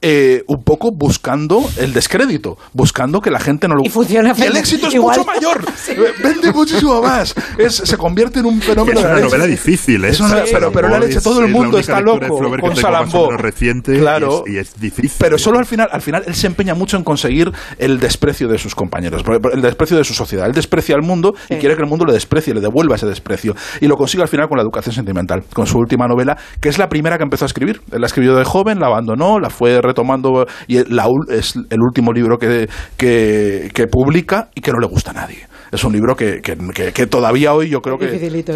[0.00, 3.82] eh, un poco buscando el descrédito, buscando que la gente no lo...
[3.84, 5.18] Y funciona el éxito es igual.
[5.18, 9.16] mucho mayor, Eh, vende muchísimo más, Es- se convierte en un fenómeno Es de una
[9.20, 9.26] leche.
[9.28, 10.10] novela difícil, ¿eh?
[10.10, 12.76] Es una- pero, pero la leche, todo el es la mundo única está loco con
[12.76, 13.30] Salambó.
[13.36, 14.44] reciente y Claro.
[14.46, 15.10] es- y es difícil.
[15.18, 18.58] Pero solo al final, al final él se empeña mucho en conseguir el desprecio de
[18.58, 19.22] sus compañeros,
[19.52, 20.46] el desprecio de su sociedad.
[20.46, 23.54] Él desprecia al mundo y quiere que el mundo le desprecie, le devuelva ese desprecio.
[23.80, 26.78] Y lo consigue al final con la educación sentimental, con su última novela, que es
[26.78, 27.80] la primera que empezó a escribir.
[27.90, 32.12] Él la escribió de joven, la abandonó, la fue retomando y la, es el último
[32.12, 35.47] libro que, que, que publica y que no le gusta a nadie.
[35.70, 38.06] Es un libro que, que- que- que todavía hoy yo creo que,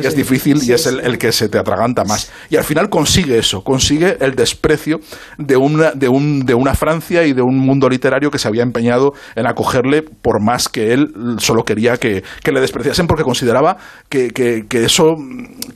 [0.09, 0.17] es sí.
[0.17, 2.31] difícil Sí, y es el, el que se te atraganta más.
[2.51, 5.01] Y al final consigue eso, consigue el desprecio
[5.39, 8.63] de una, de, un, de una Francia y de un mundo literario que se había
[8.63, 13.77] empeñado en acogerle por más que él solo quería que, que le despreciasen porque consideraba
[14.09, 15.17] que, que- que eso,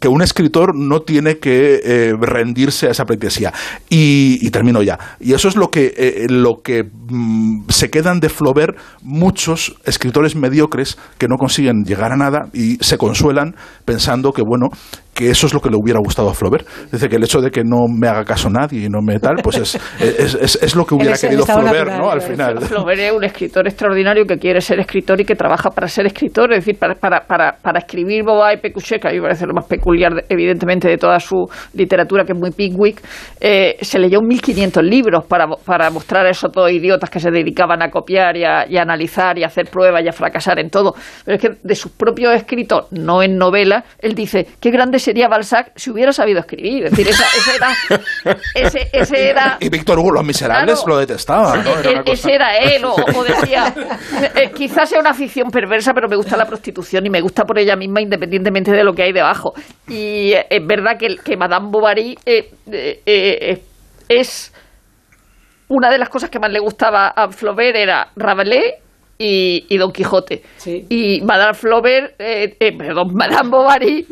[0.01, 3.53] que un escritor no tiene que eh, rendirse a esa pleitesía.
[3.89, 4.99] Y, y termino ya.
[5.21, 10.35] Y eso es lo que, eh, lo que mm, se quedan de Flaubert muchos escritores
[10.37, 13.55] mediocres que no consiguen llegar a nada y se consuelan
[13.85, 14.69] pensando que, bueno,
[15.17, 16.67] que eso es lo que le hubiera gustado a Flaubert.
[16.93, 19.37] Dice que el hecho de que no me haga caso nadie y no me tal,
[19.43, 22.11] pues es, es, es- es lo que hubiera querido Flaubert, ¿no?
[22.11, 22.61] Al final.
[22.61, 26.53] Flaubert es un escritor extraordinario que quiere ser escritor y que trabaja para ser escritor,
[26.53, 29.47] es decir, para, para, para, para escribir Boba y Pécuchet, que a mí me parece
[29.47, 33.01] lo más peculiar, de- evidentemente, de toda su literatura, que es muy Pickwick,
[33.41, 37.83] eh, se leyó 1.500 libros para, para mostrar a esos dos idiotas que se dedicaban
[37.83, 40.69] a copiar y a, y a analizar y a hacer pruebas y a fracasar en
[40.69, 40.95] todo.
[41.25, 45.28] Pero es que de sus propios escritos, no en novela, él dice, qué grande sería
[45.28, 46.85] Balzac si hubiera sabido escribir.
[46.87, 48.37] Es decir, esa- ese era...
[48.55, 50.89] Ese, ese era Y Víctor Hugo, Los Miserables, Claro.
[50.95, 51.78] lo detestaba, ¿no?
[51.78, 53.73] Era e- cosa- ese era él, o, o decía,
[54.35, 57.59] eh, quizás sea una afición perversa, pero me gusta la prostitución y me gusta por
[57.59, 59.53] ella misma independientemente de lo que hay debajo.
[59.89, 63.62] Y eh, es verdad que, que Madame Bovary eh,
[64.09, 64.53] es
[65.69, 68.74] una de las cosas que más le gustaba a Flaubert era Rabelais
[69.19, 70.43] y, y Don Quijote.
[70.89, 74.07] Y Madame Flaubert, eh, eh, perdón, Madame Bovary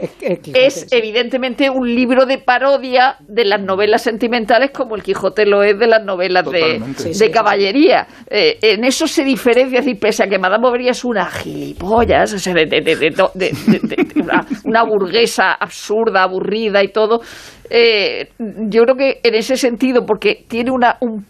[0.55, 5.79] es evidentemente un libro de parodia de las novelas sentimentales como el Quijote lo es
[5.79, 7.03] de las novelas de, Totalmente.
[7.03, 8.07] Sí, de sí, caballería.
[8.31, 12.33] Eh, en eso se diferencia, es decir, pese a que Madame Bovary es una gilipollas,
[12.33, 16.83] o sea, de, de- de- de- de- de- de- de una, una burguesa absurda, aburrida
[16.83, 17.21] y todo,
[17.71, 21.25] eh, yo creo que en ese sentido, porque tiene una, un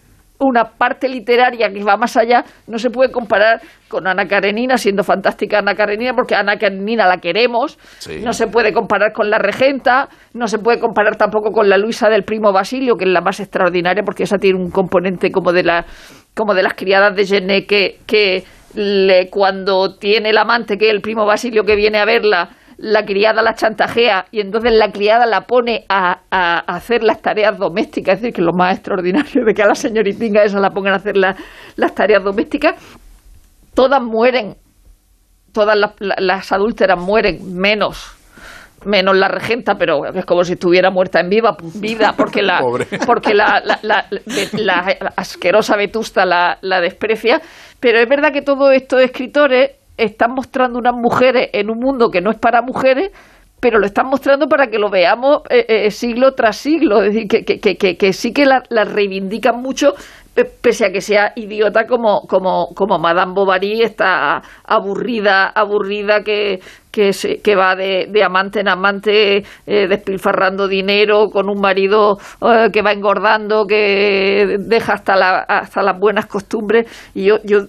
[0.46, 5.04] una parte literaria que va más allá, no se puede comparar con Ana Karenina, siendo
[5.04, 8.20] fantástica Ana Karenina, porque Ana Karenina la queremos, Sí.
[8.24, 12.08] no se puede comparar con la regenta, no se puede comparar tampoco con la Luisa
[12.08, 15.62] del primo Basilio, que es la más extraordinaria, porque esa tiene un componente como de
[15.62, 15.84] la
[16.34, 18.42] como de las criadas de Gené que, que
[18.74, 22.48] le, cuando tiene el amante, que es el primo Basilio que viene a verla,
[22.78, 27.58] la criada la chantajea y entonces la criada la pone a, a- hacer las tareas
[27.58, 30.94] domésticas, es decir, que lo más extraordinario de que a la señoritinga esa la pongan
[30.94, 31.36] a hacer la-
[31.76, 32.74] las tareas domésticas,
[33.74, 34.54] todas mueren,
[35.52, 38.16] todas las, la- las adúlteras mueren, menos
[38.86, 42.86] menos la regenta, pero es como si estuviera muerta en viva, vida, porque la, Pobre.
[43.06, 44.04] porque la, la- la-
[44.52, 47.40] la- asquerosa vetusta la, la desprecia.
[47.80, 52.20] Pero es verdad que todos estos escritores están mostrando unas mujeres en un mundo que
[52.20, 53.10] no es para mujeres,
[53.60, 57.02] pero lo están mostrando para que lo veamos eh, eh, siglo tras siglo.
[57.02, 59.94] Es decir, que, que, que, que- sí que la, la reivindican mucho,
[60.34, 66.58] pe- pese a que sea idiota como, como, como Madame Bovary, está aburrida, aburrida que,
[66.90, 72.18] que, se- que va de, de amante en amante eh, despilfarrando dinero con un marido
[72.42, 76.86] eh, que va engordando, que deja hasta, la, hasta las buenas costumbres.
[77.14, 77.60] Y yo, yo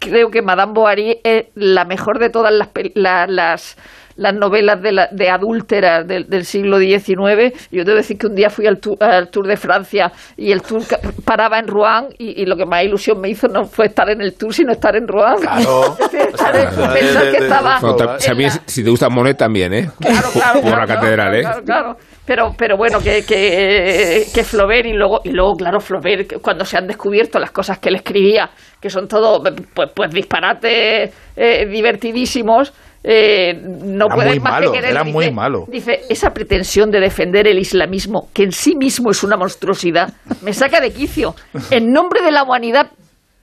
[0.00, 3.76] creo que Madame Bovary es la mejor de todas las, la- las,
[4.16, 7.52] las novelas de, la, de adúlteras del, del siglo XIX.
[7.70, 10.62] Yo debo decir que un día fui al, tour, al Tour de Francia y el
[10.62, 13.86] Tour ca- paraba en Rouen y, y lo que más ilusión me hizo no fue
[13.86, 15.36] estar en el Tour, sino estar en Rouen.
[15.40, 15.96] Claro.
[16.10, 18.18] Pensar que estaba...
[18.66, 19.90] Si te gusta Monet también, ¿eh?
[20.00, 21.40] Claro, claro, Por la claro, catedral, ¿eh?
[21.42, 21.96] claro, claro.
[22.26, 26.76] Pero, pero bueno, que, que, que Flaubert y luego, y luego, claro, Flaubert, cuando se
[26.76, 28.50] han descubierto las cosas que él escribía,
[28.80, 29.42] que son todo
[29.74, 32.72] pues, pues disparates eh, divertidísimos,
[33.04, 34.90] eh, no Era pueden muy más malo, que querer.
[34.90, 35.64] era dice, muy malo.
[35.68, 40.12] Dice, esa pretensión de defender el islamismo, que en sí mismo es una monstruosidad,
[40.42, 41.34] me saca de quicio.
[41.70, 42.90] En nombre de la humanidad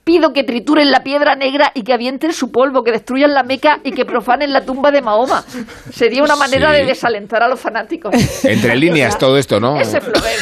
[0.04, 3.80] pido que trituren la piedra negra y que avienten su polvo, que destruyan la Meca
[3.82, 5.42] y que profanen la tumba de Mahoma.
[5.90, 6.80] Sería una manera Sí.
[6.80, 8.14] de desalentar a los fanáticos.
[8.44, 9.78] Entre líneas todo esto, ¿no?
[9.80, 10.40] Ese Flaubert.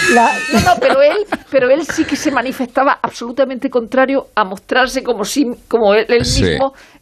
[0.53, 1.17] No, no, pero él,
[1.51, 6.25] pero él sí que se manifestaba absolutamente contrario a mostrarse como, si, como él, él
[6.25, 6.57] Sí.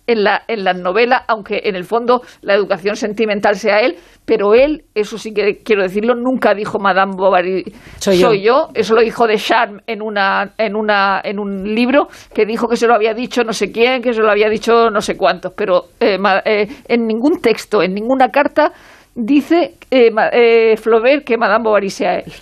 [0.06, 4.54] En, la, en las novelas, aunque en el fondo la educación sentimental sea él, pero
[4.54, 7.64] él, eso sí que quiero decirlo, nunca dijo Madame Bovary
[7.98, 8.68] Soy soy, yo".
[8.68, 8.68] yo.
[8.74, 12.76] Eso lo dijo de Charme en, una, en, una, en un libro que dijo que
[12.76, 15.52] se lo había dicho no sé quién, que se lo había dicho no sé cuántos,
[15.56, 18.72] pero eh, eh, en ningún texto, en ninguna carta
[19.14, 22.32] dice eh, eh, Flaubert que Madame Bovary sea él.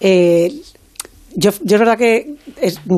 [0.00, 0.48] Eh,
[1.36, 2.34] yo, yo es verdad que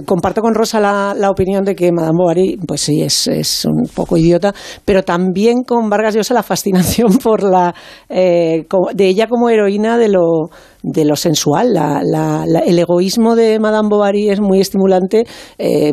[0.04, 3.88] comparto con Rosa la, la opinión de que Madame Bovary, pues sí, es, es un
[3.94, 4.54] poco idiota,
[4.84, 7.74] pero también con Vargas Llosa la fascinación por la
[8.08, 10.50] eh, de ella como heroína de lo
[10.86, 11.72] de lo sensual.
[11.72, 15.24] La- la- la- el egoísmo de Madame Bovary es muy estimulante,
[15.58, 15.92] eh,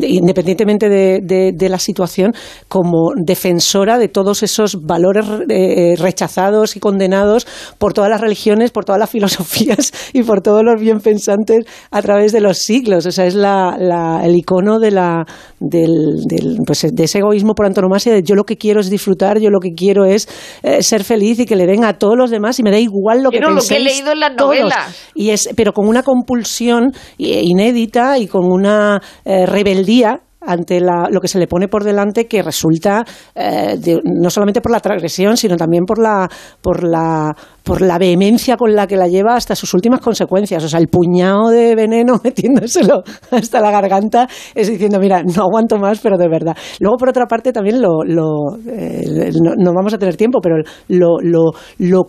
[0.00, 2.32] independientemente de, de- de la situación,
[2.68, 7.46] como defensora de todos esos valores eh, rechazados y condenados
[7.78, 12.02] por todas las religiones, por todas las filosofías y por todos los bien pensantes a
[12.02, 13.06] través de los siglos.
[13.06, 15.26] O sea, es la, la- el icono de, la,
[15.60, 19.38] del, del, pues, de ese egoísmo por antonomasia de yo lo que quiero es disfrutar,
[19.40, 20.28] yo lo que quiero es
[20.62, 23.22] eh, ser feliz y que le den a todos los demás y me da igual
[23.22, 24.54] lo que Quiero lo que he penséis leído en las todos.
[24.56, 25.10] novelas.
[25.14, 31.06] Y es, pero con una compulsión eh, inédita y con una eh, rebeldía ante la-
[31.08, 34.80] lo que se le pone por delante que resulta eh, de- no solamente por la
[34.80, 36.28] transgresión sino también por la
[36.60, 37.32] por la
[37.62, 40.88] por la vehemencia con la que la lleva hasta sus últimas consecuencias o sea el
[40.88, 46.26] puñado de veneno metiéndoselo hasta la garganta es diciendo mira no aguanto más pero de
[46.28, 48.32] verdad luego por otra parte también lo, lo
[48.68, 50.56] eh, no, no vamos a tener tiempo pero
[50.88, 52.00] lo lo lo,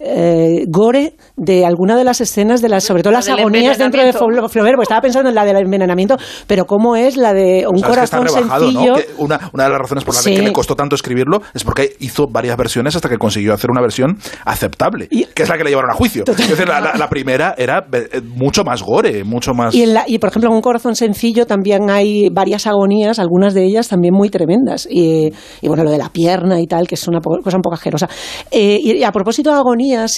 [0.00, 4.02] eh, gore de alguna de las escenas de las sobre todo La las agonías dentro
[4.04, 6.16] de Flaubert, porque estaba pensando en la del envenenamiento,
[6.46, 8.92] pero cómo es la de un Sabes que está corazón rebajado, sencillo.
[8.92, 8.96] ¿no?
[8.98, 10.34] Que una, una de las razones por las Sí.
[10.34, 13.80] que le costó tanto escribirlo es porque hizo varias versiones hasta que consiguió hacer una
[13.80, 16.24] versión aceptable, que es la que le llevaron a juicio.
[16.26, 19.74] Es decir, la, la- la primera era eh, mucho más gore, mucho más...
[19.74, 23.54] Y, en la- y, por ejemplo, en un corazón sencillo también hay varias agonías, algunas
[23.54, 24.86] de ellas también muy tremendas.
[24.90, 25.30] Y,
[25.60, 28.08] y bueno, lo de la pierna y tal, que es una cosa un poco asquerosa.
[28.50, 29.56] Eh, y, y a propósito de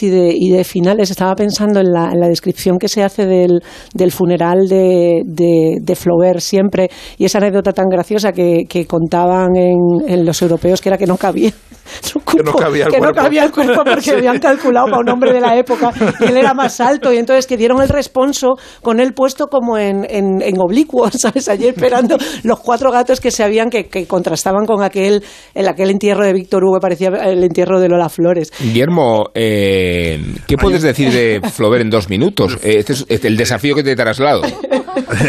[0.02, 3.62] y de, y de finales, estaba pensando en la, descripción que se hace del,
[3.94, 6.88] del funeral de, de, de Flaubert siempre
[7.18, 11.06] y esa anécdota tan graciosa que, que contaban en, en los europeos, que era que
[11.06, 11.52] no cabía.
[12.00, 13.22] Su Que no cabía el que no cuerpo.
[13.22, 14.10] cabía el cuerpo porque Sí.
[14.10, 17.46] habían calculado para un hombre de la época y él era más alto y entonces
[17.46, 21.48] que dieron el responso con él puesto como en, en, en oblicuo, ¿sabes?
[21.48, 25.22] Allí esperando los cuatro gatos que se habían, que, que contrastaban con aquel,
[25.54, 28.52] el, aquel entierro de Víctor Hugo, parecía el entierro de Lola Flores.
[28.60, 32.58] Guillermo, eh, ¿qué puedes decir de Flaubert en dos minutos?
[32.62, 34.42] Eh, Este es este, el desafío que te traslado.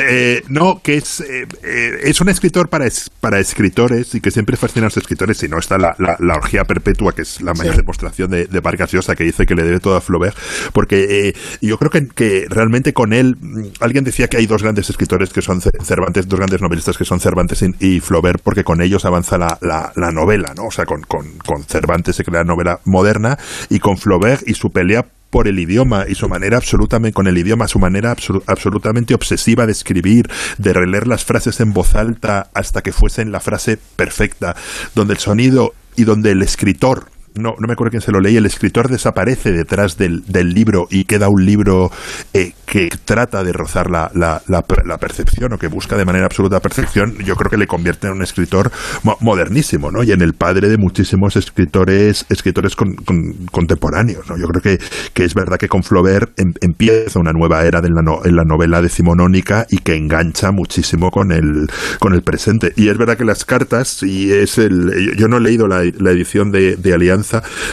[0.08, 4.32] Eh, no, que es, eh, eh, es un escritor para, es- para escritores y que
[4.32, 5.38] siempre fascina a los escritores.
[5.38, 8.60] Si no está la, la, la orgía perpetua, que es la mayor demostración de, de
[8.60, 10.36] Vargas que dice que le debe todo a Flaubert.
[10.73, 14.61] Porque eh, yo creo que, que realmente con él, mm, alguien decía que hay dos
[14.64, 18.64] grandes escritores que son Ce- Cervantes, dos grandes novelistas que son Cervantes y, Flaubert, porque
[18.64, 20.65] con ellos avanza la, la, la novela, ¿no?
[20.65, 23.38] O sea, con, con, con Cervantes se crea la novela moderna
[23.69, 27.38] y con Flaubert y su pelea por el idioma y su manera absolutamente con el
[27.38, 32.49] idioma, su manera absolu- absolutamente obsesiva de escribir, de releer las frases en voz alta
[32.53, 34.57] hasta que fuesen la frase perfecta,
[34.94, 38.36] donde el sonido y donde el escritor no, no me acuerdo quién se lo leí,
[38.38, 41.90] el escritor desaparece detrás del, del libro y queda un libro
[42.34, 46.26] eh, que trata de rozar la, la, la, la percepción o que busca de manera
[46.26, 48.72] absoluta perfección, yo creo que le convierte en un escritor
[49.03, 50.03] mo- modernísimo, ¿no?
[50.03, 54.38] Y en el padre de muchísimos escritores, escritores con- con- contemporáneos, ¿no?
[54.38, 54.84] Yo creo que,
[55.14, 58.36] que es verdad que con Flaubert em- empieza una nueva era de la no- en
[58.36, 61.68] la novela decimonónica y que engancha muchísimo con el,
[61.99, 62.74] con el presente.
[62.76, 66.52] Y es verdad que las cartas, y es el, yo no he leído la, edición
[66.52, 67.20] de Alianza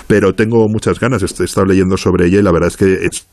[0.06, 1.22] pero tengo muchas ganas.
[1.22, 3.26] He estado leyendo sobre ella y la verdad es que es,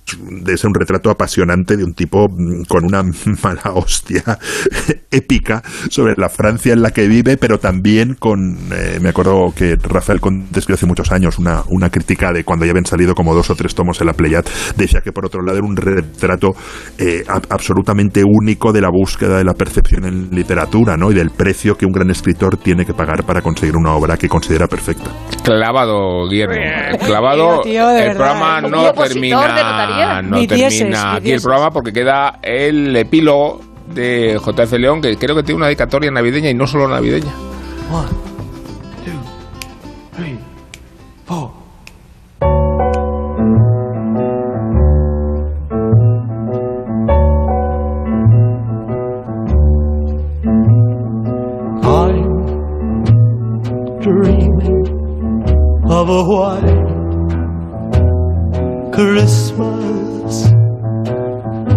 [0.47, 3.03] es un retrato apasionante de un tipo mm, con una
[3.43, 4.23] mala hostia
[5.11, 9.75] épica sobre la Francia en la que vive, pero también con, eh, me acuerdo que
[9.75, 10.19] Rafael
[10.55, 13.55] escribió hace muchos años una, una crítica de cuando ya habían salido como dos o
[13.55, 16.55] tres tomos en la Pleiad, decía que por otro lado era un retrato
[16.97, 21.11] eh, absolutamente único de la búsqueda de la percepción en literatura, ¿no?
[21.11, 24.27] Y del precio que un gran escritor tiene que pagar para conseguir una obra que
[24.27, 25.11] considera perfecta.
[25.43, 26.97] Clavado, Guillermo.
[27.05, 27.63] Clavado.
[27.63, 30.21] el programa no termina.
[30.21, 35.43] No termina aquí el programa porque queda el epílogo de JF León, que creo que
[35.43, 37.31] tiene una dedicatoria navideña y no solo navideña.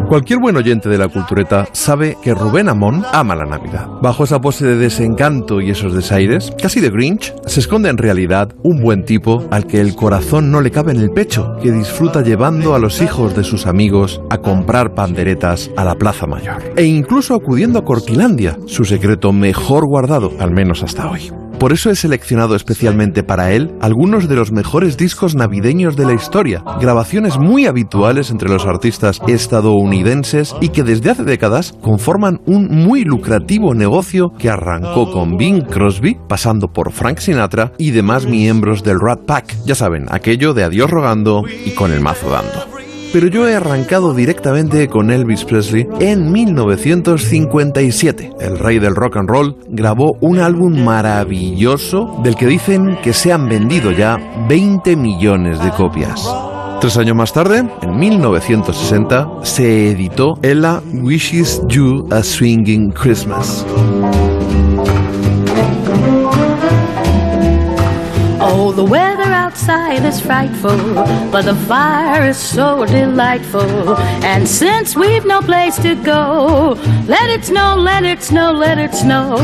[0.09, 3.87] Cualquier buen oyente de la cultureta sabe que Rubén Amón ama la Navidad.
[4.03, 8.49] Bajo esa pose de desencanto y esos desaires, casi de Grinch, se esconde en realidad
[8.65, 12.23] un buen tipo al que el corazón no le cabe en el pecho, que disfruta
[12.23, 16.73] llevando a los hijos de sus amigos a comprar panderetas a la Plaza Mayor.
[16.75, 21.31] E incluso acudiendo a Cortilandia, su secreto mejor guardado, al menos hasta hoy.
[21.59, 26.15] Por eso he seleccionado especialmente para él algunos de los mejores discos navideños de la
[26.15, 32.69] historia, grabaciones muy habituales entre los artistas estadounidenses y que desde hace décadas conforman un
[32.69, 38.85] muy lucrativo negocio que arrancó con Bing Crosby, pasando por Frank Sinatra y demás miembros
[38.85, 43.29] del Rat Pack, ya saben, aquello de adiós rogando y con el mazo dando pero
[43.29, 48.33] yo he arrancado directamente con Elvis Presley en 1957.
[48.41, 53.33] El rey del rock and roll grabó un álbum maravilloso del que dicen que se
[53.33, 54.19] han vendido ya
[54.49, 56.29] 20 millones de copias.
[56.81, 63.67] Tres años más tarde, en 1960, se editó Ella Wishes You a Swinging Christmas.
[68.79, 68.85] The
[69.49, 70.77] outside is frightful,
[71.33, 73.97] but the fire is so delightful.
[74.23, 76.77] And since we've no place to go,
[77.07, 79.39] let it snow, let it snow, let it snow.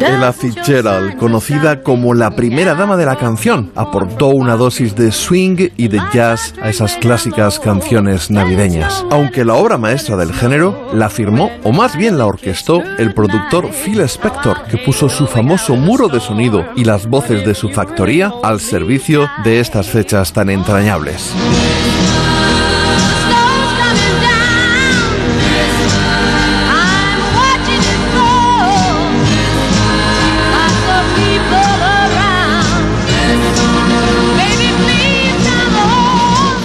[0.00, 5.70] Ella Fitzgerald, conocida como la primera dama de la canción, aportó una dosis de swing
[5.76, 9.04] y de jazz a esas clásicas canciones navideñas.
[9.10, 13.70] Aunque la obra maestra del género la firmó, o más bien la orquestó, el productor
[13.72, 18.32] Phil Spector, que puso su famoso muro de sonido y las voces de su factoría
[18.44, 18.99] al servicio
[19.44, 21.34] de estas fechas tan entrañables.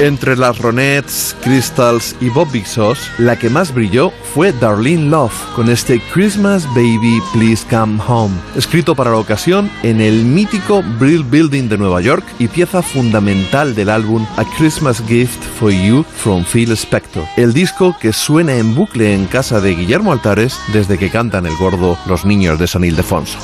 [0.05, 5.67] Entre las Ronettes, Crystals y Bob Sauce, la que más brilló fue Darlene Love, con
[5.67, 11.69] este Christmas Baby Please Come Home, escrito para la ocasión en el mítico Brill Building
[11.69, 16.71] de Nueva York y pieza fundamental del álbum A Christmas Gift for You from Phil
[16.73, 21.47] Spector, el disco que suena en bucle en casa de Guillermo Altares desde que cantan
[21.47, 23.39] el gordo los niños de San Ildefonso.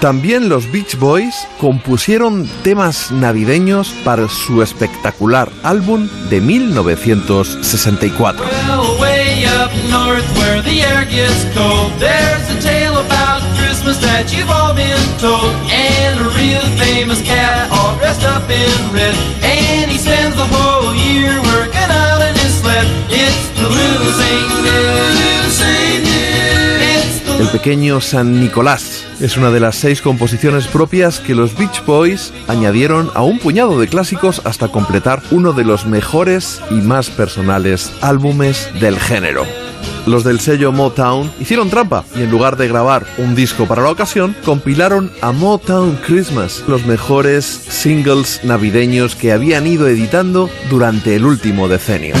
[0.00, 8.44] También los Beach Boys compusieron temas navideños para su espectacular álbum de 1964.
[27.38, 32.32] El pequeño San Nicolás es una de las seis composiciones propias que los Beach Boys
[32.48, 37.92] añadieron a un puñado de clásicos hasta completar uno de los mejores y más personales
[38.00, 39.44] álbumes del género.
[40.06, 43.90] Los del sello Motown hicieron trampa y en lugar de grabar un disco para la
[43.90, 51.24] ocasión, compilaron a Motown Christmas, los mejores singles navideños que habían ido editando durante el
[51.24, 52.14] último decenio.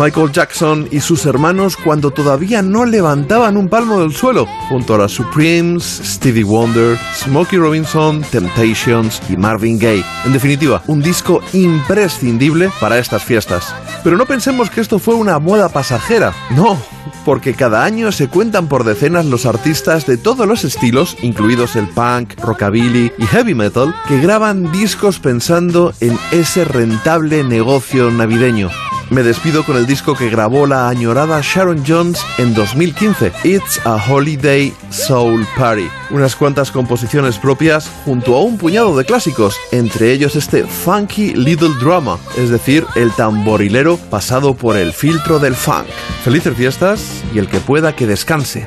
[0.00, 4.98] Michael Jackson y sus hermanos cuando todavía no levantaban un palmo del suelo, junto a
[4.98, 10.02] las Supremes, Stevie Wonder, Smokey Robinson, Temptations y Marvin Gaye.
[10.24, 13.74] En definitiva, un disco imprescindible para estas fiestas.
[14.02, 16.32] Pero no pensemos que esto fue una moda pasajera.
[16.56, 16.80] No,
[17.26, 21.86] porque cada año se cuentan por decenas los artistas de todos los estilos, incluidos el
[21.88, 28.70] punk, rockabilly y heavy metal, que graban discos pensando en ese rentable negocio navideño.
[29.10, 33.96] Me despido con el disco que grabó la añorada Sharon Jones en 2015, It's a
[33.96, 35.88] Holiday Soul Party.
[36.10, 41.74] Unas cuantas composiciones propias junto a un puñado de clásicos, entre ellos este Funky Little
[41.80, 45.86] Drama, es decir, el tamborilero pasado por el filtro del funk.
[46.22, 48.62] Felices fiestas y el que pueda que descanse.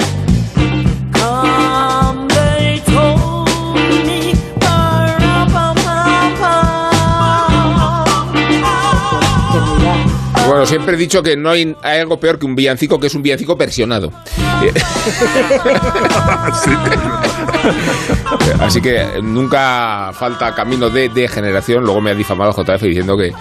[10.64, 13.16] Bueno, siempre he dicho que no hay, hay algo peor que un villancico, que es
[13.16, 14.14] un villancico versionado.
[18.62, 21.84] Así que nunca falta camino de degeneración.
[21.84, 23.34] Luego me ha difamado JF diciendo que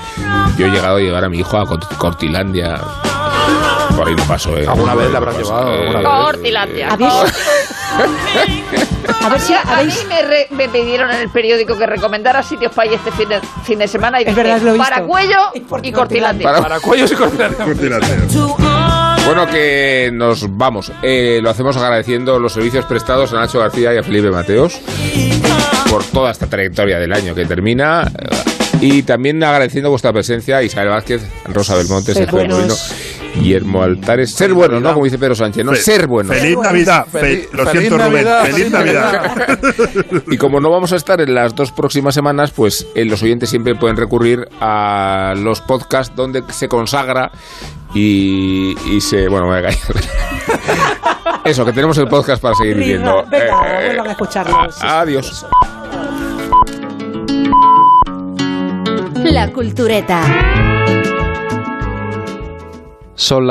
[0.59, 2.81] yo he llegado a llevar a mi hijo a Cort- Cortilandia.
[3.97, 4.67] Por ahí no paso, ¿eh?
[4.67, 6.09] Alguna vez le habrás llevado, eh, alguna vez.
[6.09, 6.89] Cortilandia.
[6.91, 7.35] ¿Habéis-
[9.25, 12.73] A ver si a mí me, re- me pidieron en el periódico que recomendara sitios
[12.73, 14.89] para ir este fin de, fin de semana y Es dije, verdad, lo he visto.
[14.89, 15.37] Paracuello
[15.83, 16.45] y Cortilandia.
[16.49, 17.65] Para- Para cuellos y cortilandia.
[19.27, 20.91] Bueno, que nos vamos.
[21.03, 24.81] Eh, lo hacemos agradeciendo los servicios prestados a Nacho García y a Felipe Mateos
[25.89, 28.11] por toda esta trayectoria del año que termina.
[28.83, 32.75] Y también agradeciendo vuestra presencia, Isabel Vázquez, Rosa Belmonte, Ser Sergio Molino.
[33.37, 34.35] Guillermo Altares.
[34.35, 34.93] Ser bueno, ¿no?
[34.93, 35.73] Como dice Pedro Sánchez, ¿no?
[35.73, 36.33] Fe- Ser bueno.
[36.35, 37.07] Feliz Navidad.
[37.07, 38.13] Fe- Feliz- lo feliz siento, Rubén.
[38.25, 39.59] Navidad, Feliz feliz Navidad.
[40.31, 43.49] Y como no vamos a estar en las dos próximas semanas, pues eh, los oyentes
[43.49, 47.31] siempre pueden recurrir a los podcasts donde se consagra
[47.95, 49.29] y, y se...
[49.29, 50.03] Bueno, me voy a callar.
[51.45, 53.25] Eso, que tenemos el podcast para seguir viviendo.
[53.31, 54.83] Venga, Eh, vuelvan a escucharnos.
[54.83, 55.47] a- adiós.
[59.33, 60.21] La cultureta.